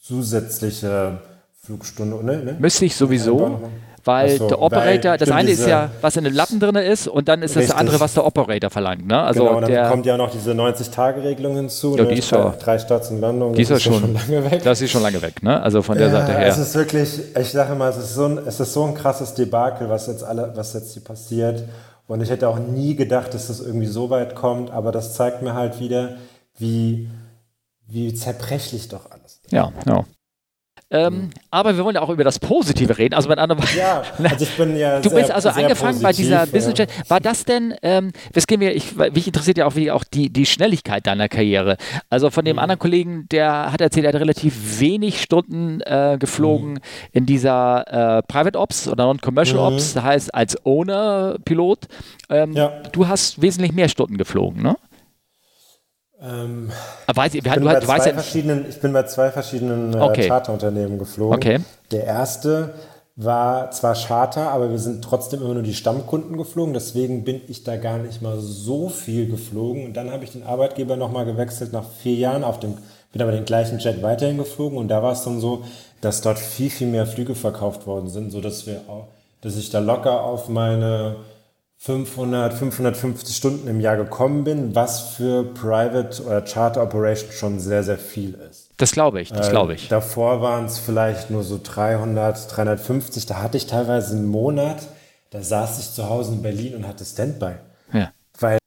zusätzliche 0.00 1.18
Flugstunde, 1.60 2.24
ne? 2.24 2.36
ne? 2.38 2.56
Müsste 2.58 2.84
ich 2.84 2.96
sowieso, 2.96 3.60
weil 4.04 4.38
so, 4.38 4.48
der 4.48 4.62
Operator, 4.62 5.10
weil 5.10 5.18
das 5.18 5.30
eine 5.30 5.50
ist 5.50 5.66
ja, 5.66 5.90
was 6.00 6.16
in 6.16 6.24
den 6.24 6.32
Lappen 6.32 6.60
drin 6.60 6.76
ist 6.76 7.08
und 7.08 7.28
dann 7.28 7.42
ist 7.42 7.56
richtig. 7.56 7.72
das 7.72 7.78
andere, 7.78 8.00
was 8.00 8.14
der 8.14 8.24
Operator 8.24 8.70
verlangt. 8.70 9.06
Ne? 9.06 9.20
Also 9.20 9.44
genau, 9.44 9.60
dann 9.60 9.70
der, 9.70 9.88
kommt 9.88 10.06
ja 10.06 10.16
noch 10.16 10.30
diese 10.30 10.52
90-Tage-Regelung 10.52 11.56
hinzu. 11.56 11.96
Ja, 11.96 12.04
ne? 12.04 12.10
die 12.10 12.20
ist 12.20 12.32
drei, 12.32 12.52
drei 12.58 12.78
Starts 12.78 13.10
und 13.10 13.20
Landungen. 13.20 13.54
Die 13.54 13.62
ist, 13.62 13.70
ist 13.70 13.82
schon, 13.82 14.00
schon, 14.00 14.14
lange 14.14 14.50
weg. 14.50 14.62
Das 14.62 14.80
ist 14.80 14.90
schon 14.90 15.02
lange 15.02 15.20
weg, 15.20 15.42
ne? 15.42 15.60
Also 15.60 15.82
von 15.82 15.98
der 15.98 16.06
ja, 16.06 16.12
Seite 16.12 16.38
her. 16.38 16.46
Es 16.46 16.56
ist 16.56 16.74
wirklich, 16.74 17.20
ich 17.38 17.50
sage 17.50 17.74
mal, 17.74 17.90
es 17.90 17.98
ist 17.98 18.14
so 18.14 18.24
ein, 18.24 18.38
es 18.38 18.60
ist 18.60 18.72
so 18.72 18.84
ein 18.84 18.94
krasses 18.94 19.34
Debakel, 19.34 19.90
was 19.90 20.06
jetzt 20.06 20.24
alle, 20.24 20.52
was 20.54 20.72
jetzt 20.72 20.94
hier 20.94 21.04
passiert. 21.04 21.64
Und 22.08 22.22
ich 22.22 22.30
hätte 22.30 22.48
auch 22.48 22.58
nie 22.58 22.96
gedacht, 22.96 23.34
dass 23.34 23.48
das 23.48 23.60
irgendwie 23.60 23.86
so 23.86 24.10
weit 24.10 24.34
kommt, 24.34 24.70
aber 24.70 24.92
das 24.92 25.14
zeigt 25.14 25.42
mir 25.42 25.54
halt 25.54 25.78
wieder, 25.78 26.16
wie, 26.56 27.08
wie 27.86 28.14
zerbrechlich 28.14 28.88
doch 28.88 29.10
alles 29.10 29.40
ist. 29.44 29.52
Ja, 29.52 29.72
ja. 29.86 30.04
Ähm, 30.90 31.14
mhm. 31.14 31.30
aber 31.50 31.76
wir 31.76 31.84
wollen 31.84 31.96
ja 31.96 32.00
auch 32.00 32.08
über 32.08 32.24
das 32.24 32.38
Positive 32.38 32.96
reden. 32.96 33.14
Also 33.14 33.28
mit 33.28 33.38
anderen 33.38 33.62
Ja, 33.76 34.02
also 34.22 34.44
ich 34.44 34.56
bin 34.56 34.74
ja 34.74 35.00
Du 35.00 35.10
sehr, 35.10 35.18
bist 35.18 35.30
also 35.30 35.50
angefangen 35.50 36.00
positiv, 36.00 36.02
bei 36.02 36.12
dieser 36.12 36.46
Business 36.46 36.78
Jet. 36.78 36.90
War 37.08 37.20
das 37.20 37.44
denn, 37.44 37.74
ähm, 37.82 38.12
das 38.32 38.46
gehen 38.46 38.60
wir, 38.60 38.74
ich, 38.74 38.96
mich 38.96 39.26
interessiert 39.26 39.58
ja 39.58 39.66
auch, 39.66 39.76
wie 39.76 39.90
auch 39.90 40.02
die, 40.02 40.30
die 40.30 40.46
Schnelligkeit 40.46 41.06
deiner 41.06 41.28
Karriere. 41.28 41.76
Also 42.08 42.30
von 42.30 42.46
dem 42.46 42.56
mhm. 42.56 42.60
anderen 42.60 42.78
Kollegen, 42.78 43.28
der 43.30 43.70
hat 43.70 43.82
erzählt, 43.82 44.06
er 44.06 44.14
hat 44.14 44.20
relativ 44.20 44.80
wenig 44.80 45.20
Stunden 45.20 45.82
äh, 45.82 46.16
geflogen 46.18 46.72
mhm. 46.72 46.78
in 47.12 47.26
dieser 47.26 48.18
äh, 48.18 48.22
Private 48.22 48.58
Ops 48.58 48.88
oder 48.88 49.04
Non-Commercial 49.04 49.58
mhm. 49.58 49.74
Ops, 49.74 49.92
das 49.92 50.02
heißt 50.02 50.34
als 50.34 50.64
Owner-Pilot. 50.64 51.86
Ähm, 52.30 52.52
ja. 52.52 52.68
Du 52.92 53.08
hast 53.08 53.42
wesentlich 53.42 53.72
mehr 53.72 53.90
Stunden 53.90 54.16
geflogen, 54.16 54.62
ne? 54.62 54.76
Ähm, 56.20 56.70
weiß 57.06 57.34
ich, 57.34 57.46
ich, 57.46 57.52
bin 57.52 57.62
du, 57.62 57.80
du 57.80 57.86
weißt 57.86 58.06
ja, 58.06 58.12
verschiedenen, 58.12 58.66
ich 58.68 58.80
bin 58.80 58.92
bei 58.92 59.04
zwei 59.04 59.30
verschiedenen 59.30 59.94
äh, 59.94 60.00
okay. 60.00 60.26
Charterunternehmen 60.26 60.98
geflogen. 60.98 61.36
Okay. 61.36 61.60
Der 61.92 62.04
erste 62.04 62.74
war 63.20 63.72
zwar 63.72 63.94
Charter, 63.94 64.50
aber 64.50 64.70
wir 64.70 64.78
sind 64.78 65.02
trotzdem 65.02 65.42
immer 65.42 65.54
nur 65.54 65.62
die 65.62 65.74
Stammkunden 65.74 66.36
geflogen. 66.36 66.72
Deswegen 66.72 67.24
bin 67.24 67.40
ich 67.48 67.64
da 67.64 67.76
gar 67.76 67.98
nicht 67.98 68.22
mal 68.22 68.38
so 68.38 68.88
viel 68.88 69.28
geflogen. 69.28 69.86
Und 69.86 69.96
dann 69.96 70.10
habe 70.10 70.24
ich 70.24 70.32
den 70.32 70.44
Arbeitgeber 70.44 70.96
nochmal 70.96 71.24
gewechselt 71.24 71.72
nach 71.72 71.84
vier 72.00 72.14
Jahren 72.14 72.44
auf 72.44 72.60
dem, 72.60 72.74
bin 73.12 73.22
aber 73.22 73.32
den 73.32 73.44
gleichen 73.44 73.78
Jet 73.80 74.02
weiterhin 74.02 74.38
geflogen. 74.38 74.78
Und 74.78 74.88
da 74.88 75.02
war 75.02 75.12
es 75.12 75.24
dann 75.24 75.40
so, 75.40 75.64
dass 76.00 76.20
dort 76.20 76.38
viel, 76.38 76.70
viel 76.70 76.86
mehr 76.86 77.06
Flüge 77.06 77.34
verkauft 77.34 77.88
worden 77.88 78.08
sind, 78.08 78.30
sodass 78.30 78.68
wir 78.68 78.82
auch, 78.88 79.08
dass 79.40 79.56
ich 79.56 79.70
da 79.70 79.80
locker 79.80 80.22
auf 80.22 80.48
meine 80.48 81.16
500, 81.80 82.54
550 82.54 83.36
Stunden 83.36 83.68
im 83.68 83.80
Jahr 83.80 83.96
gekommen 83.96 84.42
bin, 84.42 84.74
was 84.74 85.14
für 85.14 85.44
Private 85.44 86.22
oder 86.24 86.42
Charter 86.42 86.82
Operation 86.82 87.30
schon 87.30 87.60
sehr, 87.60 87.84
sehr 87.84 87.98
viel 87.98 88.34
ist. 88.34 88.70
Das 88.78 88.92
glaube 88.92 89.20
ich, 89.20 89.30
das 89.30 89.50
glaube 89.50 89.74
ich. 89.74 89.86
Äh, 89.86 89.88
davor 89.88 90.42
waren 90.42 90.64
es 90.66 90.78
vielleicht 90.78 91.30
nur 91.30 91.44
so 91.44 91.60
300, 91.62 92.56
350. 92.56 93.26
Da 93.26 93.42
hatte 93.42 93.56
ich 93.56 93.66
teilweise 93.66 94.16
einen 94.16 94.26
Monat, 94.26 94.88
da 95.30 95.40
saß 95.40 95.78
ich 95.78 95.92
zu 95.92 96.08
Hause 96.08 96.32
in 96.32 96.42
Berlin 96.42 96.74
und 96.74 96.86
hatte 96.86 97.04
Standby. 97.04 97.54
Ja. 97.92 98.12
Weil. 98.38 98.58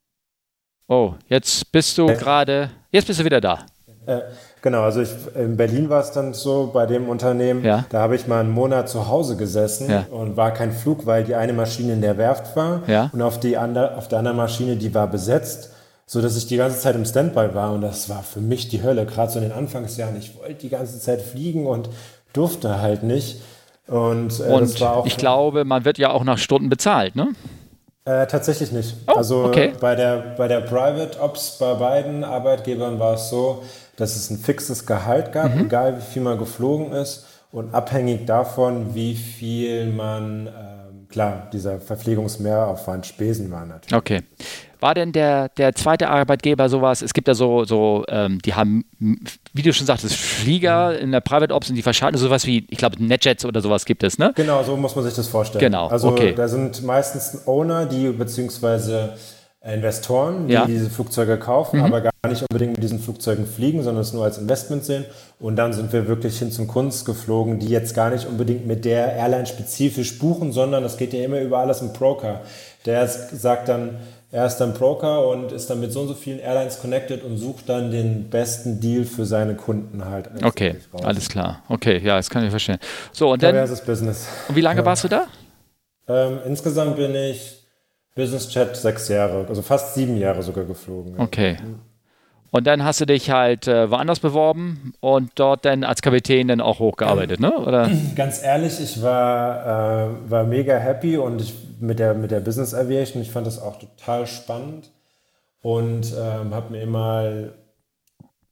Oh, 0.87 1.13
jetzt 1.27 1.69
bist 1.71 1.97
du 1.97 2.07
äh, 2.07 2.15
gerade, 2.15 2.71
jetzt 2.91 3.07
bist 3.07 3.19
du 3.19 3.25
wieder 3.25 3.41
da. 3.41 3.65
Äh, 4.05 4.21
genau, 4.61 4.81
also 4.81 5.01
ich, 5.01 5.09
in 5.35 5.57
Berlin 5.57 5.89
war 5.89 6.01
es 6.01 6.11
dann 6.11 6.33
so 6.33 6.71
bei 6.73 6.85
dem 6.85 7.09
Unternehmen, 7.09 7.63
ja. 7.63 7.85
da 7.89 8.01
habe 8.01 8.15
ich 8.15 8.27
mal 8.27 8.39
einen 8.39 8.51
Monat 8.51 8.89
zu 8.89 9.07
Hause 9.07 9.37
gesessen 9.37 9.89
ja. 9.89 10.05
und 10.11 10.37
war 10.37 10.51
kein 10.51 10.71
Flug, 10.71 11.05
weil 11.05 11.23
die 11.23 11.35
eine 11.35 11.53
Maschine 11.53 11.93
in 11.93 12.01
der 12.01 12.17
Werft 12.17 12.55
war 12.55 12.81
ja. 12.87 13.09
und 13.13 13.21
auf, 13.21 13.39
die 13.39 13.57
andere, 13.57 13.97
auf 13.97 14.07
der 14.07 14.19
anderen 14.19 14.37
Maschine, 14.37 14.75
die 14.75 14.93
war 14.93 15.07
besetzt, 15.07 15.71
so 16.05 16.21
dass 16.21 16.35
ich 16.35 16.47
die 16.47 16.57
ganze 16.57 16.79
Zeit 16.79 16.95
im 16.95 17.05
Standby 17.05 17.53
war 17.53 17.73
und 17.73 17.81
das 17.81 18.09
war 18.09 18.23
für 18.23 18.41
mich 18.41 18.69
die 18.69 18.83
Hölle, 18.83 19.05
gerade 19.05 19.31
so 19.31 19.39
in 19.39 19.45
den 19.45 19.53
Anfangsjahren. 19.53 20.17
Ich 20.17 20.37
wollte 20.37 20.55
die 20.55 20.69
ganze 20.69 20.99
Zeit 20.99 21.21
fliegen 21.21 21.65
und 21.67 21.89
durfte 22.33 22.81
halt 22.81 23.03
nicht. 23.03 23.41
Und, 23.87 24.39
äh, 24.39 24.43
und 24.43 24.81
ich 25.05 25.17
glaube, 25.17 25.65
man 25.65 25.85
wird 25.85 25.97
ja 25.97 26.11
auch 26.11 26.23
nach 26.23 26.37
Stunden 26.37 26.69
bezahlt, 26.69 27.15
ne? 27.15 27.29
Äh, 28.03 28.25
tatsächlich 28.25 28.71
nicht. 28.71 28.95
Oh, 29.07 29.13
also 29.13 29.45
okay. 29.45 29.73
bei, 29.79 29.95
der, 29.95 30.33
bei 30.37 30.47
der 30.47 30.61
Private 30.61 31.19
Ops 31.19 31.57
bei 31.59 31.75
beiden 31.75 32.23
Arbeitgebern 32.23 32.99
war 32.99 33.13
es 33.13 33.29
so, 33.29 33.63
dass 33.97 34.15
es 34.15 34.29
ein 34.29 34.37
fixes 34.37 34.85
Gehalt 34.85 35.31
gab, 35.31 35.55
mhm. 35.55 35.65
egal 35.65 35.97
wie 35.97 36.01
viel 36.01 36.21
man 36.21 36.37
geflogen 36.37 36.91
ist 36.91 37.25
und 37.51 37.73
abhängig 37.73 38.25
davon, 38.25 38.95
wie 38.95 39.15
viel 39.15 39.91
man, 39.91 40.47
ähm, 40.47 41.07
klar, 41.09 41.47
dieser 41.51 41.79
Verpflegungsmehraufwand, 41.79 43.05
Spesen 43.05 43.51
waren 43.51 43.69
natürlich. 43.69 43.95
Okay. 43.95 44.21
War 44.79 44.95
denn 44.95 45.11
der, 45.11 45.49
der 45.49 45.75
zweite 45.75 46.09
Arbeitgeber 46.09 46.67
sowas? 46.67 47.03
Es 47.03 47.13
gibt 47.13 47.27
ja 47.27 47.35
so, 47.35 47.65
so 47.65 48.03
ähm, 48.07 48.39
die 48.43 48.55
haben, 48.55 48.83
wie 49.53 49.61
du 49.61 49.71
schon 49.73 49.85
sagtest, 49.85 50.15
Flieger 50.15 50.93
mhm. 50.93 50.97
in 50.97 51.11
der 51.11 51.21
Private 51.21 51.53
Ops 51.53 51.69
und 51.69 51.75
die 51.75 51.83
verschalten 51.83 52.17
sowas 52.17 52.47
wie, 52.47 52.65
ich 52.67 52.79
glaube, 52.79 53.03
Netjets 53.03 53.45
oder 53.45 53.61
sowas 53.61 53.85
gibt 53.85 54.03
es, 54.03 54.17
ne? 54.17 54.33
Genau, 54.35 54.63
so 54.63 54.75
muss 54.77 54.95
man 54.95 55.05
sich 55.05 55.13
das 55.13 55.27
vorstellen. 55.27 55.59
Genau, 55.59 55.87
also 55.87 56.07
okay. 56.07 56.33
da 56.33 56.47
sind 56.47 56.83
meistens 56.83 57.45
Owner, 57.45 57.85
die 57.85 58.09
beziehungsweise 58.09 59.13
Investoren, 59.63 60.47
die 60.47 60.55
ja. 60.55 60.65
diese 60.65 60.89
Flugzeuge 60.89 61.37
kaufen, 61.37 61.79
mhm. 61.79 61.85
aber 61.85 62.01
gar 62.01 62.11
nicht 62.27 62.41
unbedingt 62.41 62.73
mit 62.73 62.83
diesen 62.83 62.99
Flugzeugen 62.99 63.45
fliegen, 63.45 63.83
sondern 63.83 64.01
es 64.01 64.11
nur 64.11 64.23
als 64.23 64.39
Investment 64.39 64.83
sehen. 64.83 65.05
Und 65.39 65.55
dann 65.55 65.73
sind 65.73 65.93
wir 65.93 66.07
wirklich 66.07 66.39
hin 66.39 66.51
zum 66.51 66.67
Kunst 66.67 67.05
geflogen, 67.05 67.59
die 67.59 67.67
jetzt 67.67 67.93
gar 67.93 68.09
nicht 68.09 68.27
unbedingt 68.27 68.65
mit 68.65 68.85
der 68.85 69.13
Airline 69.13 69.45
spezifisch 69.45 70.17
buchen, 70.17 70.51
sondern 70.51 70.83
es 70.83 70.97
geht 70.97 71.13
ja 71.13 71.23
immer 71.23 71.39
über 71.41 71.59
alles 71.59 71.81
im 71.81 71.93
Broker. 71.93 72.41
Der 72.85 73.07
sagt 73.07 73.69
dann, 73.69 73.99
er 74.31 74.47
ist 74.47 74.57
dann 74.57 74.73
Broker 74.73 75.27
und 75.27 75.51
ist 75.51 75.69
dann 75.69 75.79
mit 75.79 75.91
so 75.91 76.01
und 76.01 76.07
so 76.07 76.13
vielen 76.15 76.39
Airlines 76.39 76.79
connected 76.79 77.23
und 77.23 77.37
sucht 77.37 77.69
dann 77.69 77.91
den 77.91 78.31
besten 78.31 78.79
Deal 78.79 79.05
für 79.05 79.25
seine 79.25 79.55
Kunden 79.55 80.05
halt. 80.05 80.29
Okay, 80.43 80.77
alles 81.03 81.29
klar. 81.29 81.61
Okay, 81.69 81.99
ja, 82.03 82.15
das 82.15 82.31
kann 82.31 82.43
ich 82.43 82.49
verstehen. 82.49 82.79
So, 83.11 83.31
und 83.31 83.43
dann. 83.43 83.69
Business. 83.85 84.27
Und 84.47 84.55
wie 84.55 84.61
lange 84.61 84.79
ja. 84.79 84.85
warst 84.85 85.03
du 85.03 85.07
da? 85.07 85.27
Ähm, 86.07 86.39
insgesamt 86.45 86.95
bin 86.95 87.13
ich 87.13 87.60
Business 88.15 88.49
Chat 88.49 88.75
sechs 88.75 89.07
Jahre, 89.07 89.45
also 89.47 89.61
fast 89.61 89.93
sieben 89.93 90.17
Jahre 90.17 90.43
sogar 90.43 90.65
geflogen. 90.65 91.19
Okay. 91.19 91.57
Und 92.53 92.67
dann 92.67 92.83
hast 92.83 92.99
du 92.99 93.05
dich 93.05 93.29
halt 93.29 93.67
äh, 93.67 93.89
woanders 93.89 94.19
beworben 94.19 94.93
und 94.99 95.31
dort 95.35 95.63
dann 95.63 95.85
als 95.85 96.01
Kapitän 96.01 96.49
dann 96.49 96.59
auch 96.59 96.79
hochgearbeitet, 96.79 97.39
ne? 97.39 97.57
Oder? 97.57 97.89
Ganz 98.15 98.43
ehrlich, 98.43 98.81
ich 98.81 99.01
war, 99.01 99.65
äh, 99.65 100.29
war 100.29 100.43
mega 100.43 100.75
happy 100.75 101.17
und 101.17 101.39
ich, 101.39 101.53
mit, 101.79 101.99
der, 101.99 102.13
mit 102.13 102.29
der 102.29 102.41
Business 102.41 102.73
Aviation, 102.73 103.21
ich 103.21 103.31
fand 103.31 103.47
das 103.47 103.61
auch 103.61 103.79
total 103.79 104.27
spannend 104.27 104.91
und 105.61 106.13
ähm, 106.13 106.53
habe 106.53 106.71
mir 106.71 106.81
immer 106.81 107.51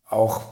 auch 0.07 0.43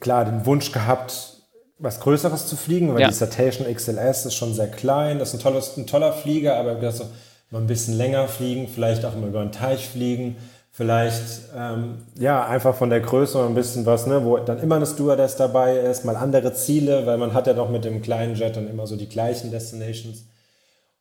klar 0.00 0.24
den 0.24 0.44
Wunsch 0.44 0.72
gehabt, 0.72 1.34
was 1.78 2.00
Größeres 2.00 2.48
zu 2.48 2.56
fliegen, 2.56 2.92
weil 2.92 3.02
ja. 3.02 3.08
die 3.08 3.14
Citation 3.14 3.72
XLS 3.72 4.26
ist 4.26 4.34
schon 4.34 4.52
sehr 4.52 4.68
klein, 4.68 5.20
das 5.20 5.28
ist 5.28 5.40
ein, 5.40 5.42
tolles, 5.42 5.76
ein 5.76 5.86
toller 5.86 6.12
Flieger, 6.12 6.56
aber 6.56 6.74
ich 6.74 6.80
dachte 6.80 6.96
so, 6.96 7.04
mal 7.50 7.60
ein 7.60 7.66
bisschen 7.66 7.94
länger 7.94 8.28
fliegen, 8.28 8.68
vielleicht 8.68 9.04
auch 9.04 9.14
mal 9.16 9.28
über 9.28 9.40
einen 9.40 9.52
Teich 9.52 9.88
fliegen 9.88 10.36
vielleicht 10.74 11.50
ähm, 11.56 11.98
ja 12.18 12.44
einfach 12.44 12.74
von 12.74 12.90
der 12.90 12.98
Größe 12.98 13.40
ein 13.44 13.54
bisschen 13.54 13.86
was, 13.86 14.08
ne, 14.08 14.24
wo 14.24 14.38
dann 14.38 14.58
immer 14.58 14.74
eine 14.74 14.86
Stewardess 14.86 15.36
dabei 15.36 15.78
ist, 15.78 16.04
mal 16.04 16.16
andere 16.16 16.52
Ziele, 16.52 17.06
weil 17.06 17.16
man 17.16 17.32
hat 17.32 17.46
ja 17.46 17.52
doch 17.52 17.70
mit 17.70 17.84
dem 17.84 18.02
kleinen 18.02 18.34
Jet 18.34 18.56
dann 18.56 18.68
immer 18.68 18.88
so 18.88 18.96
die 18.96 19.08
gleichen 19.08 19.52
Destinations. 19.52 20.24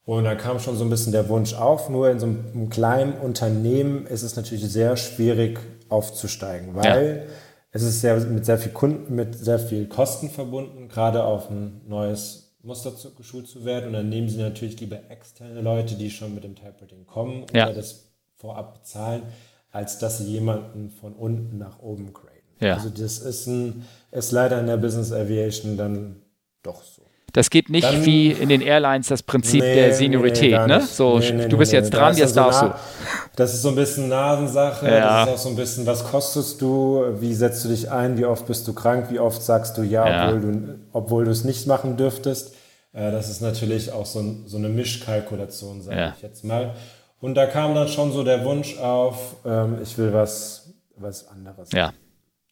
Und 0.05 0.25
da 0.25 0.35
kam 0.35 0.59
schon 0.59 0.77
so 0.77 0.83
ein 0.83 0.91
bisschen 0.91 1.11
der 1.11 1.27
Wunsch 1.27 1.55
auf. 1.55 1.89
Nur 1.89 2.11
in 2.11 2.19
so 2.19 2.27
einem 2.27 2.69
kleinen 2.69 3.13
Unternehmen 3.13 4.05
ist 4.05 4.21
es 4.21 4.35
natürlich 4.35 4.63
sehr 4.69 4.95
schwierig 4.95 5.59
aufzusteigen, 5.89 6.75
weil 6.75 7.25
ja. 7.25 7.33
es 7.71 7.81
ist 7.81 8.01
sehr, 8.01 8.17
mit 8.17 8.45
sehr 8.45 8.59
viel 8.59 8.73
Kunden, 8.73 9.15
mit 9.15 9.33
sehr 9.33 9.57
viel 9.57 9.87
Kosten 9.87 10.29
verbunden, 10.29 10.87
gerade 10.87 11.23
auf 11.23 11.49
ein 11.49 11.81
neues 11.87 12.42
Muster 12.63 12.95
zu, 12.95 13.13
geschult 13.13 13.47
zu 13.47 13.65
werden. 13.65 13.87
Und 13.87 13.93
dann 13.93 14.09
nehmen 14.09 14.29
sie 14.29 14.37
natürlich 14.37 14.79
lieber 14.79 14.99
externe 15.09 15.61
Leute, 15.61 15.95
die 15.95 16.09
schon 16.09 16.33
mit 16.33 16.43
dem 16.43 16.55
Typewriting 16.55 17.05
kommen 17.05 17.43
oder 17.43 17.57
ja. 17.57 17.73
das 17.73 18.05
vorab 18.35 18.73
bezahlen 18.73 19.23
als 19.73 19.97
dass 19.97 20.19
sie 20.19 20.25
jemanden 20.25 20.91
von 20.91 21.13
unten 21.13 21.57
nach 21.57 21.79
oben 21.79 22.13
graden. 22.13 22.29
Ja. 22.59 22.75
Also 22.75 22.89
das 22.89 23.17
ist, 23.19 23.47
ein, 23.47 23.85
ist 24.11 24.31
leider 24.31 24.59
in 24.59 24.67
der 24.67 24.77
Business 24.77 25.11
Aviation 25.11 25.75
dann 25.75 26.21
doch 26.61 26.83
so. 26.83 27.02
Das 27.33 27.49
geht 27.49 27.69
nicht 27.69 27.87
dann, 27.87 28.05
wie 28.05 28.31
in 28.31 28.47
den 28.47 28.61
Airlines 28.61 29.07
das 29.07 29.23
Prinzip 29.23 29.61
nee, 29.61 29.73
der 29.73 29.93
Seniorität, 29.95 30.51
nee, 30.51 30.67
ne? 30.67 30.81
So, 30.81 31.17
nee, 31.17 31.47
du 31.47 31.57
bist 31.57 31.73
jetzt 31.73 31.91
dran, 31.91 32.15
jetzt 32.15 32.37
darfst 32.37 32.61
du. 32.61 32.73
Das 33.35 33.55
ist 33.55 33.63
so 33.63 33.69
ein 33.69 33.75
bisschen 33.75 34.07
Nasensache, 34.07 34.85
ja. 34.85 35.25
das 35.25 35.27
ist 35.27 35.33
auch 35.33 35.37
so 35.39 35.49
ein 35.49 35.55
bisschen, 35.55 35.85
was 35.87 36.03
kostest 36.03 36.61
du, 36.61 37.03
wie 37.19 37.33
setzt 37.33 37.65
du 37.65 37.69
dich 37.69 37.89
ein, 37.89 38.19
wie 38.19 38.25
oft 38.25 38.45
bist 38.45 38.67
du 38.67 38.73
krank, 38.73 39.07
wie 39.09 39.17
oft 39.17 39.41
sagst 39.41 39.79
du 39.79 39.81
ja, 39.81 40.07
ja. 40.07 40.27
obwohl 40.27 40.41
du 40.41 40.79
obwohl 40.93 41.25
du 41.25 41.31
es 41.31 41.43
nicht 41.43 41.65
machen 41.65 41.97
dürftest. 41.97 42.53
Äh, 42.93 43.11
das 43.11 43.29
ist 43.29 43.41
natürlich 43.41 43.91
auch 43.91 44.05
so, 44.05 44.23
so 44.45 44.57
eine 44.57 44.69
Mischkalkulation, 44.69 45.81
sage 45.81 45.99
ja. 45.99 46.13
ich 46.15 46.21
jetzt 46.21 46.43
mal. 46.43 46.75
Und 47.19 47.33
da 47.33 47.47
kam 47.47 47.73
dann 47.73 47.87
schon 47.87 48.11
so 48.11 48.23
der 48.23 48.45
Wunsch 48.45 48.77
auf, 48.77 49.37
ähm, 49.43 49.77
ich 49.81 49.97
will 49.97 50.13
was, 50.13 50.73
was 50.97 51.27
anderes. 51.27 51.71
Ja. 51.71 51.93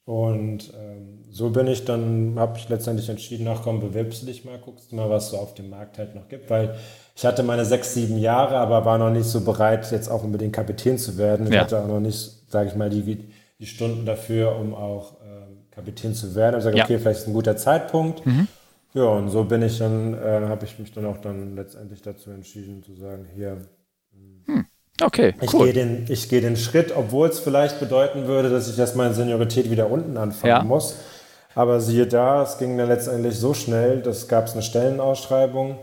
Und 0.04 0.72
ähm, 0.74 1.21
so 1.32 1.48
bin 1.48 1.66
ich 1.66 1.86
dann, 1.86 2.34
habe 2.36 2.58
ich 2.58 2.68
letztendlich 2.68 3.08
entschieden, 3.08 3.48
ach 3.48 3.62
komm, 3.64 3.80
bewirbst 3.80 4.22
du 4.22 4.26
dich 4.26 4.44
mal, 4.44 4.58
guckst 4.58 4.92
du 4.92 4.96
mal, 4.96 5.08
was 5.08 5.24
es 5.24 5.30
so 5.30 5.38
auf 5.38 5.54
dem 5.54 5.70
Markt 5.70 5.96
halt 5.96 6.14
noch 6.14 6.28
gibt, 6.28 6.50
weil 6.50 6.74
ich 7.16 7.24
hatte 7.24 7.42
meine 7.42 7.64
sechs, 7.64 7.94
sieben 7.94 8.18
Jahre, 8.18 8.56
aber 8.56 8.84
war 8.84 8.98
noch 8.98 9.10
nicht 9.10 9.24
so 9.24 9.40
bereit, 9.40 9.90
jetzt 9.92 10.10
auch 10.10 10.22
unbedingt 10.22 10.52
Kapitän 10.52 10.98
zu 10.98 11.16
werden. 11.16 11.46
Ich 11.46 11.54
ja. 11.54 11.62
hatte 11.62 11.80
auch 11.80 11.86
noch 11.86 12.00
nicht, 12.00 12.50
sage 12.50 12.68
ich 12.68 12.76
mal, 12.76 12.90
die, 12.90 13.26
die 13.58 13.66
Stunden 13.66 14.04
dafür, 14.04 14.56
um 14.56 14.74
auch 14.74 15.14
ähm, 15.22 15.58
Kapitän 15.70 16.14
zu 16.14 16.34
werden. 16.34 16.58
Ich 16.58 16.64
sage, 16.64 16.76
ja. 16.76 16.84
okay, 16.84 16.98
vielleicht 16.98 17.20
ist 17.20 17.28
ein 17.28 17.34
guter 17.34 17.56
Zeitpunkt. 17.56 18.26
Mhm. 18.26 18.48
Ja, 18.94 19.04
und 19.04 19.30
so 19.30 19.44
bin 19.44 19.62
ich 19.62 19.78
dann, 19.78 20.14
äh, 20.14 20.46
habe 20.48 20.66
ich 20.66 20.78
mich 20.78 20.92
dann 20.92 21.06
auch 21.06 21.18
dann 21.18 21.56
letztendlich 21.56 22.02
dazu 22.02 22.30
entschieden 22.30 22.82
zu 22.82 22.94
sagen, 22.94 23.26
hier, 23.34 23.56
hm. 24.46 24.66
Okay, 25.00 25.34
ich 25.40 25.52
cool. 25.54 25.64
Gehe 25.64 25.72
den, 25.72 26.04
ich 26.08 26.28
gehe 26.28 26.40
den 26.40 26.56
Schritt, 26.56 26.94
obwohl 26.94 27.28
es 27.28 27.40
vielleicht 27.40 27.80
bedeuten 27.80 28.26
würde, 28.26 28.50
dass 28.50 28.68
ich 28.68 28.78
erst 28.78 28.94
meine 28.94 29.14
Seniorität 29.14 29.70
wieder 29.70 29.90
unten 29.90 30.16
anfangen 30.16 30.52
ja. 30.52 30.62
muss. 30.62 30.96
Aber 31.54 31.80
siehe 31.80 32.06
da, 32.06 32.42
es 32.42 32.58
ging 32.58 32.78
dann 32.78 32.88
letztendlich 32.88 33.36
so 33.36 33.54
schnell, 33.54 34.00
dass 34.00 34.28
gab 34.28 34.46
es 34.46 34.52
eine 34.52 34.62
Stellenausschreibung, 34.62 35.78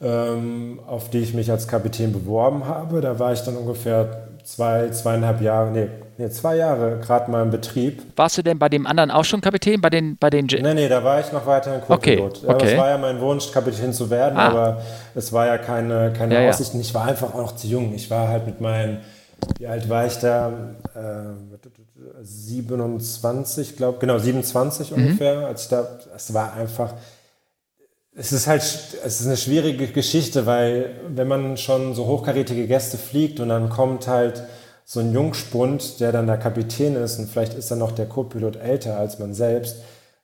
ähm, 0.00 0.80
auf 0.86 1.10
die 1.10 1.18
ich 1.18 1.34
mich 1.34 1.50
als 1.50 1.68
Kapitän 1.68 2.12
beworben 2.12 2.66
habe. 2.66 3.00
Da 3.00 3.18
war 3.18 3.32
ich 3.32 3.40
dann 3.42 3.56
ungefähr 3.56 4.26
zwei, 4.46 4.88
zweieinhalb 4.90 5.40
Jahre, 5.40 5.70
nee, 5.70 5.88
nee 6.18 6.30
zwei 6.30 6.56
Jahre 6.56 6.98
gerade 6.98 7.30
mal 7.30 7.42
im 7.42 7.50
Betrieb. 7.50 8.02
Warst 8.16 8.38
du 8.38 8.42
denn 8.42 8.58
bei 8.58 8.68
dem 8.68 8.86
anderen 8.86 9.10
auch 9.10 9.24
schon 9.24 9.40
Kapitän, 9.40 9.80
bei 9.80 9.90
den, 9.90 10.16
bei 10.18 10.30
den 10.30 10.46
Nee, 10.46 10.74
nee, 10.74 10.88
da 10.88 11.02
war 11.02 11.20
ich 11.20 11.32
noch 11.32 11.46
weiterhin 11.46 11.80
Co-Pilot. 11.80 12.38
Okay, 12.44 12.52
okay. 12.52 12.72
Es 12.72 12.78
war 12.78 12.88
ja 12.88 12.98
mein 12.98 13.20
Wunsch, 13.20 13.50
Kapitän 13.50 13.92
zu 13.92 14.08
werden, 14.08 14.38
ah. 14.38 14.48
aber 14.48 14.82
es 15.14 15.32
war 15.32 15.46
ja 15.46 15.58
keine, 15.58 16.12
keine 16.12 16.42
ja, 16.42 16.48
Aussichten. 16.48 16.80
Ich 16.80 16.94
war 16.94 17.04
einfach 17.04 17.34
auch 17.34 17.42
noch 17.42 17.56
zu 17.56 17.66
jung. 17.66 17.92
Ich 17.94 18.10
war 18.10 18.28
halt 18.28 18.46
mit 18.46 18.60
meinen, 18.60 19.00
wie 19.58 19.66
alt 19.66 19.88
war 19.88 20.06
ich 20.06 20.18
da? 20.18 20.52
Äh, 20.94 21.56
27, 22.22 23.76
glaube 23.76 23.98
genau, 23.98 24.18
27 24.18 24.90
mhm. 24.90 24.96
ungefähr. 24.96 25.46
Als 25.46 25.64
ich 25.64 25.68
da, 25.68 25.98
es 26.14 26.32
war 26.34 26.52
einfach, 26.52 26.94
es 28.14 28.32
ist 28.32 28.46
halt, 28.46 28.62
es 28.62 29.20
ist 29.20 29.26
eine 29.26 29.36
schwierige 29.36 29.88
Geschichte, 29.88 30.46
weil 30.46 31.00
wenn 31.08 31.28
man 31.28 31.56
schon 31.56 31.94
so 31.94 32.06
hochkarätige 32.06 32.66
Gäste 32.66 32.98
fliegt 32.98 33.40
und 33.40 33.48
dann 33.48 33.68
kommt 33.68 34.08
halt 34.08 34.42
so 34.84 35.00
ein 35.00 35.12
Jungspund, 35.12 36.00
der 36.00 36.12
dann 36.12 36.26
der 36.26 36.38
Kapitän 36.38 36.94
ist 36.96 37.18
und 37.18 37.28
vielleicht 37.28 37.54
ist 37.54 37.70
dann 37.70 37.80
noch 37.80 37.92
der 37.92 38.06
Co-Pilot 38.06 38.56
älter 38.56 38.96
als 38.96 39.18
man 39.18 39.34
selbst, 39.34 39.76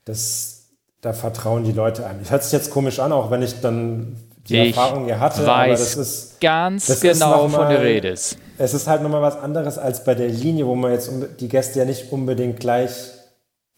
das, 0.04 0.68
da 1.00 1.12
vertrauen 1.12 1.64
die 1.64 1.72
Leute 1.72 2.06
einem. 2.06 2.20
Das 2.20 2.30
hört 2.30 2.44
sich 2.44 2.52
jetzt 2.52 2.70
komisch 2.70 3.00
an, 3.00 3.12
auch 3.12 3.30
wenn 3.30 3.42
ich 3.42 3.60
dann 3.60 4.16
die 4.48 4.58
ich 4.58 4.76
Erfahrung 4.76 5.04
hier 5.04 5.20
hatte, 5.20 5.46
weiß 5.46 5.48
aber 5.48 5.68
das 5.70 5.96
ist 5.96 6.40
ganz 6.40 6.86
das 6.86 7.00
genau 7.00 7.46
ist 7.46 7.54
von 7.54 7.68
der 7.68 7.82
Rede 7.82 8.08
ist. 8.08 8.36
Es 8.58 8.74
ist 8.74 8.86
halt 8.86 9.02
nochmal 9.02 9.22
was 9.22 9.38
anderes 9.38 9.78
als 9.78 10.04
bei 10.04 10.14
der 10.14 10.28
Linie, 10.28 10.66
wo 10.66 10.74
man 10.74 10.92
jetzt 10.92 11.10
die 11.40 11.48
Gäste 11.48 11.78
ja 11.78 11.84
nicht 11.84 12.12
unbedingt 12.12 12.60
gleich 12.60 13.12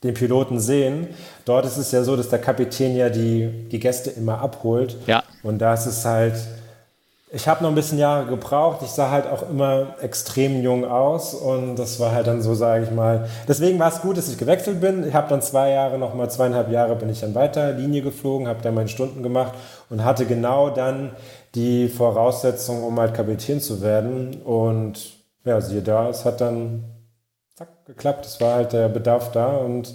den 0.05 0.15
Piloten 0.15 0.61
sehen. 0.61 1.09
Dort 1.45 1.65
ist 1.65 1.79
es 1.79 1.91
ja 1.91 2.05
so, 2.05 2.15
dass 2.17 2.29
der 2.29 2.39
Kapitän 2.39 2.95
ja 2.95 3.09
die, 3.09 3.69
die 3.71 3.81
Gäste 3.81 4.11
immer 4.11 4.41
abholt. 4.41 4.97
Ja. 5.07 5.25
Und 5.43 5.59
da 5.59 5.75
ist 5.75 5.87
es 5.87 6.05
halt, 6.05 6.35
ich 7.33 7.49
habe 7.49 7.63
noch 7.63 7.71
ein 7.71 7.75
bisschen 7.75 7.99
Jahre 7.99 8.27
gebraucht. 8.27 8.81
Ich 8.83 8.91
sah 8.91 9.11
halt 9.11 9.27
auch 9.27 9.49
immer 9.49 9.97
extrem 10.01 10.63
jung 10.63 10.85
aus 10.85 11.35
und 11.35 11.77
das 11.77 11.99
war 11.99 12.13
halt 12.13 12.27
dann 12.27 12.43
so, 12.43 12.55
sage 12.55 12.85
ich 12.85 12.91
mal. 12.91 13.29
Deswegen 13.49 13.79
war 13.79 13.89
es 13.89 14.03
gut, 14.03 14.19
dass 14.19 14.29
ich 14.29 14.39
gewechselt 14.39 14.81
bin. 14.81 15.09
Ich 15.09 15.15
habe 15.15 15.29
dann 15.29 15.41
zwei 15.43 15.71
Jahre, 15.71 15.99
noch 15.99 16.15
mal 16.15 16.31
zweieinhalb 16.31 16.71
Jahre 16.71 16.95
bin 16.97 17.09
ich 17.09 17.21
dann 17.21 17.35
weiter 17.35 17.73
Linie 17.73 18.03
geflogen, 18.03 18.47
habe 18.47 18.63
dann 18.63 18.75
meine 18.75 18.89
Stunden 18.89 19.23
gemacht 19.23 19.53
und 19.89 20.05
hatte 20.05 20.27
genau 20.27 20.69
dann 20.71 21.13
die 21.55 21.88
Voraussetzung, 21.88 22.83
um 22.83 22.99
halt 22.99 23.14
Kapitän 23.14 23.61
zu 23.61 23.81
werden. 23.83 24.43
Und 24.43 25.25
ja, 25.45 25.61
siehe 25.61 25.83
da, 25.83 26.09
es 26.09 26.25
hat 26.25 26.40
dann 26.40 26.85
zack, 27.55 27.87
geklappt. 27.87 28.27
Es 28.27 28.40
war 28.40 28.57
halt 28.57 28.73
der 28.73 28.88
Bedarf 28.88 29.33
da 29.33 29.57
und 29.57 29.95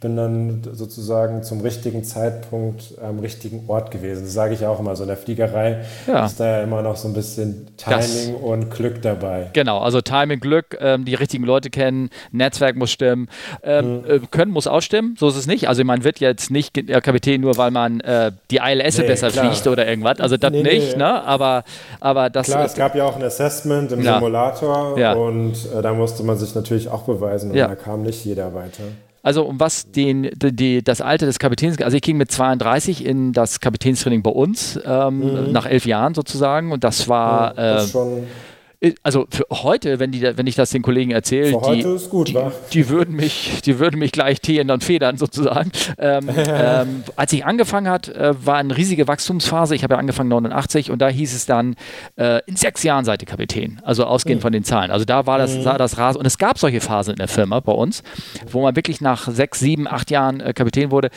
bin 0.00 0.16
dann 0.16 0.62
sozusagen 0.72 1.42
zum 1.42 1.60
richtigen 1.60 2.04
Zeitpunkt 2.04 2.94
am 3.02 3.18
richtigen 3.18 3.64
Ort 3.66 3.90
gewesen. 3.90 4.24
Das 4.24 4.32
sage 4.32 4.54
ich 4.54 4.64
auch 4.64 4.78
immer 4.78 4.94
so. 4.94 5.02
In 5.02 5.08
der 5.08 5.16
Fliegerei 5.16 5.84
ja. 6.06 6.24
ist 6.24 6.38
da 6.38 6.58
ja 6.58 6.62
immer 6.62 6.82
noch 6.82 6.96
so 6.96 7.08
ein 7.08 7.14
bisschen 7.14 7.66
Timing 7.76 7.98
das, 7.98 8.28
und 8.40 8.70
Glück 8.70 9.02
dabei. 9.02 9.50
Genau, 9.54 9.78
also 9.78 10.00
Timing, 10.00 10.38
Glück, 10.38 10.78
ähm, 10.80 11.04
die 11.04 11.14
richtigen 11.14 11.42
Leute 11.42 11.70
kennen, 11.70 12.10
Netzwerk 12.30 12.76
muss 12.76 12.92
stimmen, 12.92 13.28
ähm, 13.64 14.02
mhm. 14.02 14.04
äh, 14.08 14.20
können 14.30 14.52
muss 14.52 14.68
auch 14.68 14.82
stimmen, 14.82 15.16
so 15.18 15.28
ist 15.28 15.36
es 15.36 15.48
nicht. 15.48 15.68
Also 15.68 15.82
man 15.82 16.04
wird 16.04 16.20
jetzt 16.20 16.52
nicht 16.52 16.74
Kapitän 17.02 17.40
nur, 17.40 17.56
weil 17.56 17.72
man 17.72 17.98
äh, 18.00 18.30
die 18.52 18.58
ILS 18.58 18.98
nee, 18.98 19.06
besser 19.06 19.30
klar. 19.30 19.50
fliegt 19.50 19.66
oder 19.66 19.84
irgendwas. 19.84 20.20
Also 20.20 20.36
das 20.36 20.52
nee, 20.52 20.62
nicht, 20.62 20.92
nee. 20.92 21.02
ne? 21.02 21.24
Aber, 21.24 21.64
aber 21.98 22.30
das 22.30 22.46
Klar, 22.46 22.64
es 22.64 22.74
gab 22.74 22.94
ja 22.94 23.04
auch 23.04 23.16
ein 23.16 23.24
Assessment 23.24 23.90
im 23.90 24.02
ja. 24.02 24.14
Simulator 24.14 24.96
ja. 24.96 25.14
und 25.14 25.54
äh, 25.76 25.82
da 25.82 25.92
musste 25.92 26.22
man 26.22 26.38
sich 26.38 26.54
natürlich 26.54 26.88
auch 26.88 27.02
beweisen 27.02 27.50
und 27.50 27.56
da 27.56 27.74
kam 27.74 28.02
nicht 28.02 28.24
jeder 28.24 28.54
weiter. 28.54 28.84
Also 29.22 29.44
um 29.44 29.58
was 29.60 29.90
den, 29.90 30.30
die, 30.34 30.82
das 30.82 31.00
Alter 31.00 31.26
des 31.26 31.38
Kapitäns, 31.38 31.80
also 31.80 31.96
ich 31.96 32.02
ging 32.02 32.16
mit 32.16 32.30
32 32.30 33.04
in 33.04 33.32
das 33.32 33.60
Kapitänstraining 33.60 34.22
bei 34.22 34.30
uns, 34.30 34.78
ähm, 34.84 35.46
mhm. 35.46 35.52
nach 35.52 35.66
elf 35.66 35.86
Jahren 35.86 36.14
sozusagen 36.14 36.72
und 36.72 36.84
das 36.84 37.08
war... 37.08 37.56
Ja, 37.56 37.74
das 37.74 37.94
äh, 37.94 38.22
also 39.02 39.26
für 39.30 39.44
heute, 39.50 39.98
wenn, 39.98 40.12
die, 40.12 40.22
wenn 40.22 40.46
ich 40.46 40.54
das 40.54 40.70
den 40.70 40.82
Kollegen 40.82 41.10
erzähle, 41.10 41.50
die, 41.50 41.82
gut, 42.08 42.28
die, 42.28 42.36
die, 42.72 42.88
würden 42.88 43.16
mich, 43.16 43.60
die 43.64 43.80
würden 43.80 43.98
mich 43.98 44.12
gleich 44.12 44.40
teeren 44.40 44.70
und 44.70 44.84
federn 44.84 45.16
sozusagen. 45.16 45.72
Ähm, 45.98 46.30
ähm, 46.36 47.02
als 47.16 47.32
ich 47.32 47.44
angefangen 47.44 47.88
hat, 47.88 48.08
äh, 48.08 48.34
war 48.44 48.56
eine 48.56 48.76
riesige 48.76 49.08
Wachstumsphase. 49.08 49.74
Ich 49.74 49.82
habe 49.82 49.94
ja 49.94 49.98
angefangen 49.98 50.28
89 50.28 50.92
und 50.92 51.00
da 51.00 51.08
hieß 51.08 51.34
es 51.34 51.44
dann, 51.44 51.74
äh, 52.16 52.40
in 52.46 52.54
sechs 52.54 52.84
Jahren 52.84 53.04
seid 53.04 53.20
ihr 53.20 53.26
Kapitän. 53.26 53.80
Also 53.82 54.04
ausgehend 54.04 54.40
mhm. 54.40 54.42
von 54.42 54.52
den 54.52 54.62
Zahlen. 54.62 54.92
Also 54.92 55.04
da 55.04 55.26
war 55.26 55.38
das, 55.38 55.56
mhm. 55.56 55.62
sah 55.62 55.76
das 55.76 55.98
Rasen. 55.98 56.20
Und 56.20 56.26
es 56.26 56.38
gab 56.38 56.58
solche 56.58 56.80
Phasen 56.80 57.14
in 57.14 57.18
der 57.18 57.28
Firma 57.28 57.58
bei 57.58 57.72
uns, 57.72 58.04
wo 58.48 58.62
man 58.62 58.76
wirklich 58.76 59.00
nach 59.00 59.28
sechs, 59.28 59.58
sieben, 59.58 59.88
acht 59.88 60.12
Jahren 60.12 60.38
äh, 60.38 60.52
Kapitän 60.52 60.92
wurde. 60.92 61.10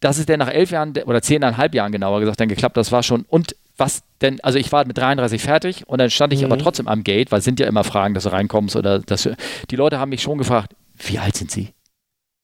Das 0.00 0.18
ist 0.18 0.28
dann 0.28 0.38
nach 0.38 0.50
elf 0.50 0.70
Jahren 0.70 0.92
oder 1.06 1.22
zehneinhalb 1.22 1.74
Jahren 1.74 1.92
genauer 1.92 2.20
gesagt 2.20 2.40
dann 2.40 2.48
geklappt. 2.48 2.76
Das 2.76 2.92
war 2.92 3.02
schon. 3.02 3.24
Und 3.28 3.56
was 3.76 4.02
denn, 4.20 4.40
also 4.42 4.58
ich 4.58 4.72
war 4.72 4.86
mit 4.86 4.96
33 4.96 5.42
fertig 5.42 5.86
und 5.86 6.00
dann 6.00 6.10
stand 6.10 6.32
ich 6.32 6.40
mhm. 6.40 6.46
aber 6.46 6.58
trotzdem 6.58 6.88
am 6.88 7.04
Gate, 7.04 7.30
weil 7.30 7.40
es 7.40 7.44
sind 7.44 7.60
ja 7.60 7.66
immer 7.66 7.84
Fragen, 7.84 8.14
dass 8.14 8.24
du 8.24 8.32
reinkommst 8.32 8.76
oder 8.76 9.00
dass 9.00 9.24
du, 9.24 9.36
die 9.70 9.76
Leute 9.76 9.98
haben 9.98 10.10
mich 10.10 10.22
schon 10.22 10.38
gefragt, 10.38 10.74
wie 10.98 11.18
alt 11.18 11.36
sind 11.36 11.50
sie? 11.50 11.74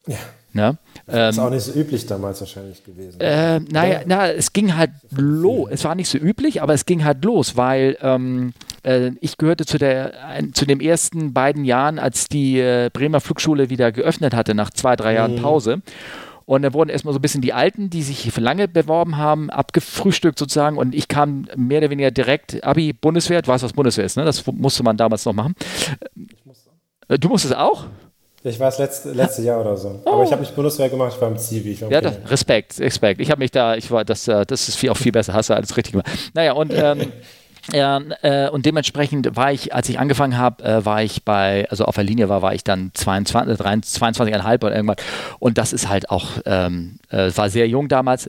Ja. 0.06 0.18
Ne? 0.54 0.76
Das 1.06 1.36
ist 1.36 1.38
ähm, 1.38 1.44
auch 1.44 1.50
nicht 1.50 1.62
so 1.62 1.72
üblich 1.72 2.06
damals 2.06 2.40
wahrscheinlich 2.40 2.84
gewesen. 2.84 3.18
Äh, 3.20 3.60
naja, 3.60 4.02
na, 4.04 4.30
es 4.30 4.52
ging 4.52 4.76
halt 4.76 4.90
los. 5.10 5.68
Es 5.70 5.84
war 5.84 5.94
nicht 5.94 6.08
so 6.08 6.18
üblich, 6.18 6.60
aber 6.60 6.74
es 6.74 6.84
ging 6.84 7.04
halt 7.04 7.24
los, 7.24 7.56
weil 7.56 7.96
ähm, 8.02 8.52
äh, 8.82 9.12
ich 9.20 9.38
gehörte 9.38 9.64
zu, 9.64 9.78
der, 9.78 10.26
ein, 10.26 10.52
zu 10.52 10.66
den 10.66 10.80
ersten 10.80 11.32
beiden 11.32 11.64
Jahren, 11.64 11.98
als 11.98 12.28
die 12.28 12.60
äh, 12.60 12.90
Bremer 12.92 13.20
Flugschule 13.20 13.70
wieder 13.70 13.92
geöffnet 13.92 14.34
hatte, 14.34 14.54
nach 14.54 14.68
zwei, 14.68 14.94
drei 14.94 15.14
Jahren 15.14 15.36
mhm. 15.36 15.38
Und 16.52 16.60
da 16.60 16.74
wurden 16.74 16.90
erstmal 16.90 17.14
so 17.14 17.18
ein 17.18 17.22
bisschen 17.22 17.40
die 17.40 17.54
Alten, 17.54 17.88
die 17.88 18.02
sich 18.02 18.18
hier 18.18 18.30
für 18.30 18.42
lange 18.42 18.68
beworben 18.68 19.16
haben, 19.16 19.48
abgefrühstückt 19.48 20.38
sozusagen. 20.38 20.76
Und 20.76 20.94
ich 20.94 21.08
kam 21.08 21.48
mehr 21.56 21.78
oder 21.78 21.88
weniger 21.88 22.10
direkt, 22.10 22.62
Abi, 22.62 22.92
Bundeswehr, 22.92 23.40
du 23.40 23.48
weißt, 23.48 23.64
was 23.64 23.72
Bundeswehr 23.72 24.04
ist, 24.04 24.18
ne? 24.18 24.26
Das 24.26 24.44
musste 24.46 24.82
man 24.82 24.98
damals 24.98 25.24
noch 25.24 25.32
machen. 25.32 25.54
Ich 26.14 26.44
musste. 26.44 26.68
Äh, 27.08 27.18
du 27.18 27.30
musstest 27.30 27.56
auch? 27.56 27.86
Ich 28.44 28.60
war 28.60 28.66
das 28.66 28.78
letzte, 28.78 29.12
letzte 29.12 29.40
Jahr 29.40 29.62
oder 29.62 29.78
so. 29.78 30.02
Oh. 30.04 30.10
Aber 30.10 30.24
ich 30.24 30.30
habe 30.30 30.42
nicht 30.42 30.54
Bundeswehr 30.54 30.90
gemacht, 30.90 31.14
ich 31.14 31.22
war 31.22 31.28
im 31.28 31.38
Zivi. 31.38 31.72
Ja, 31.88 32.02
das, 32.02 32.18
Respekt, 32.30 32.78
Respekt. 32.80 33.22
Ich 33.22 33.30
habe 33.30 33.38
mich 33.38 33.50
da, 33.50 33.74
ich 33.74 33.90
war, 33.90 34.04
das, 34.04 34.28
äh, 34.28 34.44
das 34.44 34.68
ist 34.68 34.76
viel, 34.76 34.90
auch 34.90 34.98
viel 34.98 35.12
besser, 35.12 35.32
hast 35.32 35.48
du 35.48 35.54
alles 35.54 35.74
richtig 35.78 35.92
gemacht. 35.92 36.10
Naja, 36.34 36.52
und 36.52 36.70
ähm, 36.74 37.12
Ja, 37.72 38.00
äh, 38.22 38.48
und 38.48 38.66
dementsprechend 38.66 39.36
war 39.36 39.52
ich, 39.52 39.72
als 39.72 39.88
ich 39.88 39.98
angefangen 39.98 40.36
habe, 40.36 40.64
äh, 40.64 40.84
war 40.84 41.02
ich 41.02 41.24
bei, 41.24 41.68
also 41.70 41.84
auf 41.84 41.94
der 41.94 42.04
Linie 42.04 42.28
war, 42.28 42.42
war 42.42 42.54
ich 42.54 42.64
dann 42.64 42.90
22, 42.94 43.56
22,5 43.56 44.64
oder 44.64 44.74
irgendwas. 44.74 44.96
Und 45.38 45.58
das 45.58 45.72
ist 45.72 45.88
halt 45.88 46.10
auch, 46.10 46.38
ähm, 46.44 46.98
äh, 47.10 47.30
war 47.36 47.50
sehr 47.50 47.68
jung 47.68 47.88
damals 47.88 48.28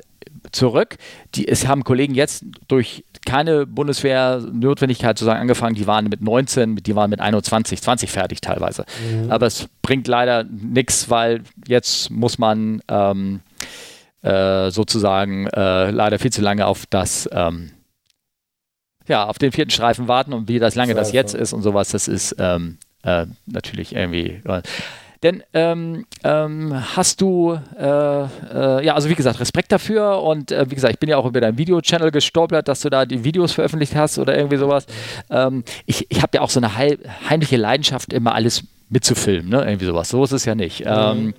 zurück. 0.51 0.97
Die, 1.35 1.47
es 1.47 1.67
haben 1.67 1.83
Kollegen 1.83 2.13
jetzt 2.13 2.45
durch 2.67 3.03
keine 3.25 3.65
Bundeswehr-Notwendigkeit 3.65 5.17
sozusagen 5.17 5.39
angefangen, 5.39 5.75
die 5.75 5.87
waren 5.87 6.05
mit 6.05 6.21
19, 6.21 6.75
die 6.75 6.95
waren 6.95 7.09
mit 7.09 7.19
21, 7.19 7.81
20 7.81 8.11
fertig 8.11 8.41
teilweise. 8.41 8.85
Mhm. 9.11 9.31
Aber 9.31 9.47
es 9.47 9.67
bringt 9.81 10.07
leider 10.07 10.43
nichts, 10.43 11.09
weil 11.09 11.41
jetzt 11.67 12.11
muss 12.11 12.37
man 12.37 12.81
ähm, 12.89 13.39
äh, 14.21 14.71
sozusagen 14.71 15.47
äh, 15.47 15.91
leider 15.91 16.19
viel 16.19 16.31
zu 16.31 16.41
lange 16.41 16.65
auf 16.65 16.85
das 16.89 17.29
ähm, 17.31 17.71
ja, 19.07 19.25
auf 19.25 19.37
den 19.37 19.51
vierten 19.51 19.71
Streifen 19.71 20.07
warten 20.07 20.33
und 20.33 20.47
wie 20.47 20.59
das 20.59 20.75
lange 20.75 20.93
das 20.93 21.11
jetzt 21.11 21.35
ist 21.35 21.53
und 21.53 21.61
sowas, 21.61 21.89
das 21.89 22.07
ist 22.07 22.35
ähm, 22.39 22.77
äh, 23.03 23.25
natürlich 23.45 23.95
irgendwie. 23.95 24.41
Äh, 24.45 24.61
denn 25.23 25.41
ähm, 25.53 26.05
ähm, 26.25 26.73
hast 26.97 27.21
du, 27.21 27.57
äh, 27.79 28.23
äh, 28.23 28.85
ja, 28.85 28.93
also 28.93 29.09
wie 29.09 29.15
gesagt, 29.15 29.39
Respekt 29.39 29.71
dafür 29.71 30.21
und 30.21 30.51
äh, 30.51 30.69
wie 30.69 30.75
gesagt, 30.75 30.93
ich 30.93 30.99
bin 30.99 31.09
ja 31.09 31.15
auch 31.15 31.25
über 31.25 31.39
deinen 31.39 31.57
Video-Channel 31.57 32.11
gestolpert, 32.11 32.67
dass 32.67 32.81
du 32.81 32.89
da 32.89 33.05
die 33.05 33.23
Videos 33.23 33.53
veröffentlicht 33.53 33.95
hast 33.95 34.19
oder 34.19 34.35
irgendwie 34.35 34.57
sowas. 34.57 34.85
Ähm, 35.29 35.63
ich 35.85 36.07
ich 36.09 36.21
habe 36.21 36.31
ja 36.35 36.41
auch 36.41 36.49
so 36.49 36.59
eine 36.59 36.75
heimliche 36.75 37.55
Leidenschaft, 37.55 38.11
immer 38.11 38.35
alles 38.35 38.65
mitzufilmen, 38.89 39.49
ne? 39.49 39.65
irgendwie 39.65 39.85
sowas. 39.85 40.09
So 40.09 40.25
ist 40.25 40.33
es 40.33 40.43
ja 40.43 40.55
nicht. 40.55 40.81
Mhm. 40.81 40.91
Ähm, 40.91 41.33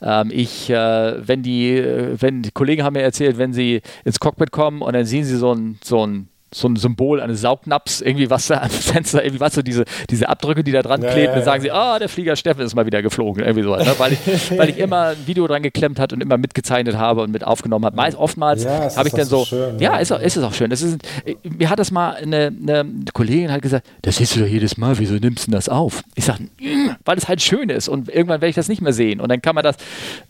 ähm, 0.00 0.30
ich, 0.32 0.70
äh, 0.70 1.26
wenn 1.26 1.42
die, 1.42 1.84
wenn 2.18 2.42
die 2.42 2.52
Kollegen 2.52 2.84
haben 2.84 2.94
mir 2.94 3.02
erzählt, 3.02 3.36
wenn 3.36 3.52
sie 3.52 3.82
ins 4.04 4.20
Cockpit 4.20 4.52
kommen 4.52 4.80
und 4.80 4.92
dann 4.92 5.04
sehen 5.04 5.24
sie 5.24 5.36
so 5.36 5.52
ein, 5.52 5.78
so 5.82 6.06
ein 6.06 6.28
so 6.54 6.68
ein 6.68 6.76
Symbol 6.76 7.20
eines 7.20 7.40
Saugnapps, 7.40 8.00
irgendwie 8.00 8.30
was 8.30 8.46
da 8.46 8.62
am 8.62 8.70
Fenster, 8.70 9.24
irgendwie 9.24 9.40
was 9.40 9.54
so 9.54 9.62
diese, 9.62 9.84
diese 10.08 10.28
Abdrücke, 10.28 10.62
die 10.62 10.70
da 10.70 10.82
dran 10.82 11.02
ja, 11.02 11.10
kleben, 11.10 11.26
ja, 11.26 11.34
dann 11.34 11.44
sagen 11.44 11.62
sie, 11.62 11.70
ah, 11.72 11.96
oh, 11.96 11.98
der 11.98 12.08
Flieger 12.08 12.36
Steffen 12.36 12.62
ist 12.62 12.74
mal 12.74 12.86
wieder 12.86 13.02
geflogen, 13.02 13.42
irgendwie 13.42 13.64
sowas, 13.64 13.84
ne? 13.84 13.94
weil, 13.98 14.12
ich, 14.12 14.20
weil 14.58 14.70
ich 14.70 14.78
immer 14.78 15.08
ein 15.08 15.26
Video 15.26 15.46
dran 15.48 15.62
geklemmt 15.62 15.98
hat 15.98 16.12
und 16.12 16.22
immer 16.22 16.38
mitgezeichnet 16.38 16.96
habe 16.96 17.22
und 17.22 17.32
mit 17.32 17.44
aufgenommen 17.44 17.84
habe. 17.84 17.96
Meist, 17.96 18.16
oftmals 18.16 18.62
ja, 18.62 18.94
habe 18.96 19.08
ich 19.08 19.14
dann 19.14 19.26
so, 19.26 19.44
schön, 19.44 19.78
ja, 19.80 19.96
ist, 19.96 20.12
ist 20.12 20.36
es 20.36 20.44
auch 20.44 20.54
schön. 20.54 20.70
Das 20.70 20.80
ist, 20.80 20.98
mir 21.42 21.68
hat 21.70 21.78
das 21.80 21.90
mal 21.90 22.14
eine, 22.14 22.52
eine 22.56 22.86
Kollegin 23.12 23.50
hat 23.50 23.62
gesagt, 23.62 23.86
das 24.02 24.16
siehst 24.16 24.36
du 24.36 24.40
doch 24.40 24.46
jedes 24.46 24.76
Mal, 24.76 24.96
wieso 24.98 25.14
nimmst 25.14 25.48
du 25.48 25.50
das 25.50 25.68
auf? 25.68 26.02
Ich 26.14 26.24
sage, 26.24 26.44
mm, 26.60 26.90
weil 27.04 27.18
es 27.18 27.26
halt 27.26 27.42
schön 27.42 27.68
ist 27.68 27.88
und 27.88 28.08
irgendwann 28.08 28.40
werde 28.40 28.50
ich 28.50 28.56
das 28.56 28.68
nicht 28.68 28.80
mehr 28.80 28.92
sehen 28.92 29.20
und 29.20 29.28
dann 29.28 29.42
kann 29.42 29.56
man 29.56 29.64
das. 29.64 29.76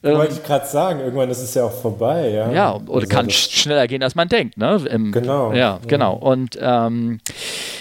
Ähm, 0.03 0.17
Wollte 0.17 0.35
ich 0.35 0.43
gerade 0.43 0.67
sagen, 0.67 1.01
irgendwann 1.01 1.29
ist 1.29 1.43
es 1.43 1.53
ja 1.55 1.65
auch 1.65 1.73
vorbei, 1.73 2.31
ja. 2.31 2.51
Ja, 2.51 2.75
oder 2.75 2.95
also 2.95 3.09
kann 3.09 3.29
schneller 3.29 3.87
gehen, 3.87 4.03
als 4.03 4.15
man 4.15 4.29
denkt, 4.29 4.57
ne? 4.57 4.81
Im, 4.91 5.13
genau. 5.13 5.53
Ja, 5.53 5.81
genau. 5.87 6.14
Und, 6.15 6.59
ähm, 6.61 7.21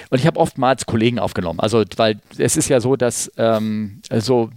und 0.09 0.19
ich 0.19 0.27
habe 0.27 0.39
oftmals 0.39 0.85
Kollegen 0.85 1.19
aufgenommen. 1.19 1.59
Also, 1.59 1.83
weil 1.97 2.19
es 2.37 2.57
ist 2.57 2.69
ja 2.69 2.79
so, 2.79 2.95
dass 2.95 3.31
ähm, 3.37 4.01
so 4.19 4.49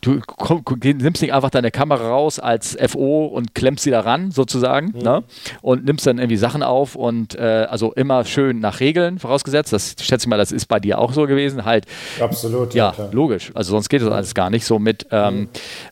du 0.00 0.20
komm, 0.26 0.62
nimmst 0.82 1.22
nicht 1.22 1.32
einfach 1.32 1.50
deine 1.50 1.70
Kamera 1.70 2.08
raus 2.08 2.38
als 2.38 2.76
FO 2.88 3.26
und 3.26 3.54
klemmst 3.54 3.84
sie 3.84 3.90
da 3.90 4.00
ran, 4.00 4.30
sozusagen, 4.30 4.92
mhm. 4.94 5.02
ne? 5.02 5.24
und 5.60 5.84
nimmst 5.84 6.06
dann 6.06 6.18
irgendwie 6.18 6.36
Sachen 6.36 6.62
auf 6.62 6.94
und 6.94 7.34
äh, 7.34 7.66
also 7.68 7.92
immer 7.92 8.24
schön 8.24 8.60
nach 8.60 8.80
Regeln 8.80 9.18
vorausgesetzt. 9.18 9.72
Das 9.72 9.96
schätze 10.00 10.24
ich 10.24 10.28
mal, 10.28 10.38
das 10.38 10.52
ist 10.52 10.66
bei 10.66 10.80
dir 10.80 10.98
auch 10.98 11.12
so 11.12 11.26
gewesen. 11.26 11.64
Halt, 11.64 11.86
Absolut. 12.20 12.74
Ja, 12.74 12.94
ja 12.96 13.08
logisch. 13.12 13.50
Also 13.54 13.72
sonst 13.72 13.88
geht 13.88 14.02
das 14.02 14.10
alles 14.10 14.34
gar 14.34 14.50
nicht 14.50 14.64
so 14.64 14.78
mit 14.78 15.06
ähm, 15.10 15.40
mhm. 15.40 15.48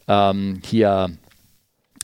ähm, 0.09 0.61
hier 0.65 1.11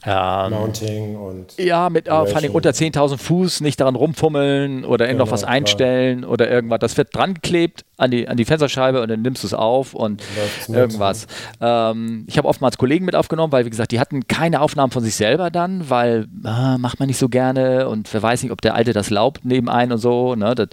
ähm, 0.07 0.53
Mounting 0.53 1.17
und. 1.17 1.59
Ja, 1.59 1.91
mit 1.91 2.07
äh, 2.07 2.11
vor 2.11 2.37
allem 2.37 2.53
unter 2.53 2.71
10.000 2.71 3.19
Fuß 3.19 3.61
nicht 3.61 3.81
daran 3.81 3.97
rumfummeln 3.97 4.85
oder 4.85 5.09
genau, 5.09 5.31
was 5.31 5.45
einstellen 5.45 6.21
klar. 6.21 6.31
oder 6.31 6.51
irgendwas. 6.51 6.79
Das 6.79 6.97
wird 6.97 7.15
dran 7.15 7.35
geklebt 7.35 7.85
an 7.97 8.11
die, 8.11 8.29
an 8.29 8.37
die 8.37 8.45
Fensterscheibe 8.45 9.01
und 9.01 9.11
dann 9.11 9.23
nimmst 9.23 9.43
du 9.43 9.47
es 9.47 9.55
auf 9.55 9.95
und 9.95 10.23
irgendwas. 10.69 11.27
Ähm, 11.61 12.25
ich 12.29 12.37
habe 12.39 12.47
oftmals 12.47 12.77
Kollegen 12.79 13.05
mit 13.05 13.17
aufgenommen, 13.17 13.53
weil, 13.53 13.65
wie 13.65 13.71
gesagt, 13.71 13.91
die 13.91 13.99
hatten 13.99 14.29
keine 14.29 14.61
Aufnahmen 14.61 14.93
von 14.93 15.03
sich 15.03 15.17
selber 15.17 15.51
dann, 15.51 15.89
weil 15.89 16.27
äh, 16.45 16.79
macht 16.79 17.01
man 17.01 17.09
nicht 17.09 17.19
so 17.19 17.29
gerne 17.29 17.89
und 17.89 18.13
wer 18.13 18.23
weiß 18.23 18.43
nicht, 18.43 18.53
ob 18.53 18.61
der 18.61 18.75
Alte 18.75 18.93
das 18.93 19.11
laubt 19.11 19.45
neben 19.45 19.69
ein 19.69 19.93
und 19.93 19.99
so, 19.99 20.35
ne? 20.35 20.55
das 20.55 20.69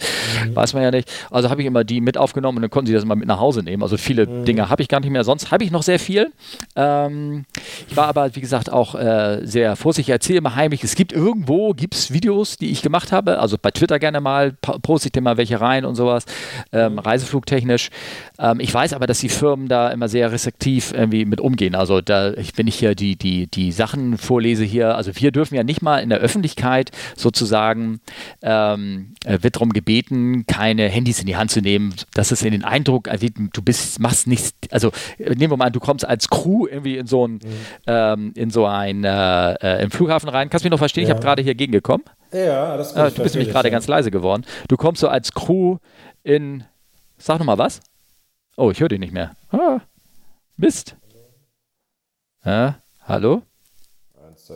mhm. 0.46 0.56
weiß 0.56 0.74
man 0.74 0.84
ja 0.84 0.92
nicht. 0.92 1.10
Also 1.32 1.50
habe 1.50 1.62
ich 1.62 1.68
immer 1.68 1.84
die 1.84 2.02
mit 2.02 2.18
aufgenommen 2.18 2.58
und 2.58 2.62
dann 2.62 2.72
konnten 2.72 2.88
sie 2.88 2.94
das 2.94 3.06
mal 3.06 3.16
mit 3.16 3.28
nach 3.28 3.40
Hause 3.40 3.64
nehmen. 3.64 3.84
Also 3.84 3.98
viele 3.98 4.28
mhm. 4.28 4.46
Dinge 4.46 4.70
habe 4.70 4.82
ich 4.82 4.90
gar 4.90 5.00
nicht 5.00 5.10
mehr. 5.10 5.24
Sonst 5.24 5.50
habe 5.50 5.64
ich 5.64 5.72
noch 5.72 5.84
sehr 5.84 6.00
viel. 6.00 6.32
Ähm, 6.76 7.46
ich 7.90 7.96
war 7.96 8.08
aber, 8.08 8.36
wie 8.36 8.42
gesagt, 8.42 8.72
auch 8.72 8.96
äh, 8.96 9.23
sehr 9.44 9.76
vorsichtig. 9.76 10.10
Ich 10.10 10.14
erzähle 10.14 10.40
immer 10.40 10.56
heimlich, 10.56 10.84
es 10.84 10.96
gibt 10.96 11.14
irgendwo, 11.14 11.74
gibt 11.74 11.96
es 11.96 12.12
Videos, 12.12 12.58
die 12.58 12.72
ich 12.72 12.82
gemacht 12.82 13.12
habe, 13.12 13.40
also 13.40 13.58
bei 13.62 13.72
Twitter 13.72 14.00
gerne 14.00 14.22
mal, 14.22 14.54
poste 14.82 15.08
ich 15.08 15.12
dir 15.12 15.22
mal 15.22 15.38
welche 15.38 15.60
rein 15.62 15.86
und 15.86 15.96
sowas. 15.96 16.26
Ähm, 16.72 17.00
reiseflugtechnisch. 17.00 17.90
Ähm, 18.40 18.60
ich 18.60 18.74
weiß 18.74 18.94
aber, 18.94 19.08
dass 19.08 19.20
die 19.20 19.30
Firmen 19.30 19.68
da 19.68 19.90
immer 19.90 20.08
sehr 20.08 20.32
restriktiv 20.32 20.94
irgendwie 20.94 21.26
mit 21.26 21.40
umgehen. 21.40 21.76
Also 21.76 22.02
da, 22.02 22.34
ich, 22.34 22.58
wenn 22.58 22.68
ich 22.68 22.76
hier 22.76 22.96
die, 22.96 23.16
die, 23.16 23.48
die 23.48 23.72
Sachen 23.72 24.18
vorlese 24.18 24.64
hier, 24.64 24.96
also 24.96 25.12
wir 25.16 25.32
dürfen 25.32 25.56
ja 25.56 25.64
nicht 25.64 25.82
mal 25.82 26.00
in 26.00 26.10
der 26.10 26.20
Öffentlichkeit 26.20 26.92
sozusagen, 27.16 28.00
ähm, 28.42 29.14
äh, 29.26 29.40
wird 29.42 29.56
darum 29.56 29.72
gebeten, 29.72 30.46
keine 30.48 30.88
Handys 30.90 31.20
in 31.20 31.28
die 31.28 31.36
Hand 31.36 31.52
zu 31.52 31.62
nehmen. 31.62 31.94
Das 32.14 32.32
ist 32.32 32.44
in 32.44 32.52
den 32.52 32.64
Eindruck, 32.64 33.08
also 33.08 33.28
du 33.54 33.62
bist, 33.62 34.00
machst 34.00 34.28
nichts, 34.28 34.54
also 34.72 34.92
nehmen 35.20 35.52
wir 35.52 35.58
mal 35.58 35.66
an, 35.66 35.74
du 35.74 35.80
kommst 35.80 36.06
als 36.06 36.30
Crew 36.30 36.68
irgendwie 36.68 36.98
in 36.98 37.08
so 37.08 37.28
ein, 37.28 37.34
mhm. 37.34 37.40
ähm, 37.88 38.34
in 38.36 38.50
so 38.50 38.66
ein, 38.66 39.04
äh, 39.14 39.54
äh, 39.54 39.84
im 39.84 39.92
Flughafen 39.92 40.30
rein. 40.30 40.50
Kannst 40.50 40.64
du 40.64 40.68
mich 40.68 40.72
noch 40.72 40.80
verstehen? 40.80 41.04
Ja. 41.04 41.10
Ich 41.10 41.16
habe 41.16 41.24
gerade 41.24 41.42
hier 41.42 41.56
gegengekommen. 41.56 42.04
Ja, 42.32 42.78
das 42.78 42.94
äh, 42.94 43.12
Du 43.12 43.22
bist 43.24 43.36
nämlich 43.36 43.52
gerade 43.52 43.70
ganz 43.70 43.88
leise 43.88 44.10
geworden. 44.10 44.44
Du 44.68 44.78
kommst 44.78 45.02
so 45.02 45.08
als 45.08 45.34
Crew 45.34 45.78
in 46.24 46.64
Sag 47.18 47.40
nochmal 47.40 47.58
was. 47.58 47.82
Oh, 48.58 48.72
ich 48.72 48.80
höre 48.80 48.90
dich 48.90 49.00
nicht 49.00 49.14
mehr. 49.14 49.32
Ah, 49.52 49.80
Mist. 50.58 50.96
Ja, 52.44 52.76
hallo? 53.08 53.44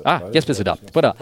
Ah, 0.04 0.22
jetzt 0.34 0.46
bist 0.46 0.60
du 0.60 0.64
da. 0.64 0.78
Wunderbar. 0.94 1.16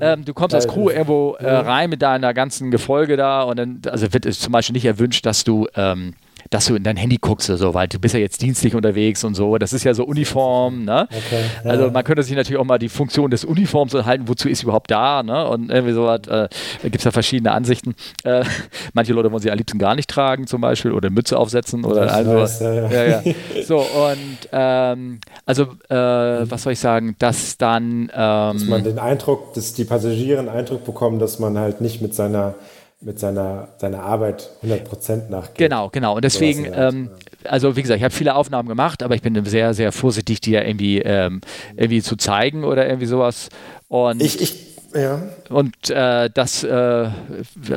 Ähm, 0.00 0.24
du 0.24 0.32
kommst 0.32 0.54
als 0.54 0.68
Crew 0.68 0.90
irgendwo 0.90 1.34
äh, 1.34 1.50
rein 1.50 1.90
mit 1.90 2.02
deiner 2.02 2.32
ganzen 2.34 2.70
Gefolge 2.70 3.16
da 3.16 3.42
und 3.42 3.58
dann, 3.58 3.82
also 3.86 4.12
wird 4.12 4.26
es 4.26 4.38
zum 4.38 4.52
Beispiel 4.52 4.74
nicht 4.74 4.84
erwünscht, 4.84 5.26
dass 5.26 5.44
du 5.44 5.66
ähm, 5.74 6.14
dass 6.52 6.66
du 6.66 6.74
in 6.74 6.82
dein 6.82 6.98
Handy 6.98 7.16
guckst 7.16 7.48
oder 7.48 7.56
so, 7.56 7.72
weil 7.72 7.88
du 7.88 7.98
bist 7.98 8.14
ja 8.14 8.20
jetzt 8.20 8.42
dienstlich 8.42 8.74
unterwegs 8.74 9.24
und 9.24 9.34
so. 9.34 9.56
Das 9.56 9.72
ist 9.72 9.84
ja 9.84 9.94
so 9.94 10.04
Uniform, 10.04 10.84
ne? 10.84 11.08
Okay, 11.10 11.44
ja. 11.64 11.70
Also 11.70 11.90
man 11.90 12.04
könnte 12.04 12.22
sich 12.22 12.36
natürlich 12.36 12.60
auch 12.60 12.66
mal 12.66 12.78
die 12.78 12.90
Funktion 12.90 13.30
des 13.30 13.44
Uniforms 13.44 13.94
enthalten, 13.94 14.28
wozu 14.28 14.50
ist 14.50 14.62
überhaupt 14.62 14.90
da, 14.90 15.22
ne? 15.22 15.48
Und 15.48 15.70
irgendwie 15.70 15.94
so 15.94 16.04
was, 16.04 16.28
äh, 16.28 16.48
gibt 16.82 16.96
es 16.96 17.04
ja 17.04 17.10
verschiedene 17.10 17.52
Ansichten. 17.52 17.94
Äh, 18.24 18.44
manche 18.92 19.14
Leute 19.14 19.32
wollen 19.32 19.40
sie 19.40 19.50
am 19.50 19.56
liebsten 19.56 19.78
gar 19.78 19.94
nicht 19.94 20.10
tragen, 20.10 20.46
zum 20.46 20.60
Beispiel, 20.60 20.92
oder 20.92 21.08
Mütze 21.08 21.38
aufsetzen 21.38 21.84
oder 21.86 22.12
also. 22.12 22.34
Weiß, 22.34 22.60
ja, 22.60 22.72
ja. 22.72 23.04
ja, 23.04 23.22
So, 23.64 23.78
und 23.78 24.48
ähm, 24.52 25.20
also, 25.46 25.62
äh, 25.88 26.50
was 26.50 26.64
soll 26.64 26.74
ich 26.74 26.80
sagen, 26.80 27.16
dass 27.18 27.56
dann. 27.56 28.10
Ähm, 28.14 28.58
dass 28.58 28.64
man 28.64 28.84
den 28.84 28.98
Eindruck, 28.98 29.54
dass 29.54 29.72
die 29.72 29.84
Passagiere 29.84 30.38
einen 30.38 30.50
Eindruck 30.50 30.84
bekommen, 30.84 31.18
dass 31.18 31.38
man 31.38 31.56
halt 31.56 31.80
nicht 31.80 32.02
mit 32.02 32.14
seiner 32.14 32.56
mit 33.02 33.18
seiner, 33.18 33.68
seiner 33.78 34.02
Arbeit 34.02 34.50
100% 34.64 35.28
nachgeht. 35.28 35.58
Genau, 35.58 35.88
genau. 35.90 36.16
Und 36.16 36.24
deswegen, 36.24 36.66
ähm, 36.74 37.10
also 37.44 37.76
wie 37.76 37.82
gesagt, 37.82 37.98
ich 37.98 38.04
habe 38.04 38.14
viele 38.14 38.34
Aufnahmen 38.34 38.68
gemacht, 38.68 39.02
aber 39.02 39.14
ich 39.14 39.22
bin 39.22 39.44
sehr, 39.44 39.74
sehr 39.74 39.92
vorsichtig, 39.92 40.40
die 40.40 40.52
ja 40.52 40.62
irgendwie, 40.62 40.98
ähm, 40.98 41.40
irgendwie 41.76 42.02
zu 42.02 42.16
zeigen 42.16 42.64
oder 42.64 42.86
irgendwie 42.86 43.06
sowas. 43.06 43.48
Und 43.88 44.22
ich, 44.22 44.40
ich 44.40 44.72
ja. 44.94 45.22
Und 45.48 45.90
äh, 45.90 46.28
das, 46.32 46.64
äh, 46.64 47.08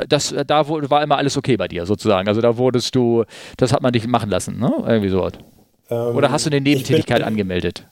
das, 0.07 0.35
da 0.45 0.67
war 0.67 1.03
immer 1.03 1.17
alles 1.17 1.37
okay 1.37 1.57
bei 1.57 1.67
dir 1.67 1.85
sozusagen. 1.85 2.27
Also 2.27 2.41
da 2.41 2.57
wurdest 2.57 2.93
du, 2.95 3.23
das 3.57 3.73
hat 3.73 3.81
man 3.81 3.93
dich 3.93 4.07
machen 4.07 4.29
lassen, 4.29 4.59
ne? 4.59 4.71
Irgendwie 4.85 5.09
sowas. 5.09 5.33
Ähm, 5.89 6.15
Oder 6.15 6.31
hast 6.31 6.45
du 6.45 6.49
eine 6.49 6.61
Nebentätigkeit 6.61 7.19
bin, 7.19 7.27
angemeldet? 7.27 7.85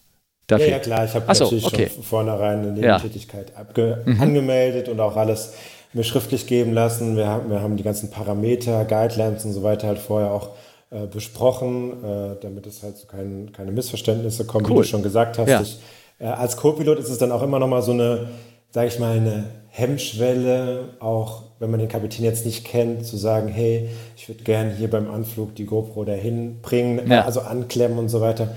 Dafür? 0.47 0.67
Ja, 0.67 0.73
ja 0.73 0.79
klar, 0.79 1.05
ich 1.05 1.13
habe 1.13 1.25
natürlich 1.25 1.65
okay. 1.65 1.89
schon 1.93 2.03
vornherein 2.03 2.59
eine 2.59 2.71
Nebentätigkeit 2.71 3.53
ja. 3.55 3.97
mhm. 4.05 4.21
angemeldet 4.21 4.89
und 4.89 4.99
auch 4.99 5.15
alles 5.15 5.53
mir 5.93 6.03
schriftlich 6.03 6.47
geben 6.47 6.73
lassen. 6.73 7.15
Wir 7.15 7.27
haben, 7.27 7.49
wir 7.49 7.61
haben 7.61 7.77
die 7.77 7.83
ganzen 7.83 8.09
Parameter, 8.09 8.85
Guidelines 8.85 9.45
und 9.45 9.53
so 9.53 9.63
weiter 9.63 9.87
halt 9.87 9.99
vorher 9.99 10.31
auch 10.31 10.49
äh, 10.89 11.07
besprochen, 11.07 12.03
äh, 12.03 12.35
damit 12.41 12.67
es 12.67 12.83
halt 12.83 12.97
zu 12.97 13.07
kein, 13.07 13.51
keine 13.51 13.71
Missverständnisse 13.71 14.45
kommen, 14.45 14.65
cool. 14.65 14.71
wie 14.71 14.77
du 14.77 14.83
schon 14.83 15.03
gesagt 15.03 15.37
hast. 15.37 15.49
Ja. 15.49 15.61
Ich, 15.61 15.79
äh, 16.19 16.25
als 16.25 16.57
Co-Pilot 16.57 16.99
ist 16.99 17.09
es 17.09 17.17
dann 17.17 17.31
auch 17.31 17.41
immer 17.41 17.59
noch 17.59 17.67
mal 17.67 17.81
so 17.81 17.91
eine, 17.91 18.27
sage 18.71 18.87
ich 18.87 18.99
mal, 18.99 19.17
eine 19.17 19.45
Hemmschwelle, 19.69 20.89
auch 20.99 21.43
wenn 21.59 21.71
man 21.71 21.79
den 21.79 21.89
Kapitän 21.89 22.25
jetzt 22.25 22.45
nicht 22.45 22.65
kennt, 22.65 23.05
zu 23.05 23.17
sagen, 23.17 23.47
hey, 23.47 23.89
ich 24.15 24.27
würde 24.27 24.43
gerne 24.43 24.71
hier 24.71 24.89
beim 24.89 25.09
Anflug 25.09 25.55
die 25.55 25.65
GoPro 25.65 26.03
dahin 26.03 26.61
bringen, 26.61 27.09
ja. 27.09 27.23
also 27.23 27.41
anklemmen 27.41 27.97
und 27.97 28.09
so 28.09 28.21
weiter. 28.21 28.49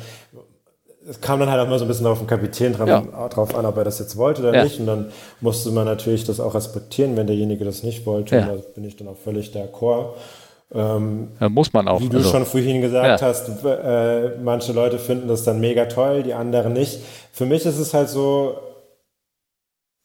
Es 1.09 1.21
kam 1.21 1.39
dann 1.39 1.51
halt 1.51 1.61
auch 1.61 1.67
immer 1.67 1.79
so 1.79 1.85
ein 1.85 1.89
bisschen 1.89 2.07
auf 2.07 2.19
den 2.19 2.27
Kapitän 2.27 2.73
dran, 2.73 2.89
ja. 2.89 3.29
drauf 3.29 3.55
an, 3.55 3.65
ob 3.65 3.77
er 3.77 3.85
das 3.85 3.99
jetzt 3.99 4.17
wollte 4.17 4.43
oder 4.43 4.55
ja. 4.55 4.65
nicht. 4.65 4.81
Und 4.81 4.87
dann 4.87 5.13
musste 5.41 5.71
man 5.71 5.85
natürlich 5.85 6.25
das 6.25 6.41
auch 6.41 6.55
respektieren, 6.55 7.17
wenn 7.17 7.27
derjenige 7.27 7.65
das 7.65 7.83
nicht 7.83 8.07
wollte. 8.07 8.41
Und 8.41 8.47
da 8.49 8.55
bin 8.75 8.85
ich 8.85 8.97
dann 8.97 9.09
auch 9.09 9.17
völlig 9.17 9.55
d'accord. 9.55 10.15
Ähm, 10.75 11.29
ja, 11.41 11.49
muss 11.49 11.73
man 11.73 11.87
auch. 11.87 12.01
Wie 12.01 12.09
du 12.09 12.19
also, 12.19 12.31
schon 12.31 12.45
vorhin 12.45 12.81
gesagt 12.81 13.21
ja. 13.21 13.27
hast, 13.27 13.49
äh, 13.65 14.37
manche 14.43 14.73
Leute 14.73 14.99
finden 14.99 15.29
das 15.29 15.45
dann 15.45 15.61
mega 15.61 15.87
toll, 15.87 16.25
die 16.25 16.35
anderen 16.35 16.73
nicht. 16.73 17.01
Für 17.33 17.47
mich 17.47 17.65
ist 17.67 17.79
es 17.79 17.95
halt 17.95 18.09
so, 18.09 18.57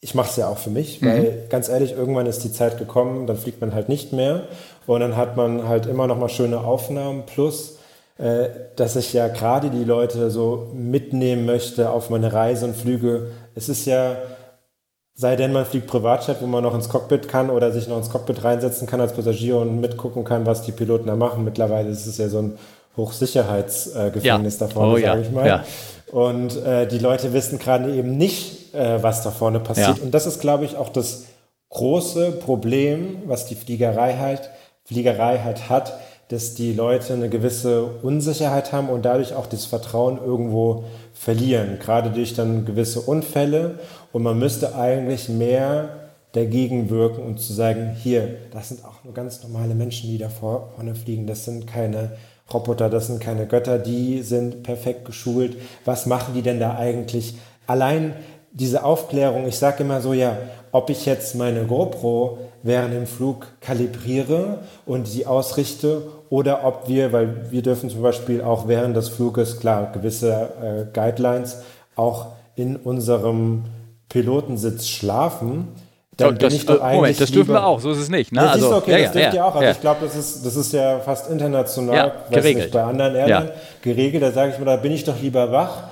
ich 0.02 0.14
mache 0.14 0.30
es 0.30 0.36
ja 0.36 0.50
auch 0.50 0.58
für 0.58 0.70
mich, 0.70 1.02
mhm. 1.02 1.08
weil 1.08 1.48
ganz 1.50 1.68
ehrlich, 1.68 1.94
irgendwann 1.94 2.28
ist 2.28 2.44
die 2.44 2.52
Zeit 2.52 2.78
gekommen, 2.78 3.26
dann 3.26 3.38
fliegt 3.38 3.60
man 3.62 3.74
halt 3.74 3.90
nicht 3.90 4.14
mehr 4.14 4.44
und 4.86 5.00
dann 5.00 5.16
hat 5.18 5.36
man 5.36 5.68
halt 5.68 5.88
immer 5.88 6.08
noch 6.08 6.18
mal 6.18 6.30
schöne 6.30 6.60
Aufnahmen 6.60 7.24
plus 7.26 7.78
äh, 8.22 8.50
dass 8.76 8.96
ich 8.96 9.14
ja 9.14 9.28
gerade 9.28 9.70
die 9.70 9.84
Leute 9.84 10.30
so 10.30 10.72
mitnehmen 10.74 11.46
möchte 11.46 11.90
auf 11.90 12.10
meine 12.10 12.32
Reise 12.32 12.66
und 12.66 12.76
Flüge. 12.76 13.32
Es 13.56 13.70
ist 13.70 13.86
ja 13.86 14.16
Sei 15.14 15.36
denn, 15.36 15.52
man 15.52 15.66
fliegt 15.66 15.88
Privatjet, 15.88 16.38
wo 16.42 16.48
man 16.48 16.64
noch 16.64 16.74
ins 16.74 16.90
Cockpit 16.90 17.28
kann 17.28 17.50
oder 17.50 17.72
sich 17.72 17.88
noch 17.88 17.98
ins 17.98 18.10
Cockpit 18.10 18.44
reinsetzen 18.44 18.88
kann 18.88 19.02
als 19.02 19.14
Passagier 19.14 19.58
und 19.58 19.80
mitgucken 19.80 20.24
kann, 20.24 20.48
was 20.48 20.64
die 20.64 20.72
Piloten 20.72 21.06
da 21.06 21.16
machen. 21.16 21.44
Mittlerweile 21.44 21.90
ist 21.90 22.08
es 22.08 22.18
ja 22.18 22.28
so 22.28 22.40
ein 22.40 22.58
Hochsicherheitsgefängnis 22.98 24.60
ja. 24.60 24.68
da 24.68 24.74
vorne, 24.74 24.94
oh, 24.94 24.96
sage 24.96 25.06
ja. 25.06 25.20
ich 25.20 25.32
mal. 25.32 25.46
Ja. 25.46 25.64
Und 26.12 26.58
äh, 26.66 26.88
die 26.88 26.98
Leute 26.98 27.34
wissen 27.34 27.60
gerade 27.60 27.94
eben 27.94 28.18
nicht, 28.18 28.74
äh, 28.74 29.04
was 29.04 29.22
da 29.22 29.32
vorne 29.32 29.60
passiert. 29.60 30.00
Und 30.00 30.12
das 30.12 30.26
ist, 30.26 30.40
glaube 30.40 30.66
ich, 30.66 30.76
auch 30.76 30.90
das 30.90 31.26
große 31.70 32.32
Problem, 32.32 33.22
was 33.26 33.46
die 33.46 33.56
Fliegerei 33.56 34.16
halt, 34.18 34.50
Fliegerei 34.86 35.40
halt 35.44 35.70
hat, 35.70 35.94
dass 36.32 36.54
die 36.54 36.72
Leute 36.72 37.14
eine 37.14 37.28
gewisse 37.28 37.84
Unsicherheit 37.84 38.72
haben 38.72 38.88
und 38.88 39.04
dadurch 39.04 39.34
auch 39.34 39.48
das 39.48 39.66
Vertrauen 39.66 40.18
irgendwo 40.18 40.86
verlieren, 41.14 41.78
gerade 41.78 42.10
durch 42.10 42.34
dann 42.34 42.64
gewisse 42.64 43.02
Unfälle. 43.02 43.80
Und 44.14 44.24
man 44.24 44.40
müsste 44.40 44.76
eigentlich 44.76 45.28
mehr 45.28 45.90
dagegen 46.32 46.90
wirken 46.90 47.22
und 47.22 47.42
zu 47.42 47.52
sagen, 47.52 47.98
hier, 48.02 48.36
das 48.52 48.70
sind 48.70 48.86
auch 48.86 49.04
nur 49.04 49.14
ganz 49.14 49.44
normale 49.44 49.76
Menschen, 49.76 50.10
die 50.10 50.18
da 50.18 50.30
vorne 50.30 50.96
fliegen. 50.96 51.28
Das 51.28 51.44
sind 51.44 51.68
keine 51.68 52.14
Roboter, 52.54 52.90
das 52.90 53.08
sind 53.08 53.20
keine 53.20 53.46
Götter, 53.46 53.78
die 53.78 54.22
sind 54.22 54.64
perfekt 54.64 55.04
geschult. 55.04 55.58
Was 55.84 56.06
machen 56.06 56.34
die 56.34 56.42
denn 56.42 56.62
da 56.62 56.78
eigentlich? 56.78 57.36
Allein 57.68 58.16
diese 58.54 58.86
Aufklärung, 58.86 59.48
ich 59.48 59.58
sage 59.58 59.84
immer 59.84 60.00
so, 60.00 60.14
ja, 60.14 60.38
ob 60.72 60.90
ich 60.90 61.06
jetzt 61.06 61.36
meine 61.36 61.66
GoPro 61.66 62.38
während 62.64 62.94
dem 62.94 63.08
Flug 63.08 63.48
kalibriere 63.60 64.60
und 64.86 65.08
sie 65.08 65.26
ausrichte 65.26 66.04
oder 66.32 66.64
ob 66.64 66.88
wir, 66.88 67.12
weil 67.12 67.52
wir 67.52 67.62
dürfen 67.62 67.90
zum 67.90 68.02
Beispiel 68.02 68.42
auch 68.42 68.66
während 68.68 68.96
des 68.96 69.10
Fluges, 69.10 69.60
klar, 69.60 69.92
gewisse 69.94 70.32
äh, 70.32 70.86
Guidelines 70.94 71.58
auch 71.98 72.28
in 72.56 72.78
unserem 72.78 73.66
Pilotensitz 74.08 74.88
schlafen, 74.88 75.68
dann 76.16 76.38
das, 76.38 76.50
bin 76.50 76.58
ich 76.58 76.66
doch 76.66 76.82
eigentlich 76.82 76.96
Moment, 76.96 77.22
das 77.22 77.32
dürfen 77.32 77.54
wir 77.54 77.66
auch, 77.66 77.82
so 77.82 77.92
ist 77.92 77.98
es 77.98 78.10
nicht. 78.10 78.32
Ne? 78.32 78.42
Ja, 78.42 78.52
also, 78.52 78.76
okay, 78.78 78.92
ja, 78.92 78.98
das 79.04 79.12
dürft 79.12 79.28
ja, 79.28 79.34
ihr 79.34 79.46
auch. 79.46 79.56
Also 79.56 79.72
ich 79.72 79.82
glaube, 79.82 80.06
das 80.06 80.16
ist, 80.16 80.46
das 80.46 80.56
ist 80.56 80.72
ja 80.72 81.00
fast 81.00 81.30
international, 81.30 82.14
geregelt. 82.30 82.66
Nicht, 82.66 82.74
bei 82.74 82.84
anderen 82.84 83.16
Airlines 83.16 83.52
geregelt. 83.82 84.24
Da 84.24 84.32
sage 84.32 84.54
ich 84.54 84.60
mir, 84.60 84.66
da 84.66 84.78
bin 84.78 84.94
ich 84.94 85.04
doch 85.04 85.20
lieber 85.22 85.52
wach 85.52 85.84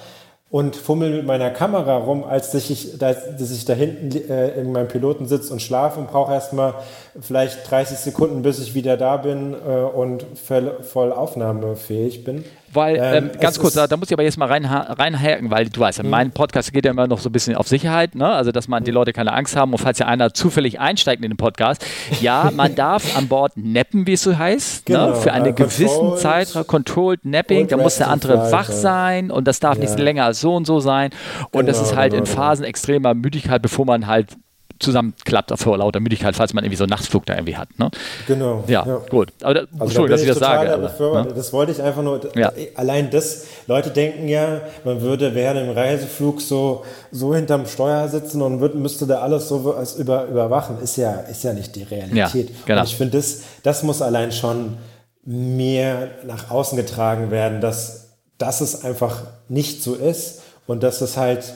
und 0.52 0.76
fummel 0.76 1.12
mit 1.12 1.26
meiner 1.26 1.52
Kamera 1.52 1.98
rum, 1.98 2.24
als 2.24 2.52
dass 2.52 2.70
ich, 2.70 2.98
dass 2.98 3.52
ich 3.52 3.66
da 3.66 3.74
hinten 3.74 4.30
äh, 4.30 4.60
in 4.60 4.72
meinem 4.72 4.88
Pilotensitz 4.88 5.52
und 5.52 5.62
schlafe 5.62 6.00
und 6.00 6.10
brauche 6.10 6.34
erstmal 6.34 6.74
vielleicht 7.22 7.70
30 7.70 8.00
Sekunden, 8.00 8.42
bis 8.42 8.60
ich 8.60 8.74
wieder 8.74 8.98
da 8.98 9.18
bin 9.18 9.54
äh, 9.54 9.58
und 9.58 10.26
voll 10.34 11.12
aufnahmefähig 11.12 12.24
bin. 12.24 12.44
Weil, 12.74 12.98
ähm, 12.98 13.30
ähm, 13.34 13.40
ganz 13.40 13.60
kurz, 13.60 13.74
da, 13.74 13.88
da, 13.88 13.98
muss 13.98 14.10
ich 14.10 14.14
aber 14.14 14.24
jetzt 14.24 14.38
mal 14.38 14.48
rein, 14.48 14.66
reinhaken, 14.66 15.50
weil 15.50 15.70
du 15.70 15.80
weißt, 15.80 16.04
mhm. 16.04 16.10
mein 16.10 16.32
Podcast 16.32 16.72
geht 16.72 16.86
ja 16.86 16.92
immer 16.92 17.08
noch 17.08 17.20
so 17.20 17.30
ein 17.30 17.32
bisschen 17.32 17.56
auf 17.56 17.68
Sicherheit, 17.68 18.16
ne? 18.16 18.28
also 18.28 18.52
dass 18.52 18.68
man 18.68 18.84
die 18.84 18.92
mhm. 18.92 18.96
Leute 18.96 19.14
keine 19.14 19.34
Angst 19.34 19.56
haben 19.56 19.72
und 19.72 19.80
falls 19.80 20.00
ja 20.00 20.06
einer 20.06 20.34
zufällig 20.34 20.80
einsteigt 20.80 21.24
in 21.24 21.32
den 21.32 21.38
Podcast, 21.38 21.86
ja, 22.22 22.52
man 22.56 22.76
darf 22.76 23.18
an 23.18 23.28
Bord 23.28 23.54
nappen, 23.56 24.06
wie 24.08 24.14
es 24.14 24.24
so 24.24 24.38
heißt, 24.38 24.90
ne? 24.90 24.96
genau. 24.96 25.10
ne? 25.10 25.16
für 25.16 25.34
einen 25.34 25.52
uh, 25.52 25.56
gewissen 25.56 26.18
Zeitraum, 26.18 26.68
Controlled 26.68 27.26
Napping, 27.26 27.68
da 27.68 27.78
muss 27.78 27.98
der 27.98 28.10
andere 28.10 28.52
wach 28.52 28.70
sein 28.70 29.32
und 29.32 29.48
das 29.48 29.60
darf 29.60 29.78
ja. 29.78 29.84
nicht 29.86 29.98
länger 29.98 30.26
als 30.26 30.42
so 30.42 30.56
und 30.56 30.66
so 30.66 30.80
sein 30.80 31.12
und 31.52 31.66
genau, 31.66 31.68
das 31.68 31.82
ist 31.82 31.96
halt 31.96 32.12
genau, 32.12 32.24
in 32.24 32.30
genau. 32.30 32.42
Phasen 32.42 32.66
extremer 32.66 33.14
Müdigkeit, 33.14 33.62
bevor 33.62 33.86
man 33.86 34.08
halt 34.08 34.38
zusammenklappt 34.80 35.52
vor 35.60 35.78
lauter 35.78 36.00
Müdigkeit, 36.00 36.36
falls 36.36 36.54
man 36.54 36.64
irgendwie 36.64 36.78
so 36.78 36.86
einen 36.86 36.92
Nachtflug 36.92 37.26
da 37.26 37.34
irgendwie 37.34 37.58
hat. 37.58 37.78
Ne? 37.78 37.92
Genau. 38.28 38.64
Ja, 38.68 38.86
ja. 38.86 38.98
gut. 39.10 39.34
Aber 39.42 39.54
da, 39.54 39.60
also 39.62 39.84
Entschuldigung, 39.84 40.08
da 40.08 40.14
dass 40.14 40.22
ich 40.22 40.28
das 40.30 40.40
sage. 40.40 40.74
Aber, 40.74 41.24
ne? 41.24 41.34
Das 41.34 41.54
wollte 41.54 41.72
ich 41.72 41.82
einfach 41.82 42.02
nur, 42.02 42.22
ja. 42.36 42.52
allein 42.76 43.12
das, 43.12 43.46
Leute 43.68 43.90
denken 43.90 44.28
ja, 44.28 44.62
man 44.86 45.02
würde 45.02 45.36
während 45.36 45.60
dem 45.60 45.72
Reiseflug 45.72 46.42
so, 46.42 46.86
so 47.12 47.36
hinterm 47.36 47.66
Steuer 47.66 48.08
sitzen 48.08 48.42
und 48.42 48.62
würd, 48.62 48.76
müsste 48.76 49.06
da 49.06 49.20
alles 49.20 49.50
so 49.50 49.76
über, 49.98 50.26
überwachen. 50.26 50.82
Ist 50.82 50.98
ja, 50.98 51.12
ist 51.22 51.44
ja 51.44 51.54
nicht 51.54 51.76
die 51.76 51.84
Realität. 51.84 52.50
Ja, 52.50 52.56
genau. 52.66 52.82
Und 52.82 52.88
ich 52.88 52.96
finde, 52.96 53.18
das, 53.18 53.42
das 53.64 53.84
muss 53.84 54.02
allein 54.02 54.32
schon 54.32 54.78
mehr 55.26 56.10
nach 56.26 56.50
außen 56.50 56.78
getragen 56.78 57.32
werden, 57.32 57.62
dass, 57.62 58.12
dass 58.38 58.62
es 58.62 58.84
einfach 58.84 59.24
nicht 59.50 59.84
so 59.84 59.96
ist 59.96 60.42
und 60.68 60.84
dass 60.84 61.02
es 61.02 61.18
halt, 61.18 61.54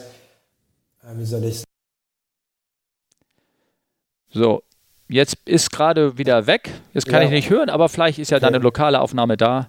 wie 1.16 1.24
soll 1.24 1.44
ich 1.44 1.58
sagen, 1.58 1.73
so, 4.34 4.62
jetzt 5.08 5.36
ist 5.44 5.70
gerade 5.70 6.18
wieder 6.18 6.46
weg. 6.46 6.70
Jetzt 6.92 7.06
kann 7.06 7.22
ja. 7.22 7.28
ich 7.28 7.30
nicht 7.30 7.50
hören, 7.50 7.70
aber 7.70 7.88
vielleicht 7.88 8.18
ist 8.18 8.30
ja 8.30 8.38
okay. 8.38 8.46
deine 8.46 8.58
lokale 8.58 9.00
Aufnahme 9.00 9.36
da. 9.36 9.68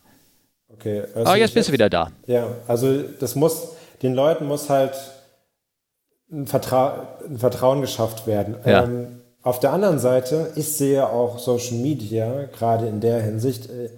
Okay. 0.73 1.04
Aber 1.13 1.30
ah, 1.30 1.36
jetzt 1.36 1.54
bist 1.54 1.69
du 1.69 1.73
wieder 1.73 1.89
da. 1.89 2.12
Ja, 2.25 2.47
also 2.67 3.01
das 3.19 3.36
muss, 3.36 3.75
den 4.01 4.13
Leuten 4.13 4.47
muss 4.47 4.69
halt 4.69 4.93
ein, 6.32 6.47
Vertra 6.47 7.19
ein 7.25 7.38
Vertrauen 7.38 7.82
geschafft 7.82 8.28
werden. 8.28 8.56
Ja. 8.65 8.84
Ähm, 8.84 9.21
auf 9.43 9.60
der 9.60 9.73
anderen 9.73 9.99
Seite, 9.99 10.51
ich 10.56 10.75
sehe 10.75 11.08
auch 11.08 11.38
Social 11.38 11.78
Media, 11.78 12.45
gerade 12.58 12.88
in 12.88 12.99
der 12.99 13.21
Hinsicht, 13.21 13.69
äh, 13.69 13.89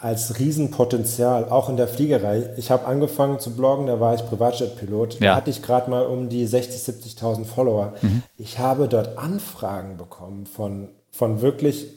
als 0.00 0.38
Riesenpotenzial, 0.38 1.50
auch 1.50 1.68
in 1.68 1.76
der 1.76 1.86
Fliegerei. 1.86 2.54
Ich 2.56 2.70
habe 2.70 2.86
angefangen 2.86 3.38
zu 3.38 3.54
bloggen, 3.54 3.86
da 3.86 4.00
war 4.00 4.14
ich 4.14 4.24
Privatjet-Pilot. 4.24 5.20
Ja. 5.20 5.32
Da 5.32 5.36
hatte 5.36 5.50
ich 5.50 5.62
gerade 5.62 5.90
mal 5.90 6.06
um 6.06 6.28
die 6.28 6.46
60.000, 6.48 7.18
70.000 7.18 7.44
Follower. 7.44 7.92
Mhm. 8.00 8.22
Ich 8.38 8.58
habe 8.58 8.88
dort 8.88 9.18
Anfragen 9.18 9.98
bekommen 9.98 10.46
von, 10.46 10.88
von 11.10 11.42
wirklich, 11.42 11.88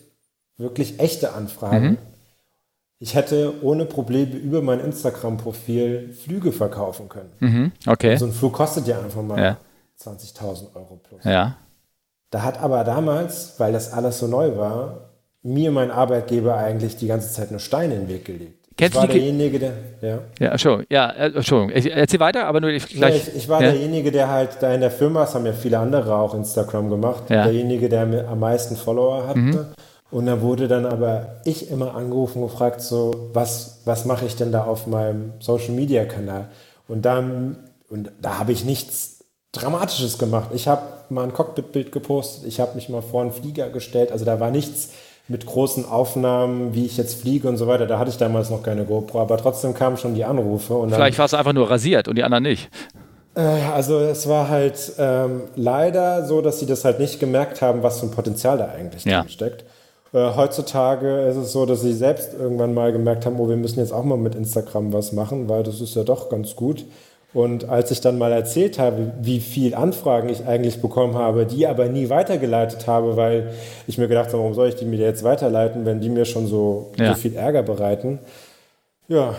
wirklich 0.58 1.00
echte 1.00 1.34
Anfragen. 1.34 1.92
Mhm. 1.92 1.98
Ich 3.00 3.16
hätte 3.16 3.54
ohne 3.64 3.86
Probleme 3.86 4.36
über 4.36 4.62
mein 4.62 4.82
Instagram-Profil 4.82 6.14
Flüge 6.14 6.52
verkaufen 6.52 7.08
können. 7.08 7.32
Mhm. 7.40 7.72
Okay. 7.88 8.18
So 8.18 8.26
ein 8.26 8.34
Flug 8.34 8.54
kostet 8.54 8.86
ja 8.88 9.00
einfach 9.00 9.22
mal 9.22 9.42
ja. 9.42 9.58
20.000 10.02 10.76
Euro 10.76 11.00
plus. 11.02 11.24
Ja. 11.24 11.56
Da 12.32 12.44
hat 12.44 12.60
aber 12.60 12.84
damals, 12.84 13.56
weil 13.60 13.72
das 13.72 13.94
alles 13.94 14.20
so 14.20 14.28
neu 14.28 14.58
war, 14.58 15.13
mir 15.44 15.72
mein 15.72 15.92
Arbeitgeber 15.92 16.56
eigentlich 16.56 16.96
die 16.98 17.08
ganze 17.08 17.32
Zeit 17.32 17.52
nur 17.52 17.60
Steine 17.60 17.96
in 17.96 18.02
den 18.02 18.10
Weg 18.10 18.26
gelegt. 18.26 18.64
Kennst 18.76 18.96
ich 18.96 19.02
war 19.02 19.08
derjenige, 19.08 19.60
der. 19.60 19.74
Ja, 20.02 20.20
ja 20.40 20.50
Entschuldigung. 20.52 20.86
Ja, 20.90 21.10
äh, 21.12 21.32
Entschuldigung. 21.32 21.92
Erzähl 21.92 22.20
weiter, 22.20 22.46
aber 22.48 22.60
nur 22.60 22.72
gleich. 22.72 22.92
Ja, 22.96 23.10
ich, 23.10 23.36
ich, 23.36 23.50
war 23.50 23.62
ja? 23.62 23.72
derjenige, 23.72 24.12
der 24.12 24.30
halt 24.30 24.58
da 24.62 24.74
in 24.74 24.82
der 24.82 24.90
Firma, 24.90 25.22
das 25.22 25.36
haben 25.36 25.46
ja 25.46 25.54
viele 25.54 25.78
andere 25.78 26.16
auch 26.16 26.34
Instagram 26.34 26.90
gemacht, 26.90 27.30
ja. 27.30 27.44
derjenige, 27.44 27.88
der 27.88 28.28
am 28.28 28.40
meisten 28.40 28.76
Follower 28.76 29.28
hatte. 29.28 29.40
Mhm. 29.40 29.66
Und 30.10 30.26
da 30.28 30.42
wurde 30.42 30.68
dann 30.68 30.86
aber 30.86 31.42
ich 31.44 31.70
immer 31.72 31.96
angerufen 31.96 32.42
und 32.42 32.50
gefragt, 32.50 32.82
so, 32.82 33.30
was, 33.34 33.82
was 33.86 34.06
mache 34.06 34.26
ich 34.26 34.36
denn 34.36 34.52
da 34.52 34.64
auf 34.64 34.88
meinem 34.88 35.34
Social 35.40 35.72
Media 35.72 36.06
Kanal? 36.06 36.50
Und 36.88 37.04
dann, 37.06 37.58
und 37.90 38.12
da 38.22 38.40
habe 38.40 38.52
ich 38.52 38.66
nichts 38.66 39.24
Dramatisches 39.54 40.18
gemacht. 40.18 40.50
Ich 40.54 40.68
habe 40.68 40.82
mal 41.10 41.24
ein 41.24 41.34
Cockpitbild 41.34 41.92
gepostet, 41.92 42.48
ich 42.48 42.60
habe 42.60 42.74
mich 42.76 42.90
mal 42.90 43.02
vor 43.02 43.22
einen 43.22 43.32
Flieger 43.32 43.70
gestellt, 43.70 44.12
also 44.12 44.26
da 44.26 44.40
war 44.40 44.50
nichts 44.50 44.90
mit 45.28 45.46
großen 45.46 45.86
Aufnahmen, 45.86 46.74
wie 46.74 46.86
ich 46.86 46.98
jetzt 46.98 47.22
fliege 47.22 47.48
und 47.48 47.58
so 47.58 47.68
weiter. 47.68 47.86
Da 47.86 47.98
hatte 47.98 48.10
ich 48.10 48.18
damals 48.18 48.50
noch 48.50 48.62
keine 48.62 48.84
GoPro, 48.84 49.22
aber 49.22 49.38
trotzdem 49.38 49.74
kamen 49.74 49.98
schon 49.98 50.16
die 50.16 50.26
Anrufe. 50.26 50.74
Und 50.74 50.94
Vielleicht 50.94 51.18
war 51.18 51.26
es 51.26 51.34
einfach 51.34 51.54
nur 51.54 51.70
rasiert 51.70 52.08
und 52.08 52.18
die 52.18 52.24
anderen 52.24 52.44
nicht. 52.44 52.70
Äh, 53.36 53.42
also 53.42 54.00
es 54.00 54.28
war 54.28 54.50
halt 54.50 54.94
ähm, 54.98 55.44
leider 55.56 56.26
so, 56.26 56.42
dass 56.42 56.60
sie 56.60 56.66
das 56.66 56.84
halt 56.84 57.00
nicht 57.00 57.20
gemerkt 57.20 57.62
haben, 57.62 57.84
was 57.84 58.00
für 58.00 58.08
ein 58.08 58.12
Potenzial 58.12 58.58
da 58.58 58.66
eigentlich 58.66 59.06
ja. 59.06 59.22
drin 59.22 59.30
steckt. 59.30 59.66
Äh, 60.14 60.36
heutzutage 60.36 61.22
ist 61.22 61.38
es 61.38 61.52
so, 61.54 61.66
dass 61.66 61.82
sie 61.82 61.94
selbst 61.94 62.34
irgendwann 62.34 62.74
mal 62.74 62.92
gemerkt 62.92 63.26
haben, 63.26 63.40
oh, 63.40 63.50
wir 63.50 63.58
müssen 63.58 63.80
jetzt 63.80 63.94
auch 63.94 64.04
mal 64.04 64.18
mit 64.18 64.36
Instagram 64.36 64.94
was 64.94 65.14
machen, 65.14 65.50
weil 65.50 65.64
das 65.64 65.82
ist 65.82 65.96
ja 65.96 66.04
doch 66.04 66.30
ganz 66.30 66.56
gut. 66.56 66.86
Und 67.34 67.68
als 67.68 67.90
ich 67.90 68.00
dann 68.00 68.20
mal 68.20 68.32
erzählt 68.32 68.78
habe, 68.78 69.12
wie 69.20 69.40
viel 69.40 69.74
Anfragen 69.74 70.30
ich 70.30 70.46
eigentlich 70.46 70.82
bekommen 70.82 71.16
habe, 71.16 71.46
die 71.46 71.66
aber 71.66 71.86
nie 71.86 72.10
weitergeleitet 72.10 72.86
habe, 72.86 73.18
weil 73.18 73.52
ich 73.88 73.98
mir 73.98 74.08
gedacht 74.08 74.28
habe, 74.28 74.40
warum 74.40 74.54
soll 74.54 74.70
ich 74.70 74.76
die 74.76 74.86
mir 74.86 75.00
jetzt 75.00 75.24
weiterleiten, 75.24 75.86
wenn 75.86 76.00
die 76.00 76.10
mir 76.10 76.26
schon 76.26 76.46
so, 76.46 76.92
ja. 76.98 77.14
so 77.14 77.20
viel 77.20 77.36
Ärger 77.36 77.64
bereiten? 77.64 78.20
Ja, 79.08 79.34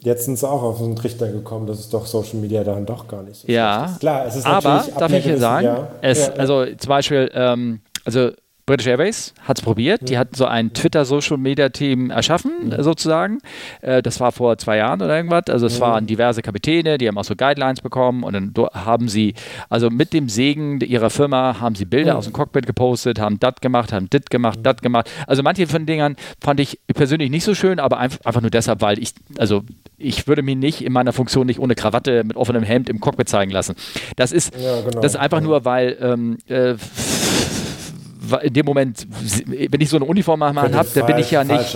jetzt 0.00 0.24
sind 0.24 0.38
sie 0.38 0.48
auch 0.48 0.62
auf 0.62 0.78
so 0.78 0.84
einen 0.84 0.94
Trichter 0.94 1.28
gekommen, 1.28 1.66
dass 1.66 1.80
es 1.80 1.88
doch 1.88 2.06
Social 2.06 2.36
Media 2.36 2.62
dann 2.62 2.86
doch 2.86 3.08
gar 3.08 3.22
nicht 3.22 3.40
so 3.40 3.48
ja, 3.50 3.86
ist. 3.86 4.00
Klar, 4.00 4.26
es 4.26 4.36
ist 4.36 4.46
aber 4.46 4.84
darf 4.96 5.12
ich 5.12 5.24
hier 5.24 5.38
sagen, 5.38 5.88
es, 6.02 6.28
ja, 6.28 6.32
also 6.34 6.64
zum 6.64 6.88
Beispiel, 6.88 7.28
ähm, 7.34 7.80
also 8.04 8.30
British 8.66 8.88
Airways 8.88 9.32
hat 9.42 9.58
es 9.58 9.64
probiert. 9.64 10.08
Die 10.08 10.18
hat 10.18 10.34
so 10.34 10.44
ein 10.44 10.72
Twitter-Social-Media-Team 10.72 12.10
erschaffen, 12.10 12.74
sozusagen. 12.78 13.38
Äh, 13.80 14.02
das 14.02 14.18
war 14.18 14.32
vor 14.32 14.58
zwei 14.58 14.78
Jahren 14.78 15.00
oder 15.00 15.16
irgendwas. 15.16 15.44
Also 15.48 15.66
es 15.66 15.80
waren 15.80 16.08
diverse 16.08 16.42
Kapitäne, 16.42 16.98
die 16.98 17.06
haben 17.06 17.16
auch 17.16 17.24
so 17.24 17.36
Guidelines 17.36 17.80
bekommen 17.80 18.24
und 18.24 18.32
dann 18.32 18.52
haben 18.74 19.08
sie, 19.08 19.34
also 19.70 19.88
mit 19.88 20.12
dem 20.12 20.28
Segen 20.28 20.80
ihrer 20.80 21.10
Firma, 21.10 21.60
haben 21.60 21.76
sie 21.76 21.84
Bilder 21.84 22.18
aus 22.18 22.24
dem 22.24 22.32
Cockpit 22.32 22.66
gepostet, 22.66 23.20
haben 23.20 23.38
das 23.38 23.54
gemacht, 23.60 23.92
haben 23.92 24.10
dit 24.10 24.30
gemacht, 24.30 24.58
das 24.64 24.78
gemacht. 24.78 25.08
Also 25.28 25.44
manche 25.44 25.68
von 25.68 25.82
den 25.82 25.86
Dingern 25.86 26.16
fand 26.40 26.58
ich 26.58 26.80
persönlich 26.92 27.30
nicht 27.30 27.44
so 27.44 27.54
schön, 27.54 27.78
aber 27.78 27.98
einfach 27.98 28.40
nur 28.40 28.50
deshalb, 28.50 28.80
weil 28.80 28.98
ich, 28.98 29.12
also 29.38 29.62
ich 29.96 30.26
würde 30.26 30.42
mich 30.42 30.56
nicht 30.56 30.84
in 30.84 30.92
meiner 30.92 31.12
Funktion 31.12 31.46
nicht 31.46 31.60
ohne 31.60 31.76
Krawatte 31.76 32.24
mit 32.24 32.36
offenem 32.36 32.64
Hemd 32.64 32.88
im 32.88 32.98
Cockpit 33.00 33.28
zeigen 33.28 33.52
lassen. 33.52 33.76
Das 34.16 34.32
ist, 34.32 34.54
ja, 34.56 34.80
genau. 34.80 35.00
das 35.00 35.12
ist 35.12 35.20
einfach 35.20 35.40
nur, 35.40 35.64
weil 35.64 35.96
ähm, 36.00 36.38
äh, 36.48 36.74
in 38.42 38.52
dem 38.52 38.66
Moment, 38.66 39.06
wenn 39.08 39.80
ich 39.80 39.88
so 39.88 39.96
eine 39.96 40.04
Uniform 40.04 40.42
habe, 40.42 40.68
dann 40.70 41.06
bin 41.06 41.18
ich 41.18 41.30
ja 41.30 41.44
nicht. 41.44 41.74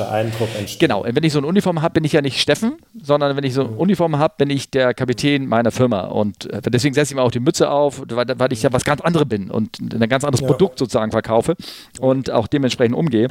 Genau, 0.78 1.04
wenn 1.06 1.22
ich 1.22 1.32
so 1.32 1.38
eine 1.38 1.46
Uniform 1.46 1.82
habe, 1.82 1.94
bin 1.94 2.04
ich 2.04 2.12
ja 2.12 2.22
nicht 2.22 2.40
Steffen, 2.40 2.76
sondern 3.00 3.36
wenn 3.36 3.44
ich 3.44 3.54
so 3.54 3.62
eine 3.62 3.70
mhm. 3.70 3.78
Uniform 3.78 4.18
habe, 4.18 4.34
bin 4.38 4.50
ich 4.50 4.70
der 4.70 4.94
Kapitän 4.94 5.46
meiner 5.46 5.70
Firma. 5.70 6.02
Und 6.02 6.50
äh, 6.50 6.60
deswegen 6.62 6.94
setze 6.94 7.12
ich 7.12 7.16
mir 7.16 7.22
auch 7.22 7.30
die 7.30 7.40
Mütze 7.40 7.70
auf, 7.70 8.02
weil, 8.08 8.26
weil 8.36 8.52
ich 8.52 8.62
ja 8.62 8.72
was 8.72 8.84
ganz 8.84 9.00
anderes 9.00 9.28
bin 9.28 9.50
und 9.50 9.78
ein 9.80 10.08
ganz 10.08 10.24
anderes 10.24 10.40
ja. 10.40 10.46
Produkt 10.46 10.78
sozusagen 10.78 11.10
verkaufe 11.10 11.54
und 12.00 12.30
auch 12.30 12.46
dementsprechend 12.46 12.96
umgehe. 12.96 13.28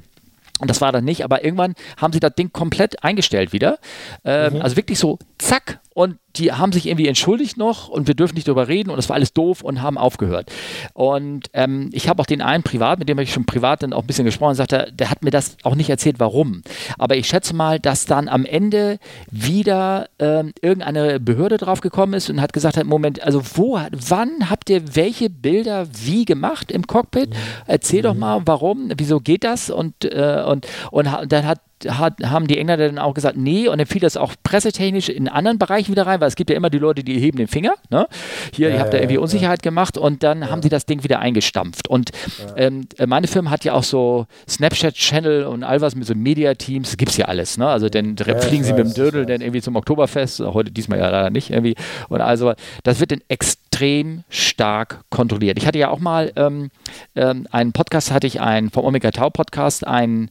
Und 0.59 0.69
das 0.69 0.81
war 0.81 0.91
dann 0.91 1.05
nicht, 1.05 1.23
aber 1.23 1.43
irgendwann 1.43 1.73
haben 1.97 2.13
sie 2.13 2.19
das 2.19 2.35
Ding 2.35 2.51
komplett 2.51 3.03
eingestellt 3.03 3.53
wieder. 3.53 3.79
Ähm, 4.25 4.55
mhm. 4.55 4.61
Also 4.61 4.75
wirklich 4.75 4.99
so, 4.99 5.17
zack, 5.37 5.79
und 5.99 6.17
die 6.35 6.53
haben 6.53 6.71
sich 6.71 6.87
irgendwie 6.87 7.07
entschuldigt 7.07 7.57
noch 7.57 7.89
und 7.89 8.07
wir 8.07 8.13
dürfen 8.13 8.35
nicht 8.35 8.47
darüber 8.47 8.67
reden 8.67 8.89
und 8.89 8.95
das 8.95 9.09
war 9.09 9.15
alles 9.15 9.33
doof 9.33 9.61
und 9.61 9.81
haben 9.81 9.97
aufgehört. 9.97 10.49
Und 10.93 11.49
ähm, 11.53 11.89
ich 11.91 12.07
habe 12.07 12.21
auch 12.21 12.25
den 12.25 12.41
einen 12.41 12.63
privat, 12.63 12.99
mit 12.99 13.09
dem 13.09 13.17
habe 13.17 13.23
ich 13.23 13.33
schon 13.33 13.45
privat 13.45 13.83
dann 13.83 13.91
auch 13.91 14.01
ein 14.03 14.07
bisschen 14.07 14.23
gesprochen, 14.23 14.55
sagte, 14.55 14.91
der 14.93 15.09
hat 15.09 15.23
mir 15.23 15.31
das 15.31 15.57
auch 15.63 15.75
nicht 15.75 15.89
erzählt, 15.89 16.19
warum. 16.19 16.61
Aber 16.97 17.17
ich 17.17 17.27
schätze 17.27 17.55
mal, 17.55 17.79
dass 17.79 18.05
dann 18.05 18.29
am 18.29 18.45
Ende 18.45 18.99
wieder 19.29 20.07
ähm, 20.19 20.53
irgendeine 20.61 21.19
Behörde 21.19 21.57
drauf 21.57 21.81
gekommen 21.81 22.13
ist 22.13 22.29
und 22.29 22.39
hat 22.39 22.53
gesagt, 22.53 22.81
Moment, 22.85 23.21
also 23.21 23.41
wo, 23.55 23.77
wann 23.91 24.49
habt 24.49 24.69
ihr 24.69 24.95
welche 24.95 25.29
Bilder 25.29 25.87
wie 25.91 26.23
gemacht 26.23 26.71
im 26.71 26.87
Cockpit? 26.87 27.31
Erzähl 27.65 27.99
mhm. 27.99 28.03
doch 28.03 28.15
mal, 28.15 28.41
warum, 28.45 28.91
wieso 28.95 29.19
geht 29.19 29.43
das? 29.43 29.69
Und, 29.69 30.05
äh, 30.05 30.43
und, 30.49 30.67
und 30.91 31.05
dann 31.27 31.45
hat 31.45 31.61
hat, 31.87 32.15
haben 32.23 32.47
die 32.47 32.57
Engländer 32.57 32.87
dann 32.87 32.99
auch 32.99 33.13
gesagt, 33.13 33.37
nee, 33.37 33.67
und 33.67 33.77
dann 33.77 33.87
fiel 33.87 34.01
das 34.01 34.17
auch 34.17 34.33
pressetechnisch 34.43 35.09
in 35.09 35.27
anderen 35.27 35.57
Bereichen 35.57 35.91
wieder 35.91 36.05
rein, 36.05 36.19
weil 36.19 36.27
es 36.27 36.35
gibt 36.35 36.49
ja 36.49 36.55
immer 36.55 36.69
die 36.69 36.77
Leute, 36.77 37.03
die 37.03 37.19
heben 37.19 37.37
den 37.37 37.47
Finger. 37.47 37.73
Ne? 37.89 38.07
Hier, 38.53 38.69
ja, 38.69 38.75
ihr 38.75 38.81
habt 38.81 38.93
da 38.93 38.97
irgendwie 38.97 39.17
Unsicherheit 39.17 39.63
gemacht 39.63 39.97
und 39.97 40.23
dann 40.23 40.49
haben 40.49 40.61
sie 40.61 40.69
das 40.69 40.85
Ding 40.85 41.03
wieder 41.03 41.19
eingestampft. 41.19 41.87
Und 41.87 42.11
ähm, 42.55 42.87
meine 43.05 43.27
Firma 43.27 43.51
hat 43.51 43.63
ja 43.63 43.73
auch 43.73 43.83
so 43.83 44.25
Snapchat-Channel 44.47 45.45
und 45.45 45.63
all 45.63 45.81
was 45.81 45.95
mit 45.95 46.05
so 46.05 46.15
Media-Teams, 46.15 46.97
gibt 46.97 47.11
es 47.11 47.17
ja 47.17 47.25
alles. 47.25 47.57
Ne? 47.57 47.67
Also 47.67 47.89
dann 47.89 48.17
fliegen 48.17 48.63
sie 48.63 48.73
mit 48.73 48.85
dem 48.85 48.93
Dödel 48.93 49.25
dann 49.25 49.41
irgendwie 49.41 49.61
zum 49.61 49.75
Oktoberfest, 49.75 50.39
heute 50.39 50.71
diesmal 50.71 50.99
ja 50.99 51.09
leider 51.09 51.29
nicht 51.29 51.49
irgendwie. 51.49 51.75
Und 52.09 52.21
also 52.21 52.53
das 52.83 52.99
wird 52.99 53.11
dann 53.11 53.21
extrem 53.27 54.23
stark 54.29 55.01
kontrolliert. 55.09 55.57
Ich 55.57 55.67
hatte 55.67 55.79
ja 55.79 55.89
auch 55.89 55.99
mal 55.99 56.31
ähm, 56.35 56.69
ähm, 57.15 57.47
einen 57.51 57.71
Podcast, 57.71 58.11
hatte 58.11 58.27
ich 58.27 58.41
einen 58.41 58.69
vom 58.69 58.85
Omega 58.85 59.11
Tau 59.11 59.29
Podcast, 59.29 59.85
einen 59.85 60.29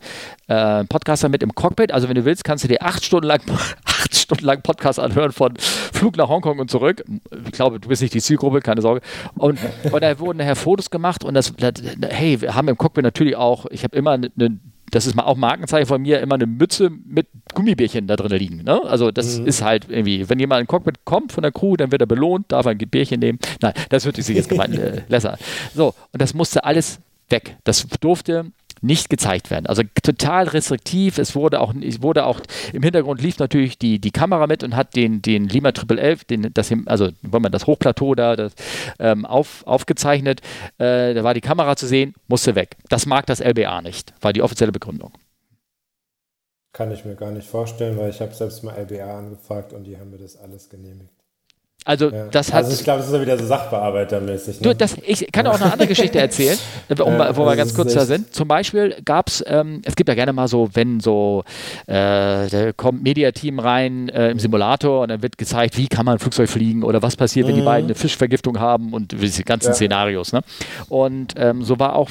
äh, 0.48 0.84
Podcaster 0.84 1.28
mit 1.28 1.42
im 1.42 1.54
Cockpit. 1.54 1.92
Also 1.92 2.08
wenn 2.08 2.16
du 2.16 2.24
willst, 2.24 2.44
kannst 2.44 2.64
du 2.64 2.68
dir 2.68 2.82
acht 2.82 3.04
Stunden 3.04 3.26
lang 3.26 3.40
acht 3.84 4.16
Stunden 4.16 4.44
lang 4.44 4.62
Podcast 4.62 4.98
anhören 4.98 5.32
von 5.32 5.54
Flug 5.56 6.16
nach 6.16 6.28
Hongkong 6.28 6.58
und 6.58 6.70
zurück. 6.70 7.04
Ich 7.46 7.52
glaube, 7.52 7.80
du 7.80 7.88
bist 7.88 8.02
nicht 8.02 8.14
die 8.14 8.20
Zielgruppe, 8.20 8.60
keine 8.60 8.82
Sorge. 8.82 9.00
Und, 9.36 9.58
und 9.90 10.02
da 10.02 10.18
wurden 10.18 10.38
nachher 10.38 10.56
Fotos 10.56 10.90
gemacht 10.90 11.24
und 11.24 11.34
das, 11.34 11.54
das 11.56 11.74
hey, 12.08 12.40
wir 12.40 12.54
haben 12.54 12.68
im 12.68 12.76
Cockpit 12.76 13.04
natürlich 13.04 13.36
auch, 13.36 13.66
ich 13.70 13.84
habe 13.84 13.96
immer 13.96 14.12
eine 14.12 14.30
das 14.90 15.06
ist 15.06 15.14
mal 15.14 15.24
auch 15.24 15.36
Markenzeichen 15.36 15.86
von 15.86 16.02
mir, 16.02 16.20
immer 16.20 16.36
eine 16.36 16.46
Mütze 16.46 16.90
mit 16.90 17.26
Gummibärchen 17.54 18.06
da 18.06 18.16
drin 18.16 18.38
liegen. 18.38 18.62
Ne? 18.62 18.80
Also 18.84 19.10
das 19.10 19.38
mhm. 19.38 19.46
ist 19.46 19.62
halt 19.62 19.86
irgendwie, 19.88 20.28
wenn 20.28 20.38
jemand 20.38 20.62
in 20.62 20.66
Cockpit 20.66 21.04
kommt 21.04 21.32
von 21.32 21.42
der 21.42 21.52
Crew, 21.52 21.76
dann 21.76 21.92
wird 21.92 22.02
er 22.02 22.06
belohnt, 22.06 22.50
darf 22.52 22.66
er 22.66 22.72
ein 22.72 22.78
Bärchen 22.78 23.20
nehmen. 23.20 23.38
Nein, 23.60 23.74
das 23.90 24.04
wird 24.04 24.16
sich 24.16 24.36
jetzt 24.36 24.48
gemeint, 24.48 24.76
äh, 24.76 25.02
Lesser. 25.08 25.38
So, 25.74 25.94
und 26.12 26.22
das 26.22 26.34
musste 26.34 26.64
alles 26.64 27.00
weg. 27.28 27.56
Das 27.64 27.86
durfte 28.00 28.46
nicht 28.80 29.10
gezeigt 29.10 29.50
werden. 29.50 29.66
Also 29.66 29.82
total 30.02 30.48
restriktiv. 30.48 31.18
Es 31.18 31.34
wurde 31.34 31.60
auch, 31.60 31.74
es 31.80 32.02
wurde 32.02 32.26
auch 32.26 32.40
im 32.72 32.82
Hintergrund 32.82 33.20
lief 33.20 33.38
natürlich 33.38 33.78
die, 33.78 33.98
die 33.98 34.10
Kamera 34.10 34.46
mit 34.46 34.62
und 34.62 34.76
hat 34.76 34.96
den, 34.96 35.22
den 35.22 35.48
Lima 35.48 35.72
Triple 35.72 36.00
11, 36.00 36.24
den, 36.24 36.50
das, 36.54 36.72
also 36.86 37.10
wenn 37.22 37.42
man 37.42 37.52
das 37.52 37.66
Hochplateau 37.66 38.14
da 38.14 38.36
das, 38.36 38.52
ähm, 38.98 39.24
auf, 39.24 39.66
aufgezeichnet. 39.66 40.40
Äh, 40.78 41.14
da 41.14 41.24
war 41.24 41.34
die 41.34 41.40
Kamera 41.40 41.76
zu 41.76 41.86
sehen, 41.86 42.14
musste 42.26 42.54
weg. 42.54 42.76
Das 42.88 43.06
mag 43.06 43.26
das 43.26 43.40
LBA 43.40 43.82
nicht, 43.82 44.14
war 44.20 44.32
die 44.32 44.42
offizielle 44.42 44.72
Begründung. 44.72 45.12
Kann 46.72 46.92
ich 46.92 47.04
mir 47.04 47.16
gar 47.16 47.32
nicht 47.32 47.48
vorstellen, 47.48 47.96
weil 47.98 48.10
ich 48.10 48.20
habe 48.20 48.34
selbst 48.34 48.62
mal 48.62 48.76
LBA 48.76 49.18
angefragt 49.18 49.72
und 49.72 49.84
die 49.84 49.98
haben 49.98 50.10
mir 50.10 50.18
das 50.18 50.36
alles 50.36 50.68
genehmigt. 50.68 51.17
Also, 51.88 52.10
ja. 52.10 52.26
das 52.30 52.52
hat. 52.52 52.64
Also, 52.64 52.74
ich 52.74 52.84
glaube, 52.84 52.98
das 52.98 53.08
ist 53.08 53.14
ja 53.14 53.22
wieder 53.22 53.38
so 53.38 53.46
Sachbearbeitermäßig. 53.46 54.60
Ne? 54.60 54.68
Du, 54.68 54.74
das, 54.74 54.94
ich 55.06 55.26
kann 55.32 55.46
auch 55.46 55.58
eine 55.58 55.72
andere 55.72 55.88
Geschichte 55.88 56.18
erzählen, 56.18 56.58
um, 57.00 57.14
ja, 57.14 57.34
wo 57.34 57.46
wir 57.46 57.56
ganz 57.56 57.72
kurz 57.72 57.94
da 57.94 58.04
sind. 58.04 58.34
Zum 58.34 58.46
Beispiel 58.46 58.94
gab 59.06 59.28
es, 59.28 59.42
ähm, 59.46 59.80
es 59.86 59.96
gibt 59.96 60.06
ja 60.10 60.14
gerne 60.14 60.34
mal 60.34 60.48
so, 60.48 60.68
wenn 60.74 61.00
so, 61.00 61.44
äh, 61.86 61.94
da 62.46 62.72
kommt 62.76 63.02
Mediateam 63.02 63.58
rein 63.58 64.10
äh, 64.10 64.30
im 64.30 64.38
Simulator 64.38 65.00
und 65.00 65.08
dann 65.08 65.22
wird 65.22 65.38
gezeigt, 65.38 65.78
wie 65.78 65.88
kann 65.88 66.04
man 66.04 66.16
ein 66.16 66.18
Flugzeug 66.18 66.50
fliegen 66.50 66.82
oder 66.82 67.00
was 67.00 67.16
passiert, 67.16 67.46
mhm. 67.46 67.48
wenn 67.48 67.56
die 67.56 67.62
mhm. 67.62 67.66
beiden 67.66 67.86
eine 67.86 67.94
Fischvergiftung 67.94 68.60
haben 68.60 68.92
und 68.92 69.12
diese 69.12 69.42
ganzen 69.44 69.68
ja. 69.68 69.74
Szenarios. 69.74 70.34
Ne? 70.34 70.42
Und 70.90 71.36
ähm, 71.38 71.62
so 71.62 71.78
war 71.78 71.96
auch, 71.96 72.10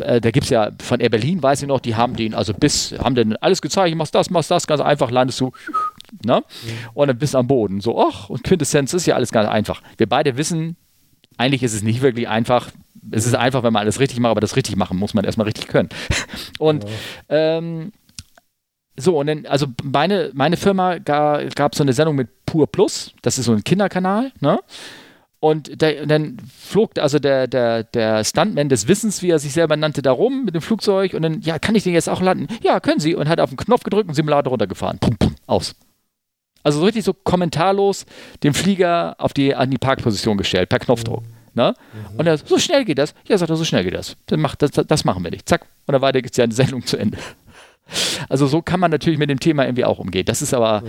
äh, 0.00 0.22
da 0.22 0.30
gibt 0.30 0.44
es 0.44 0.50
ja 0.50 0.70
von 0.82 1.00
Air 1.00 1.10
Berlin, 1.10 1.42
weiß 1.42 1.60
ich 1.60 1.68
noch, 1.68 1.80
die 1.80 1.96
haben 1.96 2.16
den, 2.16 2.32
also 2.32 2.54
bis, 2.54 2.94
haben 2.98 3.14
dann 3.14 3.36
alles 3.42 3.60
gezeigt, 3.60 3.94
machst 3.94 4.14
das, 4.14 4.30
machst 4.30 4.50
das, 4.50 4.66
ganz 4.66 4.80
einfach, 4.80 5.10
landest 5.10 5.38
du 5.42 5.52
Ne? 6.24 6.42
Mhm. 6.42 6.70
Und 6.94 7.08
dann 7.08 7.18
bist 7.18 7.34
du 7.34 7.38
am 7.38 7.46
Boden. 7.46 7.80
So, 7.80 8.00
ach, 8.00 8.30
und 8.30 8.44
Quintessenz 8.44 8.94
ist 8.94 9.06
ja 9.06 9.14
alles 9.14 9.30
ganz 9.32 9.48
einfach. 9.48 9.82
Wir 9.96 10.08
beide 10.08 10.36
wissen, 10.36 10.76
eigentlich 11.36 11.62
ist 11.62 11.74
es 11.74 11.82
nicht 11.82 12.02
wirklich 12.02 12.28
einfach. 12.28 12.70
Es 13.10 13.26
ist 13.26 13.34
einfach, 13.34 13.62
wenn 13.62 13.72
man 13.72 13.82
alles 13.82 14.00
richtig 14.00 14.18
macht, 14.20 14.32
aber 14.32 14.40
das 14.40 14.56
richtig 14.56 14.76
machen 14.76 14.98
muss 14.98 15.14
man 15.14 15.24
erstmal 15.24 15.46
richtig 15.46 15.68
können. 15.68 15.88
Und 16.58 16.84
ja. 16.84 17.58
ähm, 17.58 17.92
so, 19.00 19.16
und 19.16 19.28
dann, 19.28 19.46
also 19.46 19.66
meine, 19.84 20.32
meine 20.34 20.56
Firma 20.56 20.98
gab 20.98 21.74
so 21.76 21.84
eine 21.84 21.92
Sendung 21.92 22.16
mit 22.16 22.44
Pur 22.46 22.66
Plus, 22.66 23.14
das 23.22 23.38
ist 23.38 23.44
so 23.44 23.52
ein 23.52 23.62
Kinderkanal, 23.62 24.32
ne? 24.40 24.58
Und 25.40 25.80
der, 25.80 26.04
dann 26.06 26.36
flog 26.58 26.98
also 26.98 27.20
der, 27.20 27.46
der, 27.46 27.84
der 27.84 28.24
Stuntman 28.24 28.68
des 28.68 28.88
Wissens, 28.88 29.22
wie 29.22 29.30
er 29.30 29.38
sich 29.38 29.52
selber 29.52 29.76
nannte, 29.76 30.02
da 30.02 30.10
rum 30.10 30.44
mit 30.44 30.56
dem 30.56 30.62
Flugzeug 30.62 31.14
und 31.14 31.22
dann, 31.22 31.40
ja, 31.42 31.60
kann 31.60 31.76
ich 31.76 31.84
den 31.84 31.92
jetzt 31.92 32.08
auch 32.08 32.20
landen? 32.20 32.48
Ja, 32.60 32.80
können 32.80 32.98
Sie. 32.98 33.14
Und 33.14 33.28
hat 33.28 33.38
auf 33.38 33.50
den 33.50 33.56
Knopf 33.56 33.84
gedrückt 33.84 34.08
und 34.08 34.14
Simulator 34.14 34.50
runtergefahren. 34.50 34.98
Pum, 34.98 35.16
pum, 35.16 35.36
aus. 35.46 35.76
Also 36.68 36.80
so 36.80 36.84
richtig 36.84 37.02
so 37.02 37.14
kommentarlos 37.14 38.04
den 38.42 38.52
Flieger 38.52 39.16
auf 39.16 39.32
die, 39.32 39.54
an 39.54 39.70
die 39.70 39.78
Parkposition 39.78 40.36
gestellt, 40.36 40.68
per 40.68 40.78
Knopfdruck. 40.78 41.22
Ne? 41.54 41.72
Mhm. 42.12 42.20
Und 42.20 42.26
er 42.26 42.36
so 42.36 42.58
schnell 42.58 42.84
geht 42.84 42.98
das. 42.98 43.14
Ja, 43.26 43.38
sagt 43.38 43.48
er, 43.48 43.56
so 43.56 43.64
schnell 43.64 43.84
geht 43.84 43.94
das. 43.94 44.18
Dann 44.26 44.38
macht, 44.38 44.60
das, 44.60 44.72
das 44.72 45.04
machen 45.06 45.24
wir 45.24 45.30
nicht. 45.30 45.48
Zack. 45.48 45.62
Und 45.86 45.94
dann 45.94 46.02
war 46.02 46.12
die 46.12 46.22
Sendung 46.28 46.84
zu 46.84 46.98
Ende. 46.98 47.16
Also 48.28 48.46
so 48.46 48.60
kann 48.60 48.80
man 48.80 48.90
natürlich 48.90 49.18
mit 49.18 49.30
dem 49.30 49.40
Thema 49.40 49.64
irgendwie 49.64 49.86
auch 49.86 49.98
umgehen. 49.98 50.26
Das 50.26 50.42
ist 50.42 50.52
aber, 50.52 50.82
mhm. 50.82 50.88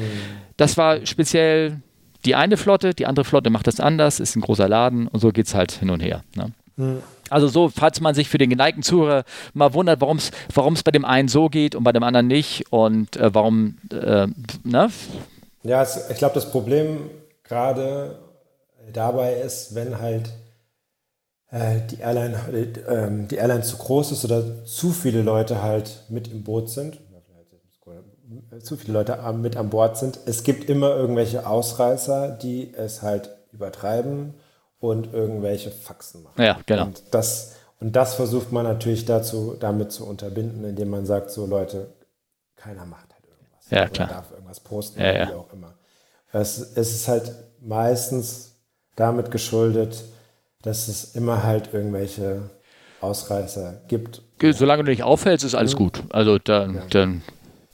das 0.58 0.76
war 0.76 1.06
speziell 1.06 1.78
die 2.26 2.36
eine 2.36 2.58
Flotte, 2.58 2.94
die 2.94 3.06
andere 3.06 3.24
Flotte 3.24 3.50
macht 3.50 3.68
das 3.68 3.80
anders, 3.80 4.20
ist 4.20 4.36
ein 4.36 4.42
großer 4.42 4.68
Laden 4.68 5.08
und 5.08 5.22
so 5.22 5.30
geht 5.30 5.48
es 5.48 5.56
halt 5.56 5.72
hin 5.72 5.92
und 5.92 6.02
her. 6.02 6.26
Ne? 6.36 6.52
Mhm. 6.76 6.98
Also 7.30 7.48
so, 7.48 7.70
falls 7.70 8.02
man 8.02 8.16
sich 8.16 8.28
für 8.28 8.38
den 8.38 8.50
geneigten 8.50 8.84
Zuhörer 8.84 9.24
mal 9.54 9.74
wundert, 9.74 10.02
warum 10.02 10.18
es 10.18 10.84
bei 10.84 10.92
dem 10.92 11.06
einen 11.06 11.30
so 11.30 11.48
geht 11.48 11.74
und 11.74 11.86
bei 11.86 11.94
dem 11.94 12.04
anderen 12.04 12.28
nicht 12.28 12.66
und 12.72 13.16
äh, 13.16 13.34
warum, 13.34 13.78
äh, 13.92 14.28
ne? 14.66 14.90
Ja, 15.64 15.82
es, 15.82 16.10
ich 16.10 16.18
glaube, 16.18 16.36
das 16.36 16.52
Problem 16.52 17.10
gerade 17.44 18.20
dabei 18.94 19.34
ist, 19.34 19.76
wenn 19.76 20.00
halt 20.00 20.32
äh, 21.52 21.82
die, 21.90 22.00
Airline, 22.00 22.38
äh, 22.54 23.28
die 23.28 23.36
Airline 23.36 23.64
zu 23.64 23.78
groß 23.78 24.12
ist 24.12 24.26
oder 24.26 24.66
zu 24.66 24.92
viele 24.92 25.22
Leute 25.22 25.62
halt 25.62 26.04
mit 26.10 26.28
im 26.28 26.44
Boot 26.44 26.70
sind, 26.70 27.00
zu 28.62 28.78
viele 28.78 28.94
Leute 28.94 29.18
mit 29.34 29.58
an 29.58 29.70
Bord 29.70 29.98
sind. 29.98 30.20
Es 30.26 30.44
gibt 30.44 30.70
immer 30.70 30.96
irgendwelche 30.96 31.48
Ausreißer, 31.48 32.30
die 32.30 32.74
es 32.74 33.02
halt 33.02 33.30
übertreiben 33.52 34.36
und 34.80 35.14
irgendwelche 35.14 35.72
Faxen 35.72 36.24
machen. 36.24 36.42
Ja, 36.42 36.60
genau. 36.66 36.86
Und 36.86 37.04
das, 37.12 37.56
und 37.80 37.96
das 37.96 38.16
versucht 38.16 38.52
man 38.52 38.66
natürlich 38.66 39.06
dazu, 39.06 39.56
damit 39.60 39.92
zu 39.92 40.06
unterbinden, 40.06 40.64
indem 40.64 40.90
man 40.90 41.06
sagt, 41.06 41.32
so 41.32 41.46
Leute, 41.46 41.94
keiner 42.56 42.86
macht 42.86 43.09
ja, 43.70 43.88
klar. 43.88 44.08
darf 44.08 44.32
irgendwas 44.32 44.60
posten 44.60 45.00
ja, 45.02 45.10
oder 45.10 45.20
ja. 45.20 45.30
wie 45.30 45.34
auch 45.34 45.54
immer. 45.54 45.74
Es, 46.32 46.60
es 46.60 46.92
ist 46.92 47.08
halt 47.08 47.32
meistens 47.62 48.56
damit 48.96 49.32
geschuldet, 49.32 50.04
dass 50.62 50.88
es 50.88 51.16
immer 51.16 51.44
halt 51.44 51.74
irgendwelche 51.74 52.50
Ausreißer 53.02 53.82
gibt. 53.88 54.22
Solange 54.42 54.84
du 54.84 54.92
nicht 54.92 55.04
auffällst, 55.04 55.46
ist 55.46 55.56
alles 55.56 55.74
mhm. 55.74 55.78
gut. 55.78 56.04
Also 56.10 56.38
dann, 56.38 56.76
ja. 56.76 56.82
dann 56.90 57.22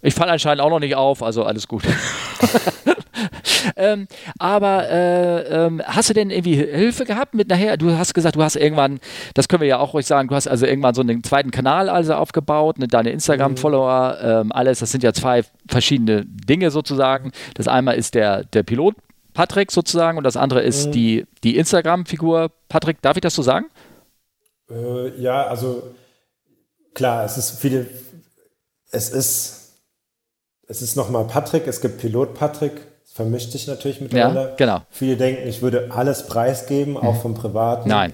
ich 0.02 0.14
falle 0.14 0.32
anscheinend 0.32 0.62
auch 0.62 0.70
noch 0.70 0.80
nicht 0.80 0.96
auf, 0.96 1.24
also 1.24 1.44
alles 1.44 1.68
gut. 1.68 1.84
ähm, 3.76 4.08
aber 4.40 4.90
äh, 4.90 5.66
ähm, 5.66 5.82
hast 5.86 6.10
du 6.10 6.14
denn 6.14 6.30
irgendwie 6.30 6.56
Hilfe 6.56 7.06
gehabt 7.06 7.34
mit 7.34 7.50
nachher? 7.50 7.78
Du 7.78 7.92
hast 7.98 8.14
gesagt, 8.14 8.36
du 8.36 8.44
hast 8.44 8.56
irgendwann, 8.56 9.00
das 9.34 9.48
können 9.48 9.62
wir 9.62 9.68
ja 9.68 9.80
auch 9.80 9.94
ruhig 9.94 10.06
sagen, 10.06 10.30
du 10.30 10.36
hast 10.36 10.48
also 10.48 10.66
irgendwann 10.66 10.96
so 10.96 11.02
einen 11.02 11.24
zweiten 11.24 11.52
Kanal 11.52 11.90
also 11.90 12.14
aufgebaut, 12.14 12.80
ne, 12.80 12.88
deine 12.88 13.10
Instagram-Follower, 13.12 14.18
ähm, 14.22 14.52
alles, 14.52 14.80
das 14.80 14.92
sind 14.92 15.04
ja 15.04 15.14
zwei 15.14 15.44
verschiedene 15.68 16.26
Dinge 16.26 16.72
sozusagen. 16.72 17.32
Das 17.56 17.68
einmal 17.68 17.96
ist 17.96 18.16
der, 18.16 18.44
der 18.44 18.64
Pilot 18.64 18.96
Patrick 19.34 19.72
sozusagen 19.72 20.18
und 20.18 20.24
das 20.24 20.38
andere 20.38 20.62
ist 20.62 20.88
mhm. 20.88 20.92
die, 20.92 21.26
die 21.44 21.58
Instagram-Figur 21.58 22.52
Patrick. 22.70 23.02
Darf 23.02 23.18
ich 23.18 23.22
das 23.22 23.36
so 23.36 23.42
sagen? 23.42 23.66
Äh, 24.70 25.22
ja, 25.22 25.48
also 25.48 25.96
klar, 26.94 27.26
es 27.26 27.38
ist 27.38 27.60
viele, 27.60 27.86
es 28.92 29.10
ist 29.10 29.66
es 30.68 30.82
ist 30.82 30.96
nochmal 30.96 31.26
Patrick, 31.26 31.68
es 31.68 31.82
gibt 31.82 32.00
Pilot 32.00 32.34
Patrick, 32.34 32.88
vermischt 33.16 33.52
sich 33.54 33.66
natürlich 33.66 34.02
miteinander. 34.02 34.50
Ja, 34.50 34.56
genau. 34.58 34.82
Viele 34.90 35.16
denken, 35.16 35.48
ich 35.48 35.62
würde 35.62 35.88
alles 35.90 36.28
preisgeben, 36.28 36.96
mhm. 36.96 36.98
auch 36.98 37.16
vom 37.22 37.34
Privaten. 37.34 37.88
Nein. 37.88 38.12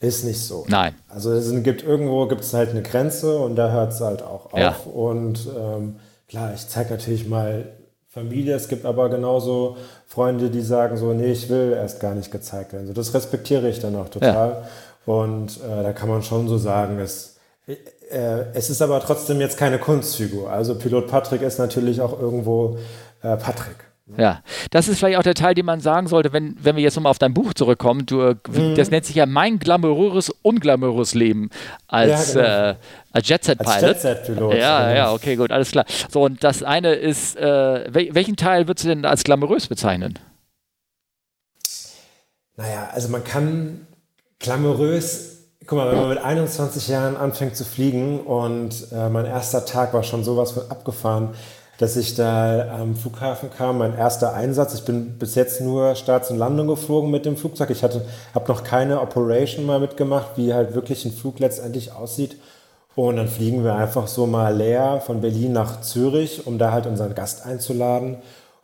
Ist 0.00 0.24
nicht 0.24 0.40
so. 0.40 0.66
Nein. 0.66 0.92
Also 1.08 1.32
es 1.32 1.50
gibt 1.62 1.84
irgendwo 1.84 2.26
gibt 2.26 2.40
es 2.40 2.52
halt 2.52 2.70
eine 2.70 2.82
Grenze 2.82 3.38
und 3.38 3.54
da 3.54 3.70
hört 3.70 3.92
es 3.92 4.00
halt 4.00 4.22
auch 4.22 4.52
auf. 4.52 4.58
Ja. 4.58 4.74
Und 4.92 5.48
ähm, 5.56 6.00
klar, 6.28 6.52
ich 6.52 6.66
zeige 6.66 6.90
natürlich 6.90 7.28
mal 7.28 7.76
Familie, 8.08 8.56
es 8.56 8.66
gibt 8.66 8.84
aber 8.86 9.08
genauso 9.08 9.76
Freunde, 10.08 10.50
die 10.50 10.62
sagen 10.62 10.96
so, 10.96 11.12
nee, 11.12 11.30
ich 11.30 11.48
will 11.48 11.72
erst 11.72 12.00
gar 12.00 12.16
nicht 12.16 12.32
gezeigt 12.32 12.72
werden. 12.72 12.88
So, 12.88 12.92
das 12.92 13.14
respektiere 13.14 13.68
ich 13.68 13.78
dann 13.78 13.94
auch 13.94 14.08
total. 14.08 14.64
Ja. 15.06 15.14
Und 15.14 15.58
äh, 15.58 15.84
da 15.84 15.92
kann 15.92 16.08
man 16.08 16.24
schon 16.24 16.48
so 16.48 16.58
sagen, 16.58 16.98
es 16.98 17.36
äh, 18.10 18.46
es 18.52 18.68
ist 18.68 18.82
aber 18.82 18.98
trotzdem 18.98 19.40
jetzt 19.40 19.58
keine 19.58 19.78
Kunstfigur. 19.78 20.50
Also 20.50 20.74
Pilot 20.74 21.06
Patrick 21.06 21.42
ist 21.42 21.58
natürlich 21.58 22.00
auch 22.00 22.20
irgendwo 22.20 22.78
äh, 23.22 23.36
Patrick. 23.36 23.93
Ja, 24.18 24.42
das 24.70 24.86
ist 24.88 24.98
vielleicht 24.98 25.16
auch 25.16 25.22
der 25.22 25.34
Teil, 25.34 25.54
den 25.54 25.64
man 25.64 25.80
sagen 25.80 26.08
sollte, 26.08 26.34
wenn, 26.34 26.56
wenn 26.60 26.76
wir 26.76 26.82
jetzt 26.82 26.94
nochmal 26.94 27.10
auf 27.10 27.18
dein 27.18 27.32
Buch 27.32 27.54
zurückkommen. 27.54 28.04
Du, 28.04 28.20
äh, 28.20 28.36
mhm. 28.48 28.74
Das 28.74 28.90
nennt 28.90 29.06
sich 29.06 29.16
ja 29.16 29.24
mein 29.24 29.58
glamouröses, 29.58 30.30
unglamourös 30.42 31.14
Leben 31.14 31.48
als, 31.86 32.34
ja, 32.34 32.42
genau. 32.42 32.70
äh, 32.70 32.74
als 33.12 33.28
Jet-Set-Pilot. 33.28 33.80
Jet-Set-Pilot. 33.80 34.54
Ja, 34.56 34.94
ja, 34.94 35.12
okay, 35.12 35.36
gut, 35.36 35.50
alles 35.50 35.70
klar. 35.70 35.86
So, 36.10 36.22
und 36.22 36.44
das 36.44 36.62
eine 36.62 36.92
ist, 36.94 37.36
äh, 37.38 37.84
welchen 37.92 38.36
Teil 38.36 38.68
würdest 38.68 38.84
du 38.84 38.88
denn 38.88 39.06
als 39.06 39.24
glamourös 39.24 39.68
bezeichnen? 39.68 40.18
Naja, 42.56 42.90
also 42.92 43.08
man 43.08 43.24
kann 43.24 43.86
glamourös 44.38 45.30
Guck 45.66 45.78
mal, 45.78 45.90
wenn 45.90 45.98
man 45.98 46.10
mit 46.10 46.18
21 46.18 46.88
Jahren 46.88 47.16
anfängt 47.16 47.56
zu 47.56 47.64
fliegen 47.64 48.20
und 48.20 48.86
äh, 48.92 49.08
mein 49.08 49.24
erster 49.24 49.64
Tag 49.64 49.94
war 49.94 50.02
schon 50.02 50.22
sowas 50.22 50.52
von 50.52 50.70
abgefahren, 50.70 51.30
dass 51.78 51.96
ich 51.96 52.14
da 52.14 52.68
am 52.80 52.96
Flughafen 52.96 53.50
kam, 53.50 53.78
mein 53.78 53.96
erster 53.96 54.34
Einsatz. 54.34 54.74
Ich 54.74 54.84
bin 54.84 55.18
bis 55.18 55.34
jetzt 55.34 55.60
nur 55.60 55.94
Starts 55.96 56.30
und 56.30 56.38
Landung 56.38 56.68
geflogen 56.68 57.10
mit 57.10 57.26
dem 57.26 57.36
Flugzeug. 57.36 57.70
Ich 57.70 57.82
hatte, 57.82 58.04
habe 58.34 58.50
noch 58.52 58.62
keine 58.62 59.00
Operation 59.00 59.66
mal 59.66 59.80
mitgemacht, 59.80 60.36
wie 60.36 60.54
halt 60.54 60.74
wirklich 60.74 61.04
ein 61.04 61.12
Flug 61.12 61.40
letztendlich 61.40 61.92
aussieht. 61.92 62.36
Und 62.94 63.16
dann 63.16 63.26
fliegen 63.26 63.64
wir 63.64 63.74
einfach 63.74 64.06
so 64.06 64.26
mal 64.26 64.56
leer 64.56 65.02
von 65.04 65.20
Berlin 65.20 65.52
nach 65.52 65.80
Zürich, 65.80 66.46
um 66.46 66.58
da 66.58 66.70
halt 66.70 66.86
unseren 66.86 67.14
Gast 67.14 67.44
einzuladen. 67.44 68.18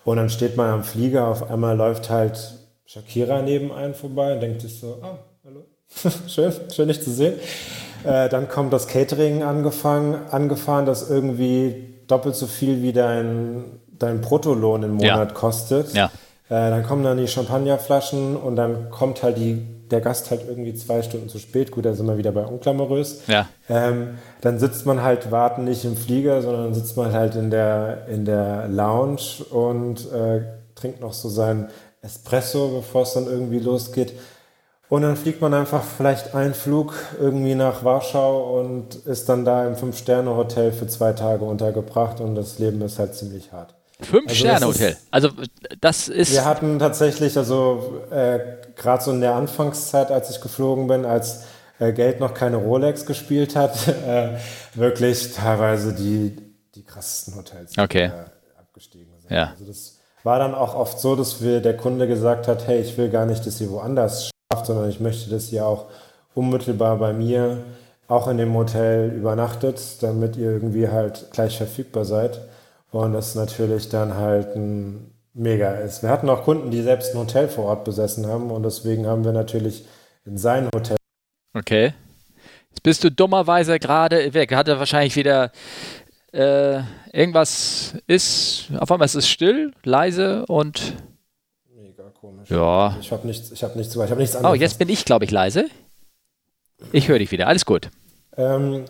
Und 0.04 0.16
dann 0.16 0.30
steht 0.30 0.56
man 0.56 0.70
am 0.70 0.84
Flieger, 0.84 1.26
auf 1.26 1.50
einmal 1.50 1.76
läuft 1.76 2.10
halt 2.10 2.54
Shakira 2.86 3.42
neben 3.42 3.72
einem 3.72 3.94
vorbei 3.94 4.34
und 4.34 4.40
denkt 4.40 4.62
sich 4.62 4.78
so, 4.78 4.98
ah, 5.02 5.18
hallo. 5.44 5.64
schön, 6.28 6.52
schön 6.72 6.88
dich 6.88 7.02
zu 7.02 7.10
sehen. 7.10 7.34
Äh, 8.04 8.28
dann 8.28 8.48
kommt 8.48 8.72
das 8.72 8.86
Catering 8.86 9.42
angefangen, 9.42 10.16
angefahren, 10.30 10.86
das 10.86 11.10
irgendwie 11.10 11.89
doppelt 12.10 12.34
so 12.34 12.46
viel 12.46 12.82
wie 12.82 12.92
dein, 12.92 13.64
dein 13.98 14.20
Bruttolohn 14.20 14.82
im 14.82 14.94
Monat 14.94 15.28
ja. 15.30 15.34
kostet. 15.34 15.92
Ja. 15.94 16.06
Äh, 16.48 16.70
dann 16.70 16.82
kommen 16.84 17.04
dann 17.04 17.18
die 17.18 17.28
Champagnerflaschen 17.28 18.36
und 18.36 18.56
dann 18.56 18.90
kommt 18.90 19.22
halt 19.22 19.36
die, 19.36 19.62
der 19.90 20.00
Gast 20.00 20.30
halt 20.30 20.42
irgendwie 20.48 20.74
zwei 20.74 21.02
Stunden 21.02 21.28
zu 21.28 21.38
spät. 21.38 21.70
Gut, 21.70 21.84
da 21.84 21.94
sind 21.94 22.06
wir 22.06 22.18
wieder 22.18 22.32
bei 22.32 22.44
unklamorös. 22.44 23.22
Ja. 23.28 23.48
Ähm, 23.68 24.18
dann 24.40 24.58
sitzt 24.58 24.84
man 24.84 25.02
halt 25.02 25.30
warten 25.30 25.64
nicht 25.64 25.84
im 25.84 25.96
Flieger, 25.96 26.42
sondern 26.42 26.74
sitzt 26.74 26.96
man 26.96 27.12
halt 27.12 27.36
in 27.36 27.50
der, 27.50 28.06
in 28.08 28.24
der 28.24 28.66
Lounge 28.68 29.44
und 29.50 30.10
äh, 30.12 30.42
trinkt 30.74 31.00
noch 31.00 31.12
so 31.12 31.28
sein 31.28 31.68
Espresso, 32.02 32.68
bevor 32.76 33.02
es 33.02 33.12
dann 33.12 33.26
irgendwie 33.26 33.58
losgeht. 33.58 34.14
Und 34.90 35.02
dann 35.02 35.16
fliegt 35.16 35.40
man 35.40 35.54
einfach 35.54 35.84
vielleicht 35.84 36.34
einen 36.34 36.52
Flug 36.52 36.94
irgendwie 37.20 37.54
nach 37.54 37.84
Warschau 37.84 38.58
und 38.58 38.96
ist 39.06 39.28
dann 39.28 39.44
da 39.44 39.64
im 39.64 39.76
Fünf-Sterne-Hotel 39.76 40.72
für 40.72 40.88
zwei 40.88 41.12
Tage 41.12 41.44
untergebracht 41.44 42.20
und 42.20 42.34
das 42.34 42.58
Leben 42.58 42.82
ist 42.82 42.98
halt 42.98 43.14
ziemlich 43.14 43.52
hart. 43.52 43.72
Fünf-Sterne-Hotel. 44.00 44.96
Also, 45.12 45.28
das 45.80 46.08
ist. 46.08 46.32
Wir 46.32 46.44
hatten 46.44 46.80
tatsächlich, 46.80 47.38
also 47.38 48.02
äh, 48.10 48.40
gerade 48.74 49.04
so 49.04 49.12
in 49.12 49.20
der 49.20 49.36
Anfangszeit, 49.36 50.10
als 50.10 50.28
ich 50.30 50.40
geflogen 50.40 50.88
bin, 50.88 51.04
als 51.04 51.44
äh, 51.78 51.92
Geld 51.92 52.18
noch 52.18 52.34
keine 52.34 52.56
Rolex 52.56 53.06
gespielt 53.06 53.54
hat, 53.54 53.86
äh, 54.06 54.38
wirklich 54.74 55.32
teilweise 55.34 55.94
die, 55.94 56.36
die 56.74 56.82
krassesten 56.82 57.36
Hotels 57.36 57.78
okay. 57.78 58.10
Abgestiegen 58.58 59.12
sind. 59.20 59.30
Ja. 59.30 59.52
Also 59.52 59.66
das 59.66 59.98
war 60.24 60.40
dann 60.40 60.52
auch 60.52 60.74
oft 60.74 60.98
so, 60.98 61.14
dass 61.14 61.40
wir 61.40 61.60
der 61.60 61.76
Kunde 61.76 62.08
gesagt 62.08 62.48
hat, 62.48 62.66
hey, 62.66 62.80
ich 62.80 62.98
will 62.98 63.08
gar 63.08 63.24
nicht, 63.24 63.46
dass 63.46 63.60
ihr 63.60 63.70
woanders 63.70 64.30
sondern 64.64 64.88
ich 64.90 65.00
möchte, 65.00 65.30
dass 65.30 65.52
ihr 65.52 65.64
auch 65.64 65.86
unmittelbar 66.34 66.96
bei 66.96 67.12
mir 67.12 67.58
auch 68.08 68.26
in 68.28 68.38
dem 68.38 68.54
Hotel 68.54 69.10
übernachtet, 69.12 69.80
damit 70.02 70.36
ihr 70.36 70.50
irgendwie 70.50 70.88
halt 70.88 71.28
gleich 71.32 71.56
verfügbar 71.56 72.04
seid. 72.04 72.40
Und 72.90 73.12
das 73.12 73.36
natürlich 73.36 73.88
dann 73.88 74.16
halt 74.16 74.56
ein 74.56 75.12
mega 75.32 75.74
ist. 75.74 76.02
Wir 76.02 76.10
hatten 76.10 76.28
auch 76.28 76.42
Kunden, 76.42 76.72
die 76.72 76.82
selbst 76.82 77.14
ein 77.14 77.20
Hotel 77.20 77.48
vor 77.48 77.66
Ort 77.66 77.84
besessen 77.84 78.26
haben 78.26 78.50
und 78.50 78.64
deswegen 78.64 79.06
haben 79.06 79.24
wir 79.24 79.32
natürlich 79.32 79.84
in 80.24 80.36
sein 80.36 80.68
Hotel. 80.74 80.96
Okay. 81.54 81.94
Jetzt 82.70 82.82
bist 82.82 83.04
du 83.04 83.10
dummerweise 83.12 83.78
gerade 83.78 84.34
weg. 84.34 84.52
Hat 84.52 84.66
er 84.66 84.80
wahrscheinlich 84.80 85.14
wieder 85.14 85.52
äh, 86.32 86.80
irgendwas 87.12 87.94
ist, 88.08 88.70
auf 88.78 88.90
einmal 88.90 89.06
ist 89.06 89.14
es 89.14 89.28
still, 89.28 89.72
leise 89.84 90.46
und 90.46 90.94
komisch. 92.20 92.50
Ja. 92.50 92.96
Ich 93.00 93.10
habe 93.12 93.26
nichts, 93.26 93.50
ich 93.50 93.62
hab 93.64 93.76
nichts, 93.76 93.94
ich 93.94 94.10
hab 94.10 94.18
nichts 94.18 94.36
anderes. 94.36 94.56
Oh, 94.56 94.60
jetzt 94.60 94.78
bin 94.78 94.88
ich, 94.88 95.04
glaube 95.04 95.24
ich, 95.24 95.30
leise. 95.30 95.66
Ich 96.92 97.08
höre 97.08 97.18
dich 97.18 97.30
wieder. 97.30 97.46
Alles 97.46 97.64
gut. 97.64 97.90
Ähm, 98.36 98.84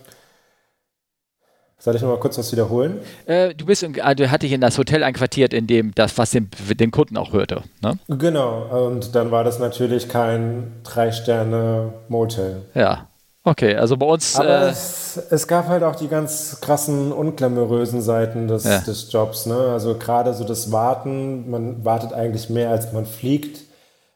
soll 1.79 1.97
ich 1.97 2.03
noch 2.03 2.09
mal 2.09 2.21
kurz 2.21 2.39
was 2.39 2.53
wiederholen? 2.53 3.01
Äh, 3.27 3.55
du 3.55 3.67
bist, 3.67 3.83
in, 3.83 4.01
ah, 4.01 4.09
hatte 4.09 4.41
dich 4.41 4.53
in 4.53 4.61
das 4.61 4.79
Hotel 4.79 5.03
einquartiert, 5.03 5.55
in 5.55 5.67
dem 5.67 5.95
das, 5.95 6.19
was 6.19 6.31
den, 6.31 6.51
den 6.79 6.91
Kunden 6.91 7.17
auch 7.17 7.33
hörte. 7.33 7.63
Ne? 7.83 7.99
Genau. 8.09 8.87
Und 8.87 9.15
dann 9.15 9.31
war 9.31 9.45
das 9.45 9.59
natürlich 9.59 10.09
kein 10.09 10.73
Drei-Sterne-Motel. 10.85 12.63
Ja. 12.75 13.09
Okay, 13.43 13.75
also 13.75 13.97
bei 13.97 14.07
uns. 14.07 14.37
Aber 14.37 14.67
äh, 14.67 14.71
es, 14.71 15.19
es, 15.31 15.47
gab 15.47 15.69
halt 15.69 15.83
auch 15.83 15.97
die 15.97 16.09
ganz 16.09 16.61
krassen, 16.61 17.11
unglamourösen 17.11 18.03
Seiten 18.03 18.49
des, 18.49 18.65
ja. 18.65 18.81
des 18.81 19.11
Jobs. 19.11 19.47
Ne? 19.47 19.57
Also 19.57 19.97
gerade 19.97 20.35
so 20.35 20.45
das 20.45 20.71
Warten, 20.73 21.51
man 21.51 21.85
wartet 21.85 22.13
eigentlich 22.13 22.51
mehr 22.51 22.71
als 22.71 22.93
man 22.93 23.07
fliegt, 23.07 23.61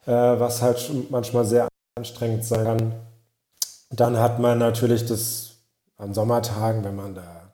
äh, 0.07 0.11
was 0.13 0.61
halt 0.61 1.11
manchmal 1.11 1.47
sehr 1.47 1.69
anstrengend 1.97 2.45
sein 2.45 2.65
kann. 2.65 2.93
Dann 3.91 4.19
hat 4.19 4.41
man 4.41 4.59
natürlich 4.59 5.07
das 5.07 5.53
an 5.97 6.13
Sommertagen, 6.13 6.85
wenn 6.85 6.97
man 6.97 7.15
da 7.15 7.53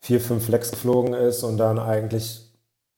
vier, 0.00 0.20
fünf 0.20 0.46
Flex 0.46 0.70
geflogen 0.70 1.12
ist 1.12 1.42
und 1.42 1.58
dann 1.58 1.78
eigentlich, 1.78 2.40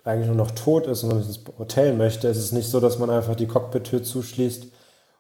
eigentlich 0.05 0.29
nur 0.29 0.37
noch 0.37 0.53
tot 0.53 0.87
ist 0.87 1.03
und 1.03 1.09
man 1.09 1.19
ins 1.23 1.41
Hotel 1.59 1.95
möchte, 1.95 2.29
ist 2.29 2.37
es 2.37 2.53
nicht 2.53 2.69
so, 2.69 2.79
dass 2.79 2.99
man 2.99 3.11
einfach 3.11 3.35
die 3.35 3.49
Cockpit-Tür 3.49 4.05
zuschließt 4.05 4.69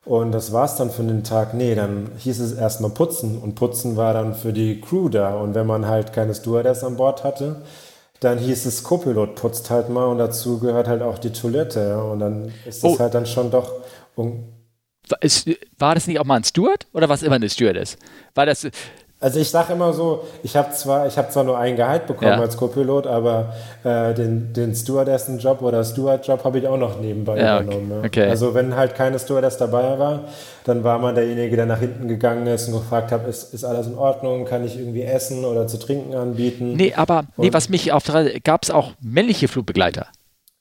und 0.04 0.32
das 0.32 0.52
war's 0.52 0.76
dann 0.76 0.90
für 0.90 1.02
den 1.02 1.24
Tag. 1.24 1.54
Nee, 1.54 1.74
dann 1.74 2.10
hieß 2.18 2.40
es 2.40 2.52
erstmal 2.52 2.90
putzen 2.90 3.38
und 3.38 3.54
putzen 3.54 3.96
war 3.96 4.12
dann 4.12 4.34
für 4.34 4.52
die 4.52 4.80
Crew 4.80 5.08
da. 5.08 5.36
Und 5.36 5.54
wenn 5.54 5.66
man 5.66 5.86
halt 5.86 6.12
keine 6.12 6.34
Stewardess 6.34 6.84
an 6.84 6.96
Bord 6.96 7.24
hatte, 7.24 7.62
dann 8.20 8.38
hieß 8.38 8.66
es 8.66 8.82
Copilot 8.82 9.34
putzt 9.34 9.70
halt 9.70 9.88
mal 9.88 10.06
und 10.06 10.18
dazu 10.18 10.58
gehört 10.58 10.88
halt 10.88 11.02
auch 11.02 11.18
die 11.18 11.32
Toilette. 11.32 12.02
Und 12.02 12.20
dann 12.20 12.52
ist 12.66 12.84
das 12.84 12.92
oh. 12.92 12.98
halt 12.98 13.14
dann 13.14 13.26
schon 13.26 13.50
doch. 13.50 13.72
War 15.78 15.94
das 15.94 16.06
nicht 16.06 16.20
auch 16.20 16.24
mal 16.24 16.36
ein 16.36 16.44
Steward 16.44 16.86
oder 16.92 17.08
was 17.08 17.22
immer 17.22 17.36
eine 17.36 17.48
Stewardess? 17.48 17.96
War 18.34 18.46
das, 18.46 18.68
also 19.24 19.40
ich 19.40 19.48
sage 19.48 19.72
immer 19.72 19.94
so, 19.94 20.26
ich 20.42 20.54
habe 20.54 20.70
zwar, 20.72 21.06
ich 21.06 21.14
zwar 21.14 21.44
nur 21.44 21.58
ein 21.58 21.76
Gehalt 21.76 22.06
bekommen 22.06 22.32
ja. 22.32 22.38
als 22.38 22.58
Co-Pilot, 22.58 23.06
aber 23.06 23.54
äh, 23.82 24.12
den, 24.12 24.52
den 24.52 24.74
Stewardessen-Job 24.74 25.62
oder 25.62 25.82
Steward-Job 25.82 26.44
habe 26.44 26.58
ich 26.58 26.68
auch 26.68 26.76
noch 26.76 27.00
nebenbei 27.00 27.38
ja, 27.38 27.58
übernommen. 27.58 27.88
Ne? 27.88 28.02
Okay. 28.04 28.28
Also 28.28 28.52
wenn 28.52 28.76
halt 28.76 28.94
keine 28.94 29.18
Stewardess 29.18 29.56
dabei 29.56 29.98
war, 29.98 30.24
dann 30.64 30.84
war 30.84 30.98
man 30.98 31.14
derjenige, 31.14 31.56
der 31.56 31.64
nach 31.64 31.78
hinten 31.78 32.06
gegangen 32.06 32.46
ist 32.48 32.68
und 32.68 32.74
gefragt 32.74 33.12
hat, 33.12 33.26
ist, 33.26 33.54
ist 33.54 33.64
alles 33.64 33.86
in 33.86 33.94
Ordnung, 33.94 34.44
kann 34.44 34.62
ich 34.62 34.78
irgendwie 34.78 35.04
essen 35.04 35.46
oder 35.46 35.66
zu 35.68 35.78
trinken 35.78 36.14
anbieten? 36.14 36.74
Nee, 36.74 36.92
aber 36.94 37.24
nee, 37.38 37.50
was 37.50 37.70
mich 37.70 37.92
auf 37.92 38.04
gab 38.44 38.62
es 38.62 38.70
auch 38.70 38.92
männliche 39.00 39.48
Flugbegleiter? 39.48 40.08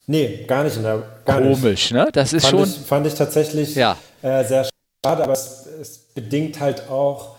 Nee, 0.07 0.45
gar 0.47 0.63
nicht. 0.63 0.81
Der, 0.81 1.03
gar 1.25 1.41
Komisch, 1.41 1.91
nicht. 1.91 1.91
ne? 1.91 2.07
Das 2.13 2.31
ist 2.31 2.45
fand 2.45 2.51
schon. 2.51 2.63
Ich, 2.63 2.87
fand 2.87 3.07
ich 3.07 3.15
tatsächlich 3.15 3.75
ja. 3.75 3.97
äh, 4.21 4.45
sehr 4.45 4.69
schade, 5.05 5.23
aber 5.23 5.33
es, 5.33 5.67
es 5.81 5.97
bedingt 6.15 6.61
halt 6.61 6.89
auch 6.89 7.32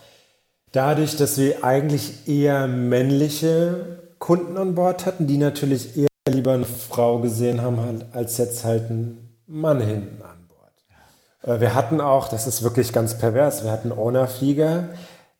dadurch, 0.75 1.15
dass 1.15 1.37
wir 1.37 1.63
eigentlich 1.63 2.27
eher 2.27 2.67
männliche 2.67 3.99
Kunden 4.19 4.57
an 4.57 4.75
Bord 4.75 5.05
hatten, 5.05 5.27
die 5.27 5.37
natürlich 5.37 5.97
eher 5.97 6.07
lieber 6.29 6.53
eine 6.53 6.65
Frau 6.65 7.19
gesehen 7.19 7.61
haben, 7.61 7.79
halt, 7.79 8.05
als 8.11 8.37
jetzt 8.37 8.65
halt 8.65 8.89
einen 8.89 9.37
Mann 9.47 9.79
hinten 9.79 10.21
an 10.21 10.47
Bord. 10.49 11.55
Äh, 11.57 11.61
wir 11.61 11.75
hatten 11.75 12.01
auch, 12.01 12.27
das 12.27 12.47
ist 12.47 12.63
wirklich 12.63 12.91
ganz 12.91 13.17
pervers, 13.17 13.63
wir 13.63 13.71
hatten 13.71 13.91
einen 13.91 13.99
Owner-Flieger, 13.99 14.89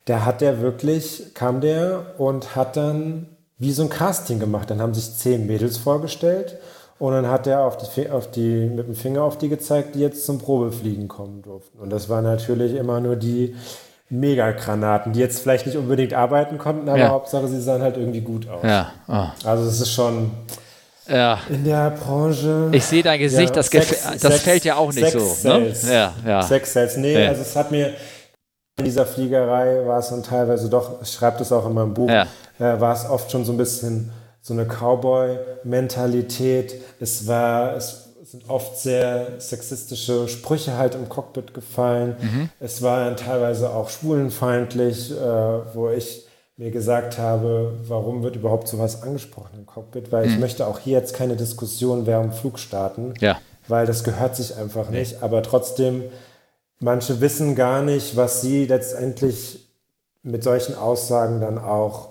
der 0.06 0.24
hat 0.24 0.40
der 0.40 0.60
wirklich, 0.60 1.34
kam 1.34 1.60
der 1.60 2.14
und 2.18 2.56
hat 2.56 2.76
dann 2.76 3.28
wie 3.58 3.72
so 3.72 3.82
ein 3.82 3.88
Casting 3.88 4.38
gemacht. 4.38 4.70
Dann 4.70 4.80
haben 4.80 4.94
sich 4.94 5.16
zehn 5.16 5.46
Mädels 5.46 5.78
vorgestellt 5.78 6.58
und 6.98 7.12
dann 7.12 7.28
hat 7.28 7.46
er 7.46 7.64
auf 7.64 7.76
die, 7.76 8.08
auf 8.08 8.30
die, 8.30 8.66
mit 8.66 8.86
dem 8.86 8.94
Finger 8.94 9.22
auf 9.22 9.36
die 9.36 9.48
gezeigt, 9.48 9.94
die 9.94 10.00
jetzt 10.00 10.24
zum 10.24 10.38
Probefliegen 10.38 11.08
kommen 11.08 11.42
durften. 11.42 11.78
Und 11.78 11.90
das 11.90 12.08
waren 12.08 12.24
natürlich 12.24 12.74
immer 12.74 13.00
nur 13.00 13.16
die 13.16 13.56
Megagranaten, 14.08 15.12
die 15.12 15.20
jetzt 15.20 15.40
vielleicht 15.40 15.66
nicht 15.66 15.76
unbedingt 15.76 16.14
arbeiten 16.14 16.58
konnten, 16.58 16.88
aber 16.88 16.98
ja. 16.98 17.08
Hauptsache 17.08 17.48
sie 17.48 17.60
sahen 17.60 17.82
halt 17.82 17.96
irgendwie 17.96 18.20
gut 18.20 18.48
aus. 18.48 18.62
Ja. 18.62 18.92
Oh. 19.08 19.48
Also 19.48 19.68
es 19.68 19.80
ist 19.80 19.92
schon 19.92 20.30
ja. 21.08 21.40
in 21.48 21.64
der 21.64 21.90
Branche. 21.90 22.68
Ich 22.72 22.84
sehe 22.84 23.02
dein 23.02 23.18
Gesicht, 23.18 23.50
ja, 23.50 23.56
das, 23.56 23.66
Sex, 23.66 23.88
das 23.88 24.20
Sex, 24.20 24.42
fällt 24.42 24.64
ja 24.64 24.76
auch 24.76 24.92
nicht 24.92 25.10
so. 25.10 25.48
Ne? 25.48 25.74
Ja, 25.90 26.12
ja. 26.24 26.42
Sex 26.42 26.72
Sales. 26.72 26.96
Nee, 26.96 27.20
ja. 27.20 27.30
also 27.30 27.42
es 27.42 27.56
hat 27.56 27.72
mir 27.72 27.94
in 28.78 28.84
dieser 28.84 29.06
Fliegerei 29.06 29.84
war 29.86 29.98
es 29.98 30.10
dann 30.10 30.22
teilweise 30.22 30.68
doch, 30.68 31.02
ich 31.02 31.10
schreibe 31.10 31.38
das 31.38 31.50
auch 31.50 31.66
in 31.66 31.72
meinem 31.72 31.94
Buch, 31.94 32.10
äh, 32.10 32.26
war 32.58 32.94
es 32.94 33.08
oft 33.08 33.30
schon 33.30 33.44
so 33.44 33.52
ein 33.52 33.56
bisschen 33.56 34.12
so 34.42 34.54
eine 34.54 34.66
Cowboy-Mentalität. 34.66 36.74
Es 37.00 37.26
war, 37.26 37.74
es 37.74 38.05
sind 38.26 38.50
oft 38.50 38.76
sehr 38.78 39.40
sexistische 39.40 40.26
Sprüche 40.26 40.76
halt 40.76 40.94
im 40.96 41.08
Cockpit 41.08 41.54
gefallen. 41.54 42.16
Mhm. 42.20 42.48
Es 42.58 42.82
war 42.82 43.04
dann 43.04 43.16
teilweise 43.16 43.70
auch 43.70 43.88
schwulenfeindlich, 43.88 45.12
äh, 45.12 45.14
wo 45.74 45.90
ich 45.90 46.26
mir 46.56 46.70
gesagt 46.70 47.18
habe, 47.18 47.74
warum 47.86 48.22
wird 48.22 48.34
überhaupt 48.34 48.66
sowas 48.66 49.02
angesprochen 49.02 49.58
im 49.58 49.66
Cockpit? 49.66 50.10
Weil 50.10 50.26
mhm. 50.26 50.32
ich 50.32 50.38
möchte 50.38 50.66
auch 50.66 50.80
hier 50.80 50.98
jetzt 50.98 51.14
keine 51.14 51.36
Diskussion 51.36 52.06
während 52.06 52.34
Flug 52.34 52.58
starten, 52.58 53.14
ja. 53.20 53.38
weil 53.68 53.86
das 53.86 54.02
gehört 54.02 54.34
sich 54.34 54.56
einfach 54.56 54.90
nee. 54.90 55.00
nicht. 55.00 55.22
Aber 55.22 55.42
trotzdem, 55.42 56.02
manche 56.80 57.20
wissen 57.20 57.54
gar 57.54 57.82
nicht, 57.82 58.16
was 58.16 58.40
sie 58.40 58.66
letztendlich 58.66 59.60
mit 60.24 60.42
solchen 60.42 60.74
Aussagen 60.74 61.40
dann 61.40 61.58
auch 61.58 62.08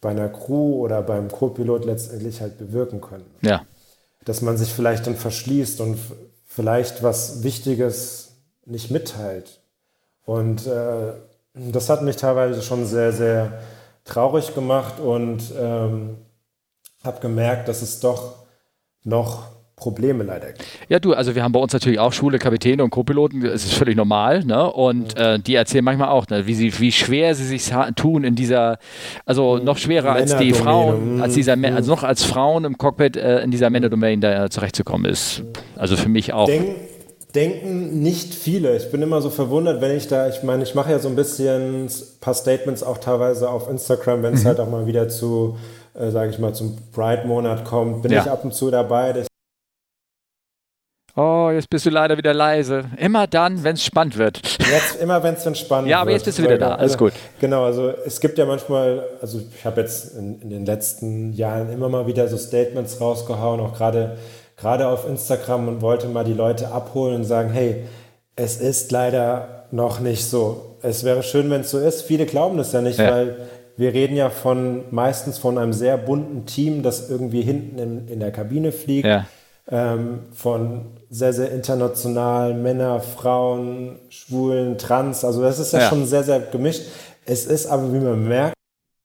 bei 0.00 0.10
einer 0.10 0.28
Crew 0.28 0.80
oder 0.82 1.02
beim 1.02 1.30
Co-Pilot 1.30 1.84
letztendlich 1.84 2.40
halt 2.40 2.58
bewirken 2.58 3.00
können. 3.00 3.26
Ja. 3.42 3.62
Dass 4.24 4.42
man 4.42 4.56
sich 4.56 4.72
vielleicht 4.72 5.06
dann 5.06 5.16
verschließt 5.16 5.80
und 5.80 5.98
vielleicht 6.46 7.02
was 7.02 7.42
Wichtiges 7.42 8.36
nicht 8.64 8.90
mitteilt. 8.90 9.60
Und 10.24 10.66
äh, 10.66 11.12
das 11.54 11.88
hat 11.88 12.02
mich 12.02 12.16
teilweise 12.16 12.62
schon 12.62 12.86
sehr, 12.86 13.12
sehr 13.12 13.60
traurig 14.04 14.54
gemacht 14.54 15.00
und 15.00 15.52
ähm, 15.58 16.16
habe 17.04 17.20
gemerkt, 17.20 17.68
dass 17.68 17.82
es 17.82 18.00
doch 18.00 18.36
noch 19.04 19.51
Probleme 19.82 20.24
leider. 20.24 20.48
Ja, 20.88 20.98
du, 20.98 21.12
also 21.12 21.34
wir 21.34 21.42
haben 21.42 21.52
bei 21.52 21.60
uns 21.60 21.72
natürlich 21.72 21.98
auch 21.98 22.12
Schule, 22.12 22.38
Kapitäne 22.38 22.84
und 22.84 22.90
Co-Piloten, 22.90 23.40
das 23.40 23.64
ist 23.64 23.74
völlig 23.74 23.96
normal, 23.96 24.44
ne? 24.44 24.72
Und 24.72 25.18
äh, 25.18 25.38
die 25.38 25.54
erzählen 25.54 25.84
manchmal 25.84 26.08
auch, 26.08 26.28
ne, 26.28 26.46
wie, 26.46 26.54
sie, 26.54 26.78
wie 26.78 26.92
schwer 26.92 27.34
sie 27.34 27.44
sich 27.44 27.72
tun 27.96 28.24
in 28.24 28.34
dieser, 28.34 28.78
also 29.26 29.58
noch 29.58 29.78
schwerer 29.78 30.12
als 30.12 30.36
die 30.36 30.52
Frauen, 30.52 31.20
als 31.20 31.34
dieser, 31.34 31.56
also 31.74 31.90
noch 31.90 32.04
als 32.04 32.22
Frauen 32.22 32.64
im 32.64 32.78
Cockpit 32.78 33.16
äh, 33.16 33.40
in 33.42 33.50
dieser 33.50 33.70
Männerdomain 33.70 34.20
da 34.20 34.48
zurechtzukommen 34.48 35.10
ist. 35.10 35.42
Also 35.76 35.96
für 35.96 36.08
mich 36.08 36.32
auch. 36.32 36.46
Denk, 36.46 36.76
denken 37.34 38.02
nicht 38.02 38.34
viele. 38.34 38.76
Ich 38.76 38.90
bin 38.90 39.02
immer 39.02 39.20
so 39.20 39.30
verwundert, 39.30 39.80
wenn 39.80 39.96
ich 39.96 40.08
da, 40.08 40.28
ich 40.28 40.42
meine, 40.42 40.62
ich 40.62 40.74
mache 40.74 40.92
ja 40.92 40.98
so 40.98 41.08
ein 41.08 41.16
bisschen 41.16 41.86
ein 41.86 41.90
paar 42.20 42.34
Statements 42.34 42.82
auch 42.82 42.98
teilweise 42.98 43.48
auf 43.48 43.68
Instagram, 43.68 44.22
wenn 44.22 44.34
es 44.34 44.44
mhm. 44.44 44.48
halt 44.48 44.60
auch 44.60 44.68
mal 44.68 44.86
wieder 44.86 45.08
zu, 45.08 45.56
äh, 45.94 46.10
sage 46.10 46.30
ich 46.30 46.38
mal, 46.38 46.54
zum 46.54 46.76
Pride-Monat 46.92 47.64
kommt, 47.64 48.02
bin 48.02 48.12
ja. 48.12 48.22
ich 48.22 48.30
ab 48.30 48.44
und 48.44 48.54
zu 48.54 48.70
dabei, 48.70 49.12
dass 49.12 49.26
Oh, 51.14 51.50
jetzt 51.52 51.68
bist 51.68 51.84
du 51.84 51.90
leider 51.90 52.16
wieder 52.16 52.32
leise. 52.32 52.84
Immer 52.96 53.26
dann, 53.26 53.64
wenn 53.64 53.74
es 53.74 53.84
spannend 53.84 54.16
wird. 54.16 54.40
Jetzt, 54.58 55.00
immer 55.00 55.22
wenn 55.22 55.34
es 55.34 55.44
dann 55.44 55.54
spannend 55.54 55.86
wird. 55.86 55.90
Ja, 55.90 56.00
aber 56.00 56.10
jetzt 56.12 56.24
bist 56.24 56.38
du 56.38 56.42
wieder 56.42 56.56
da. 56.56 56.76
Alles 56.76 56.92
also, 56.92 57.04
gut. 57.04 57.12
Genau, 57.38 57.64
also 57.64 57.92
es 58.06 58.20
gibt 58.20 58.38
ja 58.38 58.46
manchmal, 58.46 59.04
also 59.20 59.40
ich 59.54 59.64
habe 59.66 59.82
jetzt 59.82 60.16
in, 60.16 60.40
in, 60.40 60.48
den 60.48 60.64
letzten 60.64 61.34
Jahren 61.34 61.70
immer 61.70 61.90
mal 61.90 62.06
wieder 62.06 62.28
so 62.28 62.38
Statements 62.38 62.98
rausgehauen, 63.00 63.60
auch 63.60 63.74
gerade 63.74 64.16
gerade 64.56 64.86
auf 64.86 65.08
Instagram 65.08 65.68
und 65.68 65.82
wollte 65.82 66.06
mal 66.08 66.24
die 66.24 66.34
Leute 66.34 66.70
abholen 66.70 67.16
und 67.16 67.24
sagen, 67.24 67.50
hey, 67.50 67.82
es 68.36 68.58
ist 68.58 68.92
leider 68.92 69.66
noch 69.70 70.00
nicht 70.00 70.24
so. 70.24 70.76
Es 70.82 71.04
wäre 71.04 71.22
schön, 71.22 71.50
wenn 71.50 71.62
es 71.62 71.70
so 71.70 71.78
ist. 71.78 72.02
Viele 72.02 72.26
glauben 72.26 72.56
das 72.56 72.72
ja 72.72 72.80
nicht, 72.80 72.98
ja. 72.98 73.10
weil 73.10 73.36
wir 73.76 73.92
reden 73.92 74.16
ja 74.16 74.30
von 74.30 74.84
meistens 74.90 75.38
von 75.38 75.58
einem 75.58 75.72
sehr 75.72 75.96
bunten 75.96 76.46
Team, 76.46 76.82
das 76.82 77.10
irgendwie 77.10 77.42
hinten 77.42 77.78
in, 77.78 78.08
in 78.08 78.20
der 78.20 78.30
Kabine 78.30 78.72
fliegt. 78.72 79.06
Ja. 79.06 79.26
Ähm, 79.68 80.20
von 80.32 80.86
sehr, 81.12 81.34
sehr 81.34 81.52
international, 81.52 82.54
Männer, 82.54 83.00
Frauen, 83.00 83.98
Schwulen, 84.08 84.78
Trans. 84.78 85.24
Also 85.24 85.42
das 85.42 85.58
ist 85.58 85.74
ja, 85.74 85.80
ja, 85.80 85.88
schon 85.90 86.06
sehr, 86.06 86.24
sehr 86.24 86.40
gemischt. 86.40 86.84
Es 87.26 87.44
ist 87.44 87.66
aber, 87.66 87.92
wie 87.92 87.98
man 87.98 88.26
merkt, 88.26 88.54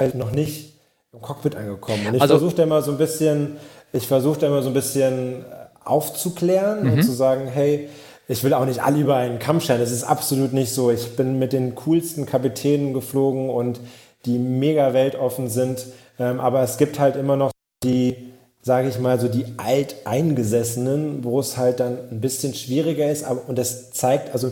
halt 0.01 0.16
noch 0.16 0.32
nicht 0.32 0.74
im 1.12 1.22
Cockpit 1.22 1.58
angekommen. 1.58 2.08
Und 2.08 2.16
ich 2.16 2.22
also, 2.22 2.36
versuche 2.36 2.55
da 2.55 2.64
immer 2.64 2.82
so 2.82 2.91
ein 2.91 2.97
bisschen, 2.97 3.58
ich 3.91 4.08
versuche 4.08 4.39
da 4.39 4.47
immer 4.47 4.62
so 4.62 4.70
ein 4.70 4.74
bisschen 4.74 5.43
aufzuklären 5.84 6.86
mhm. 6.86 6.93
und 6.93 7.03
zu 7.03 7.12
sagen, 7.12 7.47
hey, 7.47 7.89
ich 8.30 8.41
will 8.41 8.53
auch 8.53 8.66
nicht 8.66 8.82
alle 8.82 8.99
über 8.99 9.18
einen 9.18 9.39
Kamm 9.39 9.60
scheren. 9.60 9.82
Das 9.82 9.91
ist 9.91 10.03
absolut 10.05 10.53
nicht 10.53 10.74
so. 10.74 10.89
Ich 10.91 11.18
bin 11.18 11.39
mit 11.39 11.51
den 11.51 11.76
coolsten 11.76 12.26
Kapitänen 12.26 12.93
geflogen 12.93 13.49
und 13.49 13.82
die 14.26 14.39
mega 14.39 14.93
weltoffen 14.93 15.49
sind. 15.49 15.86
Ähm, 16.20 16.39
aber 16.39 16.62
es 16.62 16.78
gibt 16.78 16.99
halt 16.99 17.18
immer 17.18 17.36
noch 17.36 17.51
die 17.84 18.26
sage 18.68 18.89
ich 18.89 18.99
mal, 18.99 19.18
so 19.18 19.30
die 19.30 19.45
Alteingesessenen, 19.55 21.24
wo 21.24 21.39
es 21.39 21.55
halt 21.55 21.80
dann 21.80 21.97
ein 22.11 22.20
bisschen 22.20 22.53
schwieriger 22.53 23.09
ist. 23.09 23.24
Aber, 23.24 23.47
und 23.47 23.57
das 23.57 23.91
zeigt, 23.91 24.34
also 24.34 24.51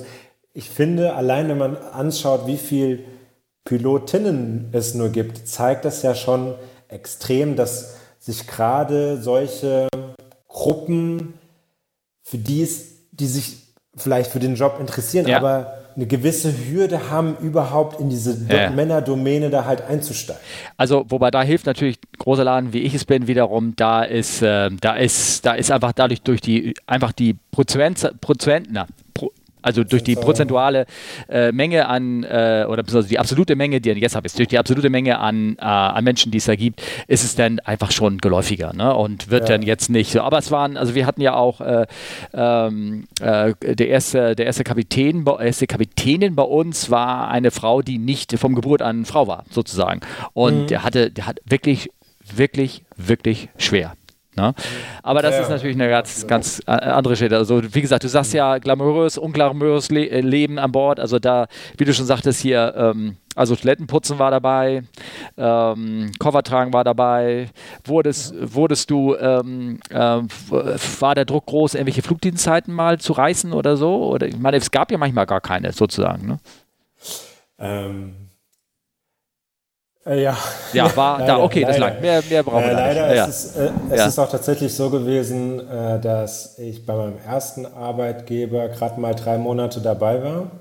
ich 0.54 0.70
finde, 0.70 1.14
allein 1.14 1.50
wenn 1.50 1.58
man 1.58 1.76
anschaut, 1.76 2.48
wie 2.48 2.58
viel 2.58 3.04
Pilotinnen 3.66 4.70
es 4.72 4.94
nur 4.96 5.10
gibt, 5.10 5.48
zeigt 5.48 5.84
das 5.84 6.02
ja 6.02 6.16
schon 6.16 6.56
extrem, 6.88 7.58
dass 7.58 7.98
sich 8.20 8.48
gerade 8.48 9.22
solche 9.22 9.90
Gruppen, 10.48 11.34
für 12.24 12.38
die 12.38 12.64
es, 12.64 12.86
die 13.12 13.28
sich 13.28 13.58
vielleicht 13.98 14.32
für 14.32 14.40
den 14.40 14.56
Job 14.56 14.78
interessieren, 14.80 15.28
ja. 15.28 15.38
aber 15.38 15.78
eine 15.96 16.08
gewisse 16.08 16.54
Hürde 16.68 17.10
haben, 17.10 17.38
überhaupt 17.42 18.00
in 18.00 18.10
diese 18.10 18.38
ja. 18.50 18.70
Männerdomäne 18.70 19.50
da 19.50 19.66
halt 19.66 19.82
einzusteigen. 19.82 20.42
Also, 20.78 21.06
wobei 21.10 21.32
da 21.32 21.42
hilft 21.42 21.66
natürlich 21.66 22.00
großer 22.18 22.44
Laden, 22.44 22.74
wie 22.74 22.80
ich 22.80 22.94
es 22.94 23.06
bin, 23.06 23.28
wiederum, 23.28 23.76
da 23.76 24.04
ist, 24.04 24.42
äh, 24.42 24.70
da 24.82 24.96
ist, 24.96 25.46
da 25.46 25.54
ist 25.54 25.72
einfach 25.72 25.94
dadurch 25.94 26.22
durch 26.22 26.42
die, 26.42 26.74
einfach 26.86 27.14
die 27.14 27.36
Prozent, 27.52 28.20
Prozent, 28.20 28.68
na, 28.72 28.88
also 29.66 29.84
durch 29.84 30.04
die 30.04 30.16
prozentuale 30.16 30.86
äh, 31.28 31.52
Menge 31.52 31.88
an, 31.88 32.24
äh, 32.24 32.66
oder 32.70 32.84
beziehungsweise 32.84 33.10
die 33.10 33.20
absolute 33.20 33.56
Menge, 33.56 33.82
die 33.82 33.90
jetzt 33.90 34.16
habe 34.16 34.28
ich 34.28 34.34
durch 34.34 34.48
die 34.48 34.60
absolute 34.60 34.92
Menge 34.92 35.20
an, 35.20 35.58
äh, 35.60 35.64
an 35.64 36.04
Menschen, 36.04 36.32
die 36.32 36.38
es 36.38 36.46
da 36.46 36.56
gibt, 36.56 36.84
ist 37.08 37.24
es 37.24 37.36
dann 37.36 37.60
einfach 37.60 37.92
schon 37.92 38.20
geläufiger 38.20 38.74
ne? 38.74 38.96
und 38.96 39.32
wird 39.32 39.50
ja. 39.50 39.58
dann 39.58 39.64
jetzt 39.64 39.90
nicht 39.90 40.12
so. 40.12 40.22
Aber 40.22 40.38
es 40.38 40.52
waren, 40.52 40.78
also 40.78 40.94
wir 40.94 41.08
hatten 41.08 41.22
ja 41.22 41.34
auch 41.34 41.62
äh, 41.62 41.88
ähm, 42.34 43.06
äh, 43.20 43.54
der 43.60 43.88
erste, 43.88 44.36
der 44.36 44.46
erste 44.46 44.64
Kapitän, 44.64 45.26
erste 45.26 45.66
Kapitänin 45.66 46.36
bei 46.36 46.44
uns 46.44 46.92
war 46.92 47.30
eine 47.30 47.50
Frau, 47.50 47.82
die 47.82 47.98
nicht 47.98 48.38
vom 48.38 48.54
Geburt 48.54 48.84
an 48.84 49.06
Frau 49.06 49.28
war, 49.28 49.46
sozusagen. 49.50 50.02
Und 50.34 50.64
mhm. 50.64 50.68
der 50.68 50.84
hatte, 50.84 51.10
der 51.10 51.26
hat 51.26 51.40
wirklich, 51.46 51.90
wirklich, 52.36 52.84
wirklich 52.98 53.50
schwer. 53.58 53.94
Ne? 54.36 54.54
Aber 55.04 55.22
das 55.22 55.36
ja, 55.36 55.42
ist 55.42 55.50
natürlich 55.50 55.76
eine 55.76 55.90
ganz, 55.90 56.28
ganz 56.28 56.62
äh, 56.68 56.72
andere 56.72 57.16
Stelle. 57.16 57.38
Also, 57.38 57.62
wie 57.74 57.82
gesagt, 57.82 58.04
du 58.04 58.10
sagst 58.10 58.34
ja 58.34 58.58
glamourös, 58.58 59.18
unglamourös 59.18 59.90
Le 59.92 60.10
äh, 60.10 60.22
Leben 60.22 60.60
an 60.60 60.72
Bord. 60.72 61.00
Also, 61.00 61.20
da, 61.20 61.48
wie 61.78 61.86
du 61.86 61.94
schon 61.94 62.06
sagtest, 62.06 62.42
hier, 62.42 62.74
ähm, 62.76 63.18
also 63.36 63.56
Toilettenputzen 63.56 64.18
war 64.18 64.32
dabei, 64.32 64.84
ähm, 65.38 66.12
Koffertragen 66.20 66.74
war 66.74 66.84
dabei. 66.84 67.50
Wurdest, 67.84 68.34
wurdest 68.40 68.90
du, 68.90 69.16
ähm, 69.16 69.80
äh, 69.90 69.96
war 71.00 71.16
der 71.16 71.26
Druck 71.26 71.46
groß, 71.48 71.76
irgendwelche 71.76 72.02
Flugdienstzeiten 72.02 72.74
mal 72.74 73.00
zu 73.00 73.14
reißen 73.14 73.54
oder 73.54 73.78
so? 73.78 74.06
Oder 74.06 74.28
ich 74.28 74.38
meine, 74.38 74.58
es 74.58 74.72
gab 74.72 74.92
ja 74.92 74.98
manchmal 74.98 75.26
gar 75.26 75.42
keine, 75.42 75.74
sozusagen. 75.74 76.28
Ne? 76.28 76.38
Ähm, 77.60 78.16
äh, 78.22 78.25
ja. 80.06 80.38
Ja, 80.74 80.96
war 80.96 81.20
leider, 81.20 81.38
da, 81.38 81.44
okay, 81.44 81.62
leider. 81.62 81.72
das 81.72 81.80
lang. 81.80 82.02
Mehr, 82.02 82.24
mehr 82.30 82.44
brauchen 82.44 82.64
wir 82.64 82.72
äh, 82.72 82.74
leider 82.74 83.08
nicht. 83.08 83.16
Ja. 83.18 83.28
Es, 83.28 83.46
ist, 83.46 83.58
äh, 83.58 83.70
es 83.90 84.00
ja. 84.00 84.06
ist 84.08 84.20
auch 84.20 84.30
tatsächlich 84.30 84.74
so 84.74 84.90
gewesen, 84.90 85.60
äh, 85.68 86.00
dass 86.00 86.60
ich 86.60 86.86
bei 86.86 86.96
meinem 86.96 87.18
ersten 87.28 87.66
Arbeitgeber 87.66 88.70
gerade 88.70 89.00
mal 89.00 89.16
drei 89.16 89.38
Monate 89.38 89.82
dabei 89.82 90.24
war. 90.24 90.52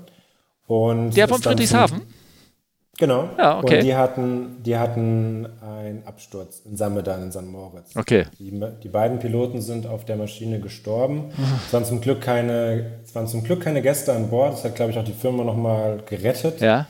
Und 0.67 1.15
Der 1.15 1.27
von 1.27 1.41
Friedrichshafen? 1.41 2.01
Genau. 2.97 3.29
Ja, 3.37 3.59
okay. 3.59 3.79
Und 3.79 3.83
die 3.83 3.95
hatten, 3.95 4.63
die 4.63 4.77
hatten 4.77 5.45
ein 5.61 6.03
Absturz 6.05 6.61
in 6.65 6.77
Samedan 6.77 7.23
in 7.23 7.31
St. 7.31 7.43
Moritz. 7.43 7.95
Okay. 7.95 8.25
Die, 8.39 8.57
die, 8.83 8.87
beiden 8.87 9.19
Piloten 9.19 9.61
sind 9.61 9.85
auf 9.85 10.05
der 10.05 10.15
Maschine 10.15 10.59
gestorben. 10.59 11.25
Es 11.67 11.73
waren 11.73 11.83
zum 11.83 11.99
Glück 11.99 12.21
keine, 12.21 12.99
es 13.03 13.13
waren 13.13 13.27
zum 13.27 13.43
Glück 13.43 13.61
keine 13.61 13.81
Gäste 13.81 14.13
an 14.13 14.29
Bord. 14.29 14.53
Das 14.53 14.63
hat, 14.63 14.75
glaube 14.75 14.91
ich, 14.91 14.97
auch 14.97 15.03
die 15.03 15.13
Firma 15.13 15.43
nochmal 15.43 15.99
gerettet. 16.05 16.61
Ja. 16.61 16.87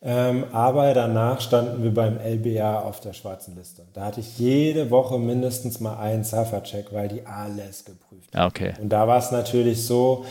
Ähm, 0.00 0.44
aber 0.52 0.94
danach 0.94 1.40
standen 1.40 1.82
wir 1.82 1.92
beim 1.92 2.18
LBA 2.20 2.80
auf 2.80 3.00
der 3.00 3.14
schwarzen 3.14 3.56
Liste. 3.56 3.82
Da 3.94 4.06
hatte 4.06 4.20
ich 4.20 4.38
jede 4.38 4.90
Woche 4.90 5.18
mindestens 5.18 5.80
mal 5.80 5.98
einen 5.98 6.22
Suffer-Check, 6.22 6.92
weil 6.92 7.08
die 7.08 7.26
alles 7.26 7.84
geprüft 7.84 8.34
haben. 8.34 8.48
Okay. 8.48 8.74
Und 8.80 8.90
da 8.90 9.08
war 9.08 9.18
es 9.18 9.32
natürlich 9.32 9.84
so, 9.84 10.24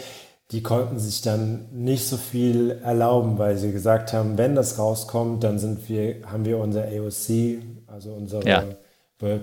die 0.52 0.64
konnten 0.64 0.98
sich 1.00 1.22
dann 1.22 1.66
nicht 1.74 2.08
so 2.08 2.16
viel 2.16 2.80
erlauben, 2.82 3.38
weil 3.38 3.58
sie 3.58 3.74
gesagt 3.74 4.14
haben, 4.14 4.38
wenn 4.38 4.56
das 4.56 4.80
rauskommt, 4.80 5.44
dann 5.44 5.60
sind 5.60 5.90
wir, 5.90 6.22
haben 6.32 6.46
wir 6.46 6.60
unser 6.60 6.84
AOC, 6.84 7.62
also 7.88 8.14
unsere 8.14 8.48
ja. 8.48 8.64
Be 9.20 9.42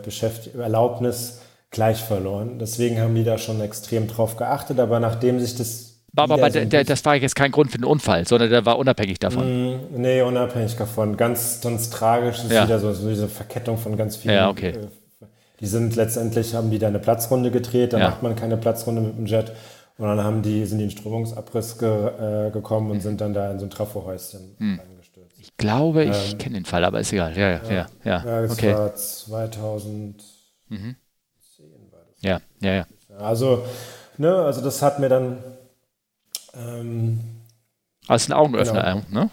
Erlaubnis 0.58 1.40
gleich 1.70 1.98
verloren. 1.98 2.58
Deswegen 2.58 3.00
haben 3.00 3.14
die 3.14 3.24
da 3.24 3.36
schon 3.36 3.60
extrem 3.60 4.06
drauf 4.06 4.36
geachtet, 4.36 4.80
aber 4.80 5.00
nachdem 5.00 5.40
sich 5.40 5.56
das 5.56 5.93
aber, 6.16 6.34
aber 6.34 6.50
der, 6.50 6.66
der, 6.66 6.84
das 6.84 7.04
war 7.04 7.16
jetzt 7.16 7.34
kein 7.34 7.50
Grund 7.50 7.72
für 7.72 7.78
den 7.78 7.84
Unfall, 7.84 8.26
sondern 8.26 8.50
der 8.50 8.64
war 8.64 8.78
unabhängig 8.78 9.18
davon. 9.18 9.74
Mm, 9.74 9.78
nee, 9.96 10.22
unabhängig 10.22 10.76
davon. 10.76 11.16
Ganz, 11.16 11.60
ganz 11.60 11.90
tragisch. 11.90 12.38
Ist 12.38 12.52
ja. 12.52 12.64
wieder 12.64 12.78
so, 12.78 12.92
so, 12.92 13.08
diese 13.08 13.28
Verkettung 13.28 13.78
von 13.78 13.96
ganz 13.96 14.16
vielen. 14.16 14.34
Ja, 14.34 14.48
okay. 14.48 14.70
Äh, 14.70 15.26
die 15.60 15.66
sind 15.66 15.96
letztendlich, 15.96 16.54
haben 16.54 16.70
die 16.70 16.78
da 16.78 16.88
eine 16.88 16.98
Platzrunde 16.98 17.50
gedreht, 17.50 17.92
da 17.92 17.98
ja. 17.98 18.10
macht 18.10 18.22
man 18.22 18.36
keine 18.36 18.56
Platzrunde 18.56 19.00
mit 19.00 19.16
dem 19.16 19.26
Jet. 19.26 19.52
Und 19.96 20.08
dann 20.08 20.22
haben 20.22 20.42
die, 20.42 20.64
sind 20.66 20.78
die 20.78 20.84
in 20.84 20.90
Strömungsabriss 20.90 21.78
ge, 21.78 22.48
äh, 22.48 22.50
gekommen 22.50 22.90
und 22.90 22.96
mhm. 22.98 23.02
sind 23.02 23.20
dann 23.20 23.32
da 23.32 23.50
in 23.50 23.58
so 23.60 23.66
ein 23.66 23.70
Trafohäuschen 23.70 24.56
mhm. 24.58 24.80
eingestürzt. 24.80 25.36
Ich 25.38 25.56
glaube, 25.56 26.04
ich 26.04 26.32
ähm, 26.32 26.38
kenne 26.38 26.54
den 26.56 26.64
Fall, 26.64 26.84
aber 26.84 27.00
ist 27.00 27.12
egal. 27.12 27.36
Ja, 27.36 27.50
ja, 27.50 27.60
ja. 27.62 27.70
Ja, 27.70 27.86
ja. 28.04 28.24
ja 28.24 28.42
das 28.42 28.50
okay. 28.52 28.74
war 28.74 28.94
2010 28.94 30.16
mhm. 30.68 30.96
war 31.92 32.00
das. 32.08 32.22
Ja, 32.22 32.40
ja, 32.60 32.74
ja. 32.74 32.86
Also, 33.18 33.64
ne, 34.18 34.34
also 34.34 34.60
das 34.60 34.82
hat 34.82 34.98
mir 34.98 35.08
dann 35.08 35.38
ähm, 36.56 37.20
also 38.06 38.32
ein 38.32 38.38
Augenöffner, 38.38 39.02
genau. 39.08 39.24
ne? 39.24 39.30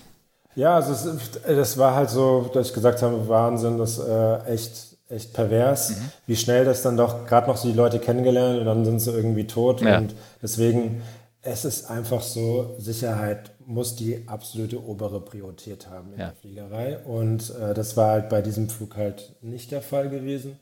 Ja, 0.55 0.75
also 0.75 0.91
es, 0.91 1.31
das 1.45 1.77
war 1.77 1.95
halt 1.95 2.09
so, 2.09 2.49
dass 2.53 2.67
ich 2.67 2.73
gesagt 2.73 3.01
habe, 3.01 3.27
Wahnsinn, 3.27 3.77
das 3.77 3.97
ist 3.97 4.07
äh, 4.07 4.43
echt 4.45 4.91
echt 5.11 5.33
pervers, 5.33 5.91
mhm. 5.91 6.11
wie 6.25 6.35
schnell 6.35 6.65
das 6.65 6.81
dann 6.81 6.97
doch 6.97 7.25
gerade 7.25 7.47
noch 7.47 7.57
so 7.57 7.67
die 7.67 7.75
Leute 7.75 7.99
kennengelernt 7.99 8.59
und 8.59 8.65
dann 8.65 8.85
sind 8.85 8.99
sie 8.99 9.11
irgendwie 9.11 9.45
tot. 9.45 9.81
Ja. 9.81 9.97
Und 9.97 10.15
deswegen, 10.41 11.01
es 11.41 11.65
ist 11.65 11.89
einfach 11.89 12.21
so, 12.21 12.75
Sicherheit 12.77 13.51
muss 13.65 13.95
die 13.95 14.27
absolute 14.27 14.83
obere 14.83 15.21
Priorität 15.21 15.89
haben 15.89 16.13
in 16.13 16.19
ja. 16.19 16.27
der 16.27 16.35
Fliegerei. 16.35 16.97
Und 16.99 17.53
äh, 17.55 17.73
das 17.73 17.97
war 17.97 18.11
halt 18.11 18.29
bei 18.29 18.41
diesem 18.41 18.69
Flug 18.69 18.95
halt 18.95 19.35
nicht 19.41 19.71
der 19.71 19.81
Fall 19.81 20.09
gewesen. 20.09 20.59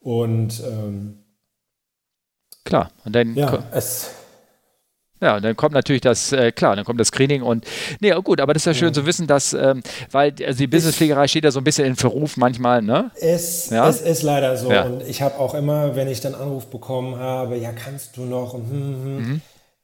Und 0.00 0.62
ähm, 0.64 1.24
klar, 2.64 2.90
und 3.04 3.14
dann 3.14 3.34
ja, 3.34 3.64
es 3.72 4.10
ja, 5.24 5.36
und 5.36 5.44
dann 5.44 5.56
kommt 5.56 5.74
natürlich 5.74 6.02
das, 6.02 6.32
äh, 6.32 6.52
klar, 6.52 6.76
dann 6.76 6.84
kommt 6.84 7.00
das 7.00 7.08
Screening 7.08 7.42
und, 7.42 7.64
nee, 8.00 8.12
gut, 8.22 8.40
aber 8.40 8.52
das 8.52 8.62
ist 8.62 8.66
ja 8.66 8.74
schön 8.74 8.88
ja. 8.88 8.92
zu 8.92 9.06
wissen, 9.06 9.26
dass, 9.26 9.54
ähm, 9.54 9.82
weil 10.10 10.34
also 10.46 10.58
die 10.58 10.66
Businesspflegerei 10.66 11.26
steht 11.28 11.44
ja 11.44 11.50
so 11.50 11.60
ein 11.60 11.64
bisschen 11.64 11.86
in 11.86 11.96
Verruf 11.96 12.36
manchmal, 12.36 12.82
ne? 12.82 13.10
Es, 13.18 13.70
ja? 13.70 13.88
es 13.88 14.02
ist 14.02 14.22
leider 14.22 14.56
so. 14.58 14.70
Ja. 14.70 14.82
Und 14.82 15.02
ich 15.08 15.22
habe 15.22 15.38
auch 15.38 15.54
immer, 15.54 15.96
wenn 15.96 16.08
ich 16.08 16.20
dann 16.20 16.34
Anruf 16.34 16.66
bekommen 16.66 17.18
habe, 17.18 17.56
ja, 17.56 17.72
kannst 17.72 18.18
du 18.18 18.26
noch? 18.26 18.52
Und, 18.52 18.70
hm, 18.70 18.70
hm. 18.70 19.04
hm. 19.04 19.16
Mhm. 19.16 19.40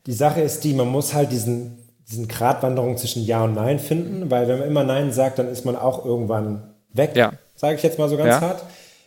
Die 0.06 0.12
Sache 0.12 0.42
ist 0.42 0.62
die, 0.64 0.74
man 0.74 0.88
muss 0.88 1.14
halt 1.14 1.32
diesen, 1.32 1.78
diesen 2.10 2.28
Gratwanderung 2.28 2.98
zwischen 2.98 3.24
Ja 3.24 3.44
und 3.44 3.54
Nein 3.54 3.78
finden, 3.78 4.30
weil 4.30 4.46
wenn 4.46 4.58
man 4.58 4.68
immer 4.68 4.84
Nein 4.84 5.12
sagt, 5.12 5.38
dann 5.38 5.48
ist 5.48 5.64
man 5.64 5.74
auch 5.74 6.04
irgendwann 6.04 6.74
weg, 6.92 7.12
ja. 7.14 7.32
sage 7.54 7.76
ich 7.76 7.82
jetzt 7.82 7.98
mal 7.98 8.08
so 8.08 8.16
ganz 8.18 8.40
hart. 8.42 8.62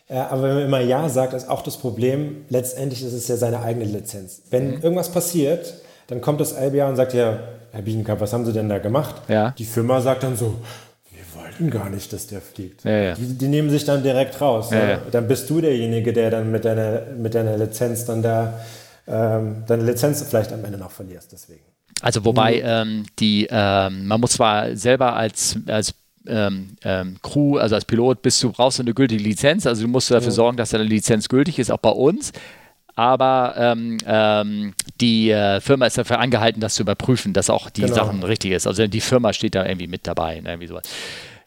Äh, 0.07 0.15
aber 0.17 0.43
wenn 0.43 0.55
man 0.55 0.65
immer 0.65 0.79
Ja 0.79 1.09
sagt, 1.09 1.33
ist 1.33 1.49
auch 1.49 1.61
das 1.61 1.77
Problem, 1.77 2.45
letztendlich 2.49 3.03
ist 3.03 3.13
es 3.13 3.27
ja 3.27 3.37
seine 3.37 3.61
eigene 3.61 3.85
Lizenz. 3.85 4.41
Wenn 4.49 4.75
mhm. 4.75 4.81
irgendwas 4.81 5.09
passiert, 5.09 5.73
dann 6.07 6.21
kommt 6.21 6.41
das 6.41 6.53
LBA 6.53 6.89
und 6.89 6.95
sagt 6.95 7.13
ja, 7.13 7.39
Herr 7.71 7.81
Biesenkamp, 7.81 8.21
was 8.21 8.33
haben 8.33 8.45
Sie 8.45 8.53
denn 8.53 8.69
da 8.69 8.77
gemacht? 8.77 9.15
Ja. 9.27 9.53
Die 9.57 9.65
Firma 9.65 9.99
sagt 10.01 10.23
dann 10.23 10.37
so, 10.37 10.59
wir 11.11 11.41
wollten 11.41 11.69
gar 11.71 11.89
nicht, 11.89 12.13
dass 12.13 12.27
der 12.27 12.41
fliegt. 12.41 12.83
Ja, 12.83 12.91
ja. 12.91 13.13
Die, 13.15 13.37
die, 13.37 13.47
nehmen 13.47 13.69
sich 13.69 13.83
dann 13.83 14.03
direkt 14.03 14.39
raus. 14.39 14.69
Ja, 14.71 14.99
dann 15.11 15.27
bist 15.27 15.49
du 15.49 15.59
derjenige, 15.59 16.13
der 16.13 16.29
dann 16.29 16.51
mit 16.51 16.65
deiner, 16.65 17.01
mit 17.17 17.33
deiner 17.33 17.57
Lizenz 17.57 18.05
dann 18.05 18.21
da 18.21 18.53
ähm, 19.07 19.63
deine 19.67 19.83
Lizenz 19.83 20.23
vielleicht 20.23 20.53
am 20.53 20.63
Ende 20.63 20.77
noch 20.77 20.91
verlierst. 20.91 21.31
Deswegen. 21.31 21.63
Also 22.01 22.23
wobei 22.25 22.61
ähm, 22.61 23.05
die, 23.19 23.47
ähm, 23.49 24.07
man 24.07 24.19
muss 24.19 24.31
zwar 24.31 24.75
selber 24.75 25.15
als, 25.15 25.57
als 25.67 25.93
ähm, 26.27 26.77
ähm, 26.83 27.17
Crew, 27.21 27.57
also 27.57 27.75
als 27.75 27.85
Pilot, 27.85 28.21
bist 28.21 28.41
du 28.43 28.51
brauchst 28.51 28.79
du 28.79 28.83
eine 28.83 28.93
gültige 28.93 29.21
Lizenz. 29.21 29.65
Also 29.65 29.83
du 29.83 29.87
musst 29.87 30.11
dafür 30.11 30.31
sorgen, 30.31 30.57
dass 30.57 30.69
deine 30.69 30.83
Lizenz 30.83 31.27
gültig 31.27 31.59
ist, 31.59 31.71
auch 31.71 31.79
bei 31.79 31.89
uns 31.89 32.31
aber 32.95 33.55
ähm, 33.57 33.97
ähm, 34.05 34.73
die 35.01 35.31
äh, 35.31 35.59
Firma 35.61 35.85
ist 35.85 35.97
dafür 35.97 36.19
angehalten, 36.19 36.59
das 36.61 36.75
zu 36.75 36.83
überprüfen, 36.83 37.33
dass 37.33 37.49
auch 37.49 37.69
die 37.69 37.81
genau. 37.81 37.95
Sachen 37.95 38.23
richtig 38.23 38.51
ist. 38.51 38.67
Also 38.67 38.87
die 38.87 39.01
Firma 39.01 39.33
steht 39.33 39.55
da 39.55 39.65
irgendwie 39.65 39.87
mit 39.87 40.05
dabei, 40.05 40.39
ne, 40.39 40.51
irgendwie 40.51 40.67
sowas. 40.67 40.83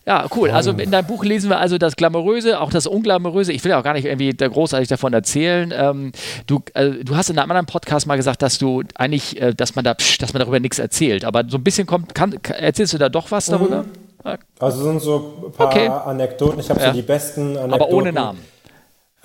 Ja, 0.07 0.25
cool. 0.37 0.51
Also 0.51 0.71
in 0.71 0.93
deinem 0.93 1.07
Buch 1.07 1.25
lesen 1.25 1.51
wir 1.51 1.59
also 1.59 1.79
das 1.79 1.97
Glamouröse, 1.97 2.61
auch 2.61 2.71
das 2.71 2.87
Unglamouröse. 2.87 3.53
Ich 3.53 3.65
will 3.65 3.71
ja 3.71 3.81
auch 3.81 3.83
gar 3.83 3.95
nicht 3.95 4.05
irgendwie 4.05 4.31
großartig 4.31 4.89
davon 4.89 5.13
erzählen. 5.13 5.75
Ähm, 5.77 6.13
du, 6.47 6.61
äh, 6.75 6.91
du 7.03 7.17
hast 7.17 7.29
in 7.29 7.37
einem 7.37 7.51
anderen 7.51 7.67
Podcast 7.67 8.07
mal 8.07 8.15
gesagt, 8.15 8.41
dass 8.41 8.59
du 8.59 8.85
eigentlich, 8.95 9.41
äh, 9.41 9.53
dass 9.53 9.75
man 9.75 9.85
da, 9.85 9.95
psch, 9.95 10.19
dass 10.19 10.33
man 10.33 10.41
darüber 10.41 10.61
nichts 10.61 10.79
erzählt. 10.79 11.25
Aber 11.25 11.43
so 11.49 11.59
ein 11.59 11.65
bisschen 11.65 11.89
kommt, 11.89 12.15
kann, 12.15 12.39
erzählst 12.45 12.93
du 12.93 12.99
da 12.99 13.09
doch 13.09 13.33
was 13.33 13.47
darüber? 13.47 13.83
Mhm. 13.83 14.39
Also 14.61 14.83
sind 14.85 15.03
so 15.03 15.45
ein 15.47 15.53
paar 15.53 15.67
okay. 15.69 15.89
Anekdoten. 15.89 16.61
Ich 16.61 16.71
habe 16.71 16.81
ja. 16.81 16.87
so 16.89 16.93
die 16.93 17.03
besten 17.03 17.57
Anekdoten. 17.57 17.73
Aber 17.73 17.89
ohne 17.89 18.13
Namen. 18.13 18.39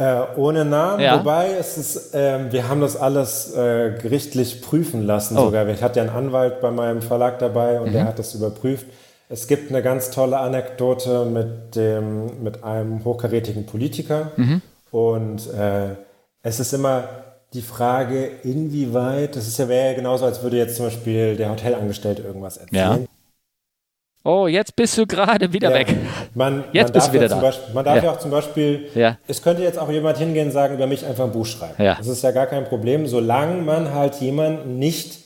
Äh, 0.01 0.35
ohne 0.35 0.65
Namen, 0.65 0.99
ja. 0.99 1.19
wobei 1.19 1.51
es 1.59 1.77
ist, 1.77 2.15
äh, 2.15 2.51
wir 2.51 2.67
haben 2.67 2.81
das 2.81 2.97
alles 2.97 3.53
äh, 3.53 3.91
gerichtlich 4.01 4.63
prüfen 4.63 5.05
lassen 5.05 5.37
oh. 5.37 5.45
sogar. 5.45 5.67
Ich 5.67 5.83
hatte 5.83 5.99
ja 5.99 6.05
einen 6.07 6.15
Anwalt 6.15 6.59
bei 6.59 6.71
meinem 6.71 7.03
Verlag 7.03 7.37
dabei 7.37 7.79
und 7.79 7.89
mhm. 7.89 7.93
der 7.93 8.05
hat 8.05 8.17
das 8.17 8.33
überprüft. 8.33 8.87
Es 9.29 9.47
gibt 9.47 9.69
eine 9.69 9.83
ganz 9.83 10.09
tolle 10.09 10.39
Anekdote 10.39 11.25
mit, 11.25 11.75
dem, 11.75 12.41
mit 12.41 12.63
einem 12.63 13.05
hochkarätigen 13.05 13.67
Politiker 13.67 14.31
mhm. 14.37 14.61
und 14.89 15.53
äh, 15.53 15.89
es 16.41 16.59
ist 16.59 16.73
immer 16.73 17.03
die 17.53 17.61
Frage, 17.61 18.25
inwieweit, 18.43 19.35
das 19.35 19.47
ist 19.47 19.59
ja, 19.59 19.67
wäre 19.67 19.91
ja 19.91 19.93
genauso, 19.93 20.25
als 20.25 20.41
würde 20.41 20.57
jetzt 20.57 20.77
zum 20.77 20.85
Beispiel 20.85 21.35
der 21.35 21.51
Hotelangestellte 21.51 22.23
irgendwas 22.23 22.57
erzählen. 22.57 23.01
Ja. 23.01 23.10
Oh, 24.23 24.47
jetzt 24.47 24.75
bist 24.75 24.97
du 24.97 25.07
gerade 25.07 25.51
wieder 25.51 25.71
ja. 25.71 25.75
weg. 25.75 25.95
Man, 26.35 26.63
jetzt 26.73 26.89
man 26.89 26.93
bist 26.93 27.07
du 27.07 27.13
wieder 27.13 27.23
ja 27.23 27.29
da. 27.29 27.39
Beispiel, 27.39 27.73
man 27.73 27.85
darf 27.85 27.95
ja. 27.97 28.03
ja. 28.03 28.11
auch 28.11 28.19
zum 28.19 28.31
Beispiel, 28.31 28.87
es 29.27 29.41
könnte 29.41 29.63
jetzt 29.63 29.79
auch 29.79 29.89
jemand 29.89 30.17
hingehen 30.17 30.47
und 30.47 30.53
sagen, 30.53 30.75
über 30.75 30.87
mich 30.87 31.05
einfach 31.05 31.23
ein 31.23 31.31
Buch 31.31 31.45
schreiben. 31.45 31.75
Das 31.77 32.07
ist 32.07 32.23
ja 32.23 32.31
gar 32.31 32.47
kein 32.47 32.65
Problem, 32.65 33.07
solange 33.07 33.61
man 33.61 33.93
halt 33.93 34.15
jemanden 34.15 34.77
nicht 34.77 35.21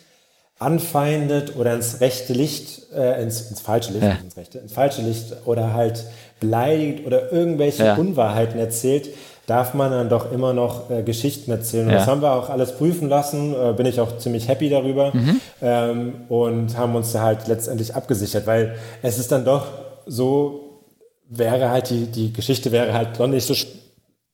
anfeindet 0.58 1.58
oder 1.58 1.74
ins 1.74 2.00
rechte 2.00 2.34
Licht, 2.34 2.92
äh, 2.94 3.22
ins, 3.22 3.50
ins 3.50 3.60
falsche 3.60 3.92
Licht, 3.92 4.06
ins 4.24 4.38
rechte, 4.38 4.60
ins 4.60 4.72
falsche 4.72 5.02
Licht 5.02 5.36
oder 5.46 5.74
halt 5.74 6.04
beleidigt 6.40 7.06
oder 7.06 7.32
irgendwelche 7.32 7.96
Unwahrheiten 7.96 8.60
erzählt, 8.60 9.10
darf 9.48 9.74
man 9.74 9.92
dann 9.92 10.10
doch 10.10 10.32
immer 10.32 10.54
noch 10.54 10.90
äh, 10.90 11.04
Geschichten 11.04 11.52
erzählen. 11.52 11.86
Und 11.86 11.94
ja. 11.94 12.00
das 12.00 12.08
haben 12.08 12.22
wir 12.22 12.32
auch 12.34 12.50
alles 12.50 12.74
prüfen 12.74 13.10
lassen, 13.10 13.54
äh, 13.54 13.74
bin 13.74 13.86
ich 13.86 14.00
auch 14.00 14.18
ziemlich 14.18 14.48
happy 14.48 14.70
darüber 14.70 15.12
mhm. 15.14 15.42
ähm, 15.62 16.14
und 16.30 16.78
haben 16.78 16.96
uns 16.96 17.12
da 17.12 17.22
halt 17.22 17.48
letztendlich 17.48 17.96
abgesichert, 17.96 18.48
weil 18.48 18.76
es 19.02 19.18
ist 19.18 19.32
dann 19.32 19.46
doch 19.46 19.68
so, 20.06 20.82
wäre 21.30 21.70
halt 21.70 21.90
die, 21.90 22.06
die 22.08 22.34
Geschichte 22.34 22.72
wäre 22.72 22.94
halt 22.94 23.20
doch 23.20 23.28
nicht 23.28 23.46
so 23.46 23.54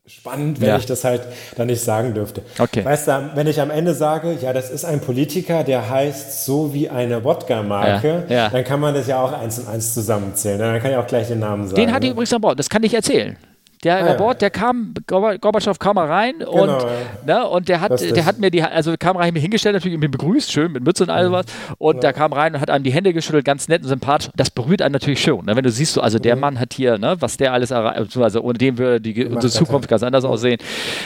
spannend, 0.08 0.60
wenn 0.60 0.70
ja. 0.70 0.78
ich 0.78 0.86
das 0.86 1.04
halt 1.04 1.22
dann 1.56 1.68
nicht 1.68 1.82
sagen 1.82 2.14
dürfte. 2.14 2.42
Okay. 2.58 2.84
Weißt 2.84 3.08
du, 3.08 3.32
wenn 3.36 3.48
ich 3.48 3.62
am 3.62 3.70
Ende 3.70 3.94
sage, 3.94 4.38
ja, 4.42 4.52
das 4.52 4.70
ist 4.70 4.84
ein 4.84 5.00
Politiker, 5.00 5.64
der 5.64 5.90
heißt 5.90 6.46
so 6.46 6.74
wie 6.74 6.90
eine 6.90 7.24
Wodka-Marke, 7.24 8.26
ja. 8.28 8.36
Ja. 8.36 8.50
dann 8.50 8.64
kann 8.64 8.80
man 8.80 8.94
das 8.94 9.08
ja 9.08 9.22
auch 9.22 9.32
eins 9.32 9.60
und 9.60 9.68
eins 9.68 9.94
zusammenzählen. 9.94 10.60
Dann 10.60 10.82
kann 10.82 10.92
ich 10.92 10.98
auch 10.98 11.08
gleich 11.08 11.28
den 11.28 11.40
Namen 11.40 11.68
sagen. 11.68 11.76
Den 11.76 11.94
hatte 11.94 12.08
ich 12.08 12.14
übrigens 12.14 12.34
an 12.34 12.42
Bord, 12.42 12.60
das 12.60 12.70
kann 12.70 12.84
ich 12.84 12.94
erzählen. 12.94 13.38
Der 13.84 13.98
ah, 13.98 14.12
Rapport, 14.12 14.36
ja. 14.36 14.50
der 14.50 14.50
kam, 14.52 14.94
Gorbatschow 15.08 15.80
kam 15.80 15.96
mal 15.96 16.06
rein 16.06 16.36
genau, 16.38 16.52
und, 16.52 16.70
ja. 16.70 16.90
ne, 17.26 17.48
und 17.48 17.68
der 17.68 17.82
hat, 17.82 18.00
der 18.00 18.26
hat 18.26 18.38
mir 18.38 18.52
die, 18.52 18.62
also 18.62 18.94
kam 19.00 19.18
rein, 19.18 19.34
mir 19.34 19.40
hingestellt, 19.40 19.74
natürlich 19.74 19.98
mich 19.98 20.12
begrüßt, 20.12 20.52
schön 20.52 20.72
mit 20.72 20.84
Mütze 20.84 21.04
und 21.04 21.10
all 21.10 21.26
sowas. 21.26 21.48
Und 21.80 21.96
ja. 21.96 22.02
der 22.02 22.14
kam 22.14 22.32
rein 22.32 22.54
und 22.54 22.62
hat 22.62 22.70
einem 22.70 22.84
die 22.84 22.92
Hände 22.92 23.12
geschüttelt, 23.12 23.44
ganz 23.44 23.70
nett 23.70 23.82
und 23.82 23.88
sympathisch. 23.88 24.30
Das 24.36 24.52
berührt 24.52 24.84
einen 24.84 24.94
natürlich 24.94 25.24
schon. 25.24 25.46
Ne? 25.46 25.56
Wenn 25.56 25.64
du 25.64 25.72
siehst, 25.72 25.94
so, 25.94 26.02
also 26.02 26.20
der 26.20 26.36
mhm. 26.36 26.42
Mann 26.42 26.60
hat 26.60 26.74
hier, 26.74 27.00
ne, 27.00 27.16
was 27.22 27.38
der 27.38 27.54
alles 27.54 27.72
erreicht, 27.72 28.16
also 28.18 28.42
ohne 28.42 28.60
dem 28.60 28.78
würde 28.78 29.02
die, 29.02 29.26
unsere 29.26 29.52
Zukunft 29.52 29.90
ganz 29.90 30.04
anders 30.04 30.26
aussehen. 30.26 30.60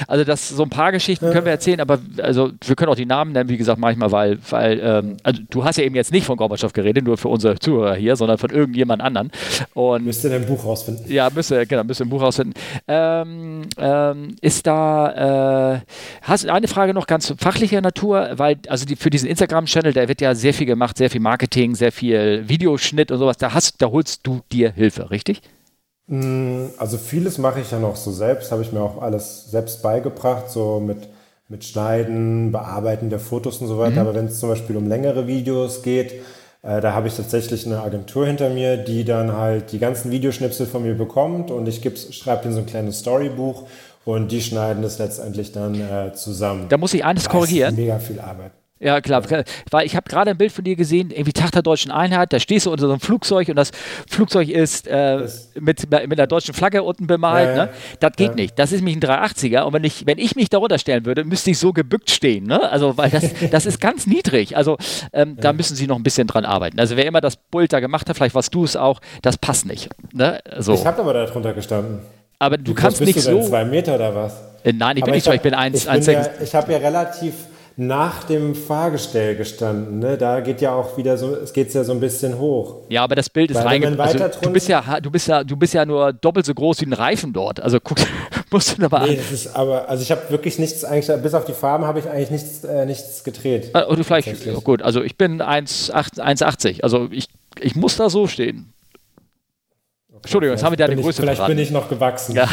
Also 0.10 0.26
das, 0.26 0.50
so 0.50 0.64
ein 0.64 0.70
paar 0.70 0.92
Geschichten 0.92 1.32
können 1.32 1.46
wir 1.46 1.54
erzählen, 1.54 1.80
aber 1.80 2.00
also 2.22 2.52
wir 2.62 2.76
können 2.76 2.92
auch 2.92 2.96
die 2.96 3.06
Namen 3.06 3.32
nennen, 3.32 3.48
wie 3.48 3.58
gesagt, 3.58 3.80
manchmal, 3.80 4.12
weil, 4.12 4.38
weil 4.50 4.82
ähm, 4.84 5.18
also 5.24 5.42
du 5.50 5.64
hast 5.64 5.78
ja 5.78 5.86
eben 5.86 5.96
jetzt 5.96 6.12
nicht 6.12 6.26
von 6.26 6.36
Gorbatschow 6.36 6.74
geredet, 6.74 7.06
nur 7.06 7.18
für 7.18 7.30
unsere 7.30 7.58
Zuhörer 7.58 7.96
hier, 7.96 8.18
sondern 8.18 8.38
von 8.38 8.50
irgendjemand 8.50 9.02
anderen. 9.02 9.32
Und, 9.74 10.04
müsste 10.04 10.30
dein 10.30 10.46
Buch 10.46 10.66
rausfinden. 10.66 11.10
Ja, 11.10 11.30
müsste, 11.34 11.66
genau, 11.66 11.86
müsste 11.86 12.04
ein 12.04 12.10
Buch 12.10 12.22
rausfinden. 12.22 12.54
Ähm, 12.88 13.64
ähm, 13.78 14.36
ist 14.42 14.68
da, 14.68 15.76
äh, 15.76 15.82
hast 16.22 16.48
eine 16.48 16.68
Frage 16.68 16.94
noch 16.94 17.08
ganz 17.08 17.34
fachlicher 17.38 17.82
Natur, 17.82 18.30
weil 18.34 18.58
also 18.68 18.86
die, 18.86 18.96
für 18.96 19.10
diesen 19.10 19.30
Instagram-Channel, 19.30 19.94
da 19.94 20.08
wird 20.08 20.22
ja 20.22 20.36
sehr 20.36 20.54
viel 20.54 20.68
gemacht, 20.68 20.98
sehr 20.98 21.10
viel 21.10 21.22
Marketing, 21.22 21.76
sehr 21.76 21.92
viel 21.92 22.48
Videoschnitt 22.48 23.12
und 23.12 23.20
sowas, 23.20 23.38
da 23.38 23.54
hast, 23.54 23.82
da 23.82 23.88
holst 23.88 24.26
du 24.28 24.42
dir 24.52 24.72
Hilfe, 24.72 25.10
richtig? 25.12 25.42
Mm, 26.08 26.68
also 26.78 26.98
vieles 26.98 27.38
mache 27.38 27.62
ich 27.62 27.72
ja 27.72 27.80
noch 27.80 27.96
so 27.96 28.12
selbst, 28.12 28.52
habe 28.52 28.62
ich 28.62 28.72
mir 28.72 28.82
auch 28.82 29.02
alles 29.02 29.50
selbst 29.50 29.82
beigebracht, 29.82 30.50
so 30.50 30.80
mit, 30.80 31.10
mit 31.50 31.64
Schneiden, 31.64 32.52
Bearbeiten 32.52 33.10
der 33.10 33.20
Fotos 33.20 33.60
und 33.60 33.68
so 33.68 33.78
weiter. 33.78 34.02
Mhm. 34.02 34.08
Aber 34.08 34.16
wenn 34.16 34.26
es 34.26 34.40
zum 34.40 34.50
Beispiel 34.50 34.78
um 34.78 34.88
längere 34.88 35.28
Videos 35.28 35.82
geht, 35.82 36.14
da 36.66 36.94
habe 36.94 37.08
ich 37.08 37.16
tatsächlich 37.16 37.66
eine 37.66 37.82
Agentur 37.82 38.26
hinter 38.26 38.50
mir, 38.50 38.78
die 38.78 39.06
dann 39.06 39.34
halt 39.34 39.72
die 39.72 39.80
ganzen 39.80 40.12
Videoschnipsel 40.12 40.66
von 40.66 40.84
mir 40.84 40.96
bekommt 40.96 41.52
und 41.52 41.68
ich 41.68 41.82
schreibe 42.12 42.44
denen 42.44 42.56
so 42.56 42.62
ein 42.62 42.66
kleines 42.66 43.00
Storybuch 43.00 43.68
und 44.04 44.32
die 44.32 44.42
schneiden 44.42 44.82
das 44.82 44.98
letztendlich 44.98 45.52
dann 45.52 45.76
äh, 45.76 46.14
zusammen. 46.14 46.68
Da 46.70 46.78
muss 46.78 46.94
ich 46.94 47.06
eines 47.06 47.30
korrigieren. 47.30 47.76
Mega 47.76 48.00
viel 48.00 48.20
Arbeit. 48.20 48.52
Ja, 48.80 49.00
klar. 49.00 49.24
Weil 49.72 49.86
ich 49.86 49.96
habe 49.96 50.10
gerade 50.10 50.32
ein 50.32 50.38
Bild 50.38 50.52
von 50.52 50.66
dir 50.66 50.76
gesehen, 50.76 51.10
irgendwie 51.10 51.32
Tag 51.32 51.52
der 51.52 51.62
deutschen 51.62 51.92
Einheit, 51.92 52.34
da 52.34 52.40
stehst 52.40 52.66
du 52.66 52.72
unter 52.72 52.88
so 52.88 52.92
einem 52.92 53.00
Flugzeug 53.00 53.48
und 53.48 53.56
das 53.56 53.72
Flugzeug 54.10 54.50
ist 54.50 54.86
äh, 54.88 55.26
mit, 55.58 55.90
mit 55.90 56.20
der 56.20 56.28
deutschen 56.28 56.54
Flagge 56.54 56.84
unten 56.84 57.08
bemalt. 57.08 57.56
Ja, 57.56 57.66
ne? 57.66 57.70
Das 58.02 58.12
geht 58.18 58.32
ja. 58.32 58.36
nicht. 58.36 58.60
Das 58.60 58.74
ist 58.74 58.82
mich 58.82 58.98
ein 58.98 59.00
380er 59.00 59.62
und 59.62 59.72
wenn 59.72 59.86
ich, 59.86 60.06
wenn 60.06 60.18
ich 60.18 60.36
mich 60.36 60.50
darunter 60.50 60.78
stellen 60.78 61.06
würde, 61.06 61.24
müsste 61.24 61.52
ich 61.52 61.58
so 61.58 61.72
gebückt 61.72 62.10
stehen. 62.10 62.48
Ne? 62.48 62.70
Also, 62.70 62.98
weil 62.98 63.10
das, 63.10 63.24
das 63.52 63.66
ist 63.66 63.80
ganz 63.80 64.08
niedrig. 64.08 64.58
Also, 64.58 64.78
ähm, 65.14 65.36
ja. 65.36 65.42
da 65.42 65.54
müssen 65.54 65.78
sie 65.78 65.88
noch 65.88 65.96
ein 65.96 66.04
bisschen 66.04 66.28
dran 66.28 66.44
arbeiten. 66.44 66.78
Also, 66.78 66.98
wer 66.98 67.06
immer 67.06 67.22
das 67.22 67.38
Bild 67.38 67.72
da 67.72 67.80
gemacht 67.80 68.10
hat, 68.10 68.18
vielleicht 68.18 68.36
warst 68.36 68.54
du 68.54 68.66
es 68.66 68.76
auch, 68.76 69.00
das 69.22 69.38
passt 69.38 69.66
nicht. 69.66 69.88
Ne? 70.12 70.42
So. 70.58 70.74
Ich 70.74 70.86
habe 70.86 71.02
aber 71.02 71.14
da 71.14 71.26
drunter 71.26 71.54
gestanden. 71.54 72.00
Aber 72.40 72.58
du 72.58 72.72
Wie 72.72 72.76
kannst 72.76 73.00
nicht 73.00 73.16
du 73.16 73.22
so. 73.22 73.42
Zwei 73.42 73.64
Meter 73.64 73.96
oder 73.96 74.14
was? 74.14 74.34
Äh, 74.66 74.74
nein, 74.74 74.98
ich 74.98 75.04
aber 75.04 75.12
bin 75.12 75.16
nicht 75.16 75.24
so, 75.24 75.32
ich 75.32 75.42
bin 75.42 75.56
1,6. 75.56 76.30
Ich, 76.40 76.44
ich 76.50 76.56
habe 76.56 76.74
ja 76.74 76.80
relativ 76.80 77.34
nach 77.78 78.24
dem 78.24 78.56
Fahrgestell 78.56 79.36
gestanden. 79.36 80.00
Ne? 80.00 80.18
Da 80.18 80.40
geht 80.40 80.62
ja 80.62 80.74
auch 80.74 80.98
wieder 80.98 81.18
so, 81.18 81.36
es 81.36 81.52
geht 81.52 81.74
ja 81.74 81.84
so 81.84 81.92
ein 81.92 82.00
bisschen 82.00 82.40
hoch. 82.40 82.78
Ja, 82.90 83.04
aber 83.04 83.16
das 83.16 83.30
Bild 83.30 83.52
ist 83.52 83.58
reingegangen. 83.58 84.00
Also, 84.00 84.40
du 84.42 84.52
bist 84.52 84.70
ja, 84.70 85.00
du 85.02 85.12
bist 85.12 85.28
ja, 85.28 85.44
du 85.44 85.58
bist 85.58 85.74
ja 85.74 85.86
nur 85.86 86.14
doppelt 86.14 86.46
so 86.46 86.54
groß 86.54 86.82
wie 86.82 86.86
ein 86.86 86.94
Reifen 86.94 87.34
dort. 87.34 87.60
Also 87.60 87.80
guck, 87.82 87.98
musst 88.52 88.78
du 88.78 88.86
aber 88.86 89.02
nee, 89.02 89.18
an. 89.18 89.34
Ist 89.34 89.56
aber, 89.56 89.90
also 89.90 90.04
ich 90.04 90.12
habe 90.12 90.22
wirklich 90.30 90.58
nichts 90.58 90.86
eigentlich, 90.86 91.22
bis 91.22 91.34
auf 91.34 91.44
die 91.44 91.54
Farben 91.54 91.86
habe 91.86 92.00
ich 92.00 92.10
eigentlich 92.10 92.32
nichts, 92.32 92.64
äh, 92.64 92.86
nichts 92.86 93.24
gedreht. 93.26 93.72
Ah, 93.74 93.88
oder 93.88 94.04
vielleicht, 94.06 94.30
oh 94.56 94.62
gut, 94.62 94.82
also 94.82 95.04
ich 95.04 95.18
bin 95.18 95.42
1,80, 95.42 96.82
also 96.82 97.10
ich, 97.12 97.28
ich 97.60 97.76
muss 97.76 97.98
da 97.98 98.10
so 98.10 98.28
stehen. 98.28 98.74
Entschuldigung, 100.26 100.56
jetzt 100.56 100.64
haben 100.64 100.72
wir 100.74 100.78
deine 100.78 101.00
Größe 101.00 101.22
Vielleicht 101.22 101.38
verraten. 101.38 101.56
bin 101.56 101.64
ich 101.64 101.70
noch 101.72 101.88
gewachsen. 101.88 102.36
Ja, 102.36 102.50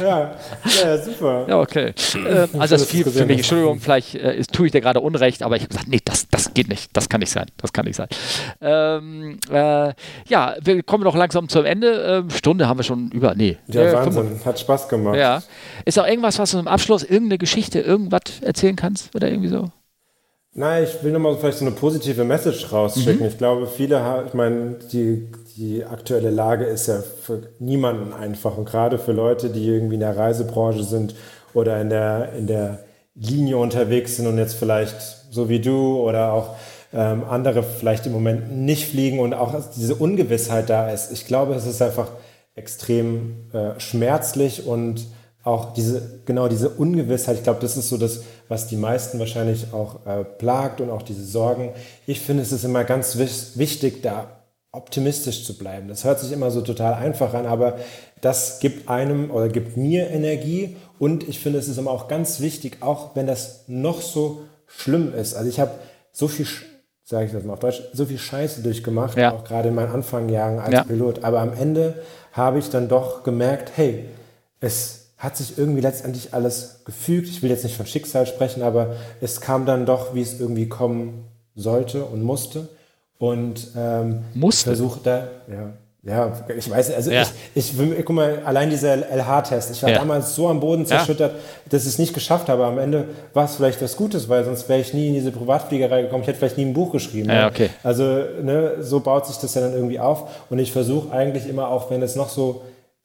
ja, 0.00 0.34
ja, 0.82 0.98
super. 0.98 1.44
Ja, 1.48 1.60
okay. 1.60 1.92
Äh, 2.14 2.48
also 2.58 2.58
das 2.58 2.82
ist 2.82 2.90
viel 2.90 3.04
für 3.04 3.26
mich. 3.26 3.38
Entschuldigung, 3.38 3.78
vielleicht 3.80 4.14
äh, 4.14 4.42
tue 4.50 4.66
ich 4.66 4.72
dir 4.72 4.80
gerade 4.80 5.00
Unrecht, 5.00 5.42
aber 5.42 5.56
ich 5.56 5.62
habe 5.62 5.68
gesagt, 5.70 5.88
nee, 5.88 6.00
das, 6.04 6.28
das 6.30 6.54
geht 6.54 6.68
nicht. 6.68 6.96
Das 6.96 7.08
kann 7.08 7.20
nicht 7.20 7.30
sein. 7.30 7.46
Das 7.58 7.72
kann 7.72 7.84
nicht 7.84 7.96
sein. 7.96 8.08
Ähm, 8.60 9.38
äh, 9.50 9.92
ja, 10.28 10.56
wir 10.62 10.82
kommen 10.82 11.04
noch 11.04 11.14
langsam 11.14 11.48
zum 11.48 11.64
Ende. 11.64 12.24
Äh, 12.28 12.34
Stunde 12.34 12.68
haben 12.68 12.78
wir 12.78 12.84
schon 12.84 13.10
über. 13.10 13.34
Nee. 13.34 13.58
Ja, 13.68 13.82
äh, 13.82 13.92
Wahnsinn. 13.92 14.40
Hat 14.44 14.58
Spaß 14.58 14.88
gemacht. 14.88 15.16
Ja. 15.16 15.42
Ist 15.84 15.98
auch 15.98 16.06
irgendwas, 16.06 16.38
was 16.38 16.52
du 16.52 16.58
im 16.58 16.68
Abschluss, 16.68 17.02
irgendeine 17.02 17.38
Geschichte, 17.38 17.80
irgendwas 17.80 18.40
erzählen 18.40 18.76
kannst? 18.76 19.14
Oder 19.14 19.28
irgendwie 19.28 19.48
so? 19.48 19.70
Nein, 20.54 20.84
ich 20.84 21.02
will 21.02 21.12
nochmal 21.12 21.36
vielleicht 21.38 21.58
so 21.58 21.64
eine 21.64 21.74
positive 21.74 22.24
Message 22.24 22.70
rausschicken. 22.72 23.20
Mhm. 23.22 23.28
Ich 23.28 23.38
glaube, 23.38 23.66
viele, 23.66 24.24
ich 24.26 24.34
meine, 24.34 24.76
die, 24.92 25.28
die 25.56 25.84
aktuelle 25.84 26.30
Lage 26.30 26.66
ist 26.66 26.88
ja 26.88 27.00
für 27.00 27.48
niemanden 27.58 28.12
einfach 28.12 28.58
und 28.58 28.66
gerade 28.66 28.98
für 28.98 29.12
Leute, 29.12 29.48
die 29.48 29.66
irgendwie 29.66 29.94
in 29.94 30.00
der 30.00 30.16
Reisebranche 30.16 30.84
sind 30.84 31.14
oder 31.54 31.80
in 31.80 31.88
der, 31.88 32.32
in 32.36 32.46
der 32.46 32.80
Linie 33.14 33.56
unterwegs 33.56 34.16
sind 34.16 34.26
und 34.26 34.36
jetzt 34.36 34.54
vielleicht 34.54 34.96
so 35.30 35.48
wie 35.48 35.60
du 35.60 35.96
oder 35.98 36.34
auch 36.34 36.56
ähm, 36.92 37.24
andere 37.24 37.62
vielleicht 37.62 38.04
im 38.04 38.12
Moment 38.12 38.54
nicht 38.54 38.88
fliegen 38.88 39.20
und 39.20 39.32
auch 39.32 39.54
diese 39.74 39.94
Ungewissheit 39.94 40.68
da 40.68 40.90
ist. 40.90 41.12
Ich 41.12 41.26
glaube, 41.26 41.54
es 41.54 41.66
ist 41.66 41.80
einfach 41.80 42.08
extrem 42.54 43.50
äh, 43.54 43.80
schmerzlich 43.80 44.66
und 44.66 45.06
auch 45.44 45.72
diese, 45.72 46.20
genau 46.24 46.48
diese 46.48 46.68
Ungewissheit, 46.68 47.36
ich 47.36 47.42
glaube, 47.42 47.60
das 47.60 47.76
ist 47.76 47.88
so 47.88 47.96
das, 47.96 48.22
was 48.52 48.66
die 48.66 48.76
meisten 48.76 49.18
wahrscheinlich 49.18 49.72
auch 49.72 50.04
äh, 50.04 50.24
plagt 50.24 50.82
und 50.82 50.90
auch 50.90 51.00
diese 51.00 51.24
Sorgen. 51.24 51.70
Ich 52.06 52.20
finde, 52.20 52.42
es 52.42 52.52
ist 52.52 52.64
immer 52.64 52.84
ganz 52.84 53.16
wichtig, 53.16 54.02
da 54.02 54.26
optimistisch 54.72 55.46
zu 55.46 55.56
bleiben. 55.56 55.88
Das 55.88 56.04
hört 56.04 56.20
sich 56.20 56.32
immer 56.32 56.50
so 56.50 56.60
total 56.60 56.92
einfach 56.92 57.32
an, 57.32 57.46
aber 57.46 57.78
das 58.20 58.60
gibt 58.60 58.90
einem 58.90 59.30
oder 59.30 59.48
gibt 59.48 59.78
mir 59.78 60.10
Energie 60.10 60.76
und 60.98 61.26
ich 61.26 61.38
finde, 61.38 61.60
es 61.60 61.66
ist 61.66 61.78
immer 61.78 61.90
auch 61.90 62.08
ganz 62.08 62.40
wichtig, 62.40 62.82
auch 62.82 63.16
wenn 63.16 63.26
das 63.26 63.64
noch 63.68 64.02
so 64.02 64.42
schlimm 64.66 65.14
ist. 65.14 65.34
Also 65.34 65.48
ich 65.48 65.58
habe 65.58 65.70
so 66.12 66.28
viel, 66.28 66.46
sage 67.04 67.24
ich 67.24 67.32
das 67.32 67.44
mal 67.44 67.54
auf 67.54 67.60
Deutsch, 67.60 67.80
so 67.94 68.04
viel 68.04 68.18
Scheiße 68.18 68.62
durchgemacht, 68.62 69.16
ja. 69.16 69.32
auch 69.32 69.44
gerade 69.44 69.70
in 69.70 69.74
meinen 69.74 69.92
Anfangjahren 69.92 70.58
als 70.58 70.74
ja. 70.74 70.84
Pilot. 70.84 71.24
Aber 71.24 71.40
am 71.40 71.54
Ende 71.54 72.02
habe 72.32 72.58
ich 72.58 72.68
dann 72.68 72.88
doch 72.88 73.24
gemerkt, 73.24 73.72
hey, 73.76 74.10
es 74.60 75.01
hat 75.22 75.36
sich 75.36 75.56
irgendwie 75.56 75.80
letztendlich 75.80 76.34
alles 76.34 76.80
gefügt. 76.84 77.28
Ich 77.28 77.42
will 77.42 77.50
jetzt 77.50 77.62
nicht 77.62 77.76
von 77.76 77.86
Schicksal 77.86 78.26
sprechen, 78.26 78.60
aber 78.62 78.96
es 79.20 79.40
kam 79.40 79.66
dann 79.66 79.86
doch, 79.86 80.14
wie 80.14 80.20
es 80.20 80.40
irgendwie 80.40 80.68
kommen 80.68 81.28
sollte 81.54 82.04
und 82.04 82.24
musste. 82.24 82.68
Und 83.18 83.68
ähm, 83.76 84.24
musste. 84.34 84.64
versuche 84.64 84.98
da, 85.04 85.28
ja, 85.48 85.74
ja, 86.04 86.32
ich 86.56 86.68
weiß, 86.68 86.92
also 86.94 87.12
ja. 87.12 87.22
ich, 87.54 87.78
ich, 87.78 88.04
guck 88.04 88.16
mal, 88.16 88.42
allein 88.44 88.68
dieser 88.68 88.96
LH-Test, 88.96 89.70
ich 89.70 89.80
war 89.84 89.90
ja. 89.90 89.98
damals 89.98 90.34
so 90.34 90.48
am 90.48 90.58
Boden 90.58 90.84
zerschüttert, 90.84 91.34
ja. 91.34 91.38
dass 91.70 91.82
ich 91.82 91.90
es 91.90 91.98
nicht 92.00 92.12
geschafft 92.12 92.48
habe. 92.48 92.64
Am 92.64 92.78
Ende 92.78 93.04
war 93.32 93.44
es 93.44 93.54
vielleicht 93.54 93.80
was 93.80 93.96
Gutes, 93.96 94.28
weil 94.28 94.44
sonst 94.44 94.68
wäre 94.68 94.80
ich 94.80 94.92
nie 94.92 95.06
in 95.06 95.14
diese 95.14 95.30
Privatfliegerei 95.30 96.02
gekommen. 96.02 96.22
Ich 96.22 96.26
hätte 96.26 96.40
vielleicht 96.40 96.58
nie 96.58 96.64
ein 96.64 96.74
Buch 96.74 96.90
geschrieben. 96.90 97.30
Ja, 97.30 97.46
okay. 97.46 97.70
Also 97.84 98.02
ne, 98.02 98.78
so 98.80 98.98
baut 98.98 99.28
sich 99.28 99.36
das 99.36 99.54
ja 99.54 99.60
dann 99.60 99.74
irgendwie 99.74 100.00
auf. 100.00 100.48
Und 100.50 100.58
ich 100.58 100.72
versuche 100.72 101.12
eigentlich 101.12 101.48
immer, 101.48 101.68
auch 101.68 101.88
wenn 101.92 102.02
es 102.02 102.16
noch 102.16 102.30
so 102.30 102.62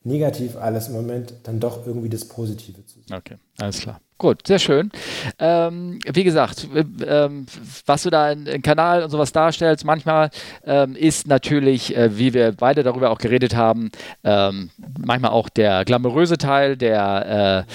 negativ 0.08 0.56
alles 0.56 0.88
im 0.88 0.94
Moment, 0.94 1.34
dann 1.44 1.60
doch 1.60 1.86
irgendwie 1.86 2.10
das 2.10 2.26
Positive 2.26 2.86
zu 2.86 3.00
sehen. 3.02 3.16
Okay, 3.16 3.36
alles 3.60 3.80
klar. 3.80 4.00
Gut, 4.20 4.48
sehr 4.48 4.58
schön. 4.58 4.92
Ähm, 5.38 6.00
wie 6.12 6.24
gesagt, 6.24 6.68
ähm, 7.06 7.46
was 7.86 8.02
du 8.02 8.10
da 8.10 8.32
im 8.32 8.64
Kanal 8.64 9.04
und 9.04 9.12
sowas 9.12 9.32
darstellst, 9.32 9.86
manchmal 9.86 10.32
ähm, 10.66 10.96
ist 10.96 11.28
natürlich, 11.28 11.96
äh, 11.96 12.18
wie 12.18 12.34
wir 12.34 12.54
beide 12.54 12.82
darüber 12.82 13.12
auch 13.12 13.20
geredet 13.20 13.56
haben, 13.56 13.92
ähm, 14.24 14.72
manchmal 15.00 15.32
auch 15.32 15.50
der 15.50 15.86
glamouröse 15.86 16.40
Teil, 16.40 16.78
der, 16.78 17.66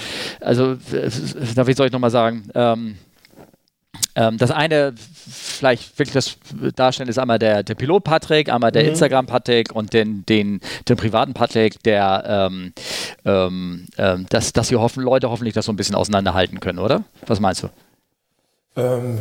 äh, 0.41 0.45
also, 0.45 0.75
wie 0.81 1.73
soll 1.73 1.87
ich 1.87 1.93
nochmal 1.93 2.09
sagen, 2.09 2.43
ähm, 4.15 4.37
das 4.37 4.51
eine, 4.51 4.93
vielleicht 4.95 5.97
wirklich 5.97 6.13
das 6.13 6.37
Darstellen, 6.75 7.09
ist 7.09 7.17
einmal 7.17 7.39
der, 7.39 7.63
der 7.63 7.75
Pilot 7.75 8.03
Patrick, 8.03 8.49
einmal 8.49 8.71
der 8.71 8.83
mhm. 8.83 8.89
Instagram 8.89 9.25
Patrick 9.25 9.73
und 9.73 9.93
den, 9.93 10.25
den, 10.25 10.61
den 10.87 10.97
privaten 10.97 11.33
Patrick, 11.33 11.81
der, 11.83 12.49
ähm, 12.51 12.73
ähm, 13.25 13.85
ähm, 13.97 14.25
dass, 14.29 14.53
dass 14.53 14.67
die 14.67 14.75
hoffen, 14.75 15.03
Leute 15.03 15.29
hoffentlich 15.29 15.53
das 15.53 15.65
so 15.65 15.71
ein 15.71 15.75
bisschen 15.75 15.95
auseinanderhalten 15.95 16.59
können, 16.59 16.79
oder? 16.79 17.03
Was 17.25 17.39
meinst 17.39 17.63
du? 17.63 17.69
Ähm, 18.75 19.19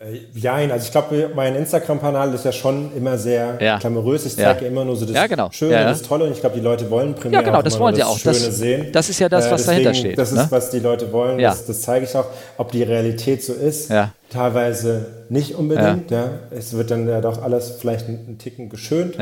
äh, 0.00 0.20
Jein, 0.34 0.72
also 0.72 0.86
ich 0.86 0.92
glaube, 0.92 1.30
mein 1.34 1.54
Instagram-Kanal 1.54 2.32
ist 2.32 2.46
ja 2.46 2.52
schon 2.52 2.90
immer 2.96 3.18
sehr 3.18 3.58
ja. 3.60 3.78
glamourös. 3.78 4.24
Ich 4.24 4.34
zeige 4.34 4.64
ja. 4.64 4.70
immer 4.70 4.82
nur 4.82 4.96
so 4.96 5.04
das 5.04 5.14
ja, 5.14 5.26
genau. 5.26 5.50
Schöne, 5.50 5.72
ja, 5.72 5.84
das 5.84 6.00
Tolle 6.00 6.24
und 6.24 6.32
ich 6.32 6.40
glaube, 6.40 6.56
die 6.56 6.62
Leute 6.62 6.90
wollen 6.90 7.14
primär 7.14 7.40
ja, 7.40 7.44
genau, 7.44 7.60
das 7.60 7.78
wollen 7.78 7.94
sie 7.94 8.02
auch. 8.02 8.16
Schöne 8.16 8.34
das, 8.34 8.56
sehen. 8.56 8.92
Das 8.92 9.10
ist 9.10 9.18
ja 9.18 9.28
das, 9.28 9.50
was 9.50 9.62
äh, 9.62 9.66
deswegen, 9.66 9.84
dahinter 9.84 9.94
steht. 9.94 10.18
Das 10.18 10.32
ist, 10.32 10.38
ne? 10.38 10.46
was 10.48 10.70
die 10.70 10.78
Leute 10.78 11.12
wollen, 11.12 11.38
das, 11.38 11.66
das, 11.66 11.82
zeige 11.82 12.06
ich 12.06 12.16
auch. 12.16 12.24
Ob 12.56 12.72
die 12.72 12.82
Realität 12.82 13.44
so 13.44 13.52
ist, 13.52 13.92
teilweise 14.30 15.06
nicht 15.28 15.54
unbedingt. 15.54 16.10
Ja. 16.10 16.30
Es 16.50 16.72
wird 16.72 16.90
dann 16.90 17.06
ja 17.06 17.20
doch 17.20 17.42
alles 17.42 17.76
vielleicht 17.78 18.08
einen 18.08 18.38
Ticken 18.38 18.70
geschönt. 18.70 19.16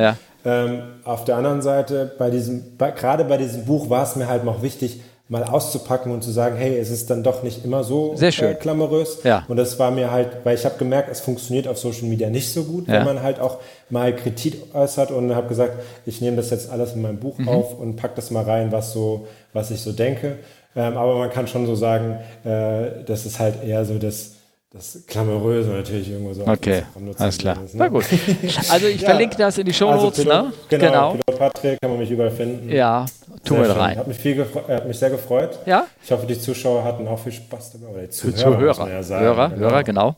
Ähm, 0.44 0.82
auf 1.02 1.24
der 1.24 1.36
anderen 1.36 1.60
Seite, 1.60 2.12
bei 2.16 2.30
diesem, 2.30 2.76
bei, 2.78 2.92
gerade 2.92 3.24
bei 3.24 3.36
diesem 3.36 3.64
Buch 3.64 3.90
war 3.90 4.04
es 4.04 4.14
mir 4.14 4.28
halt 4.28 4.44
noch 4.44 4.62
wichtig, 4.62 5.00
mal 5.28 5.44
auszupacken 5.44 6.10
und 6.10 6.22
zu 6.22 6.30
sagen, 6.30 6.56
hey, 6.56 6.78
es 6.78 6.90
ist 6.90 7.10
dann 7.10 7.22
doch 7.22 7.42
nicht 7.42 7.64
immer 7.64 7.84
so 7.84 8.16
Sehr 8.16 8.32
schön. 8.32 8.52
Äh, 8.52 8.54
glamourös. 8.54 9.18
Ja. 9.24 9.44
Und 9.48 9.58
das 9.58 9.78
war 9.78 9.90
mir 9.90 10.10
halt, 10.10 10.28
weil 10.44 10.54
ich 10.54 10.64
habe 10.64 10.78
gemerkt, 10.78 11.10
es 11.10 11.20
funktioniert 11.20 11.68
auf 11.68 11.78
Social 11.78 12.08
Media 12.08 12.30
nicht 12.30 12.50
so 12.50 12.64
gut, 12.64 12.88
ja. 12.88 12.94
wenn 12.94 13.04
man 13.04 13.22
halt 13.22 13.38
auch 13.38 13.58
mal 13.90 14.14
Kritik 14.16 14.74
äußert 14.74 15.10
und 15.10 15.34
habe 15.34 15.48
gesagt, 15.48 15.74
ich 16.06 16.22
nehme 16.22 16.36
das 16.36 16.48
jetzt 16.50 16.70
alles 16.70 16.94
in 16.94 17.02
mein 17.02 17.18
Buch 17.18 17.36
mhm. 17.38 17.48
auf 17.48 17.78
und 17.78 17.96
pack 17.96 18.14
das 18.14 18.30
mal 18.30 18.44
rein, 18.44 18.72
was 18.72 18.92
so, 18.92 19.26
was 19.52 19.70
ich 19.70 19.82
so 19.82 19.92
denke. 19.92 20.38
Ähm, 20.74 20.96
aber 20.96 21.16
man 21.18 21.30
kann 21.30 21.46
schon 21.46 21.66
so 21.66 21.74
sagen, 21.74 22.18
äh, 22.44 23.04
das 23.04 23.26
ist 23.26 23.38
halt 23.38 23.62
eher 23.62 23.84
so 23.84 23.98
das 23.98 24.32
das 24.70 25.02
Glamouröse 25.06 25.70
natürlich 25.70 26.10
irgendwo 26.10 26.34
so. 26.34 26.46
Okay, 26.46 26.82
alles 27.18 27.38
klar. 27.38 27.56
Ist, 27.64 27.74
ne? 27.74 27.80
Na 27.80 27.88
gut. 27.88 28.04
Also 28.70 28.86
ich 28.86 29.00
ja. 29.00 29.08
verlinke 29.08 29.36
das 29.36 29.56
in 29.56 29.64
die 29.64 29.72
Show 29.72 29.88
also 29.88 30.04
Notes, 30.04 30.18
also 30.18 30.30
ne? 30.30 30.52
Genau, 30.68 30.86
genau. 30.86 31.10
Pilot 31.12 31.38
Patrick 31.38 31.80
kann 31.80 31.90
man 31.90 31.98
mich 31.98 32.10
überall 32.10 32.30
finden. 32.30 32.70
Ja, 32.70 33.06
tun 33.44 33.62
wir 33.62 33.70
rein. 33.70 33.98
Hat 33.98 34.06
mich, 34.06 34.18
viel 34.18 34.44
hat 34.68 34.86
mich 34.86 34.98
sehr 34.98 35.10
gefreut. 35.10 35.58
Ja. 35.66 35.86
Ich 36.02 36.10
hoffe, 36.10 36.26
die 36.26 36.38
Zuschauer 36.38 36.84
hatten 36.84 37.06
auch 37.08 37.18
viel 37.18 37.32
Spaß 37.32 37.72
dabei. 37.72 37.92
Oder 37.92 38.02
die 38.02 38.10
Zuhörer, 38.10 38.36
Zuhörer. 38.36 38.90
Ja 38.90 39.02
sagen, 39.02 39.24
Hörer, 39.24 39.48
genau. 39.50 39.60
Hörer, 39.60 39.84
genau. 39.84 40.16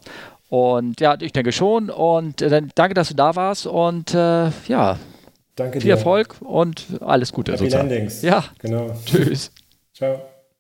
Und 0.49 1.01
ja, 1.01 1.17
ich 1.21 1.33
denke 1.33 1.53
schon. 1.53 1.91
Und 1.91 2.43
äh, 2.43 2.49
dann 2.49 2.71
danke, 2.75 2.95
dass 2.95 3.09
du 3.09 3.15
da 3.15 3.37
warst. 3.37 3.67
Und 3.67 4.15
äh, 4.15 4.51
ja, 4.69 4.99
danke 5.57 5.81
viel 5.81 5.89
dir. 5.89 5.97
Erfolg 5.97 6.37
und 6.41 6.87
alles 7.01 7.33
Gute. 7.33 7.53
Happy 7.53 7.65
sozusagen. 7.65 7.89
Landings. 7.89 8.23
Ja, 8.23 8.45
genau. 8.59 8.91
Tschüss. 9.07 9.53
Ciao. 9.95 10.21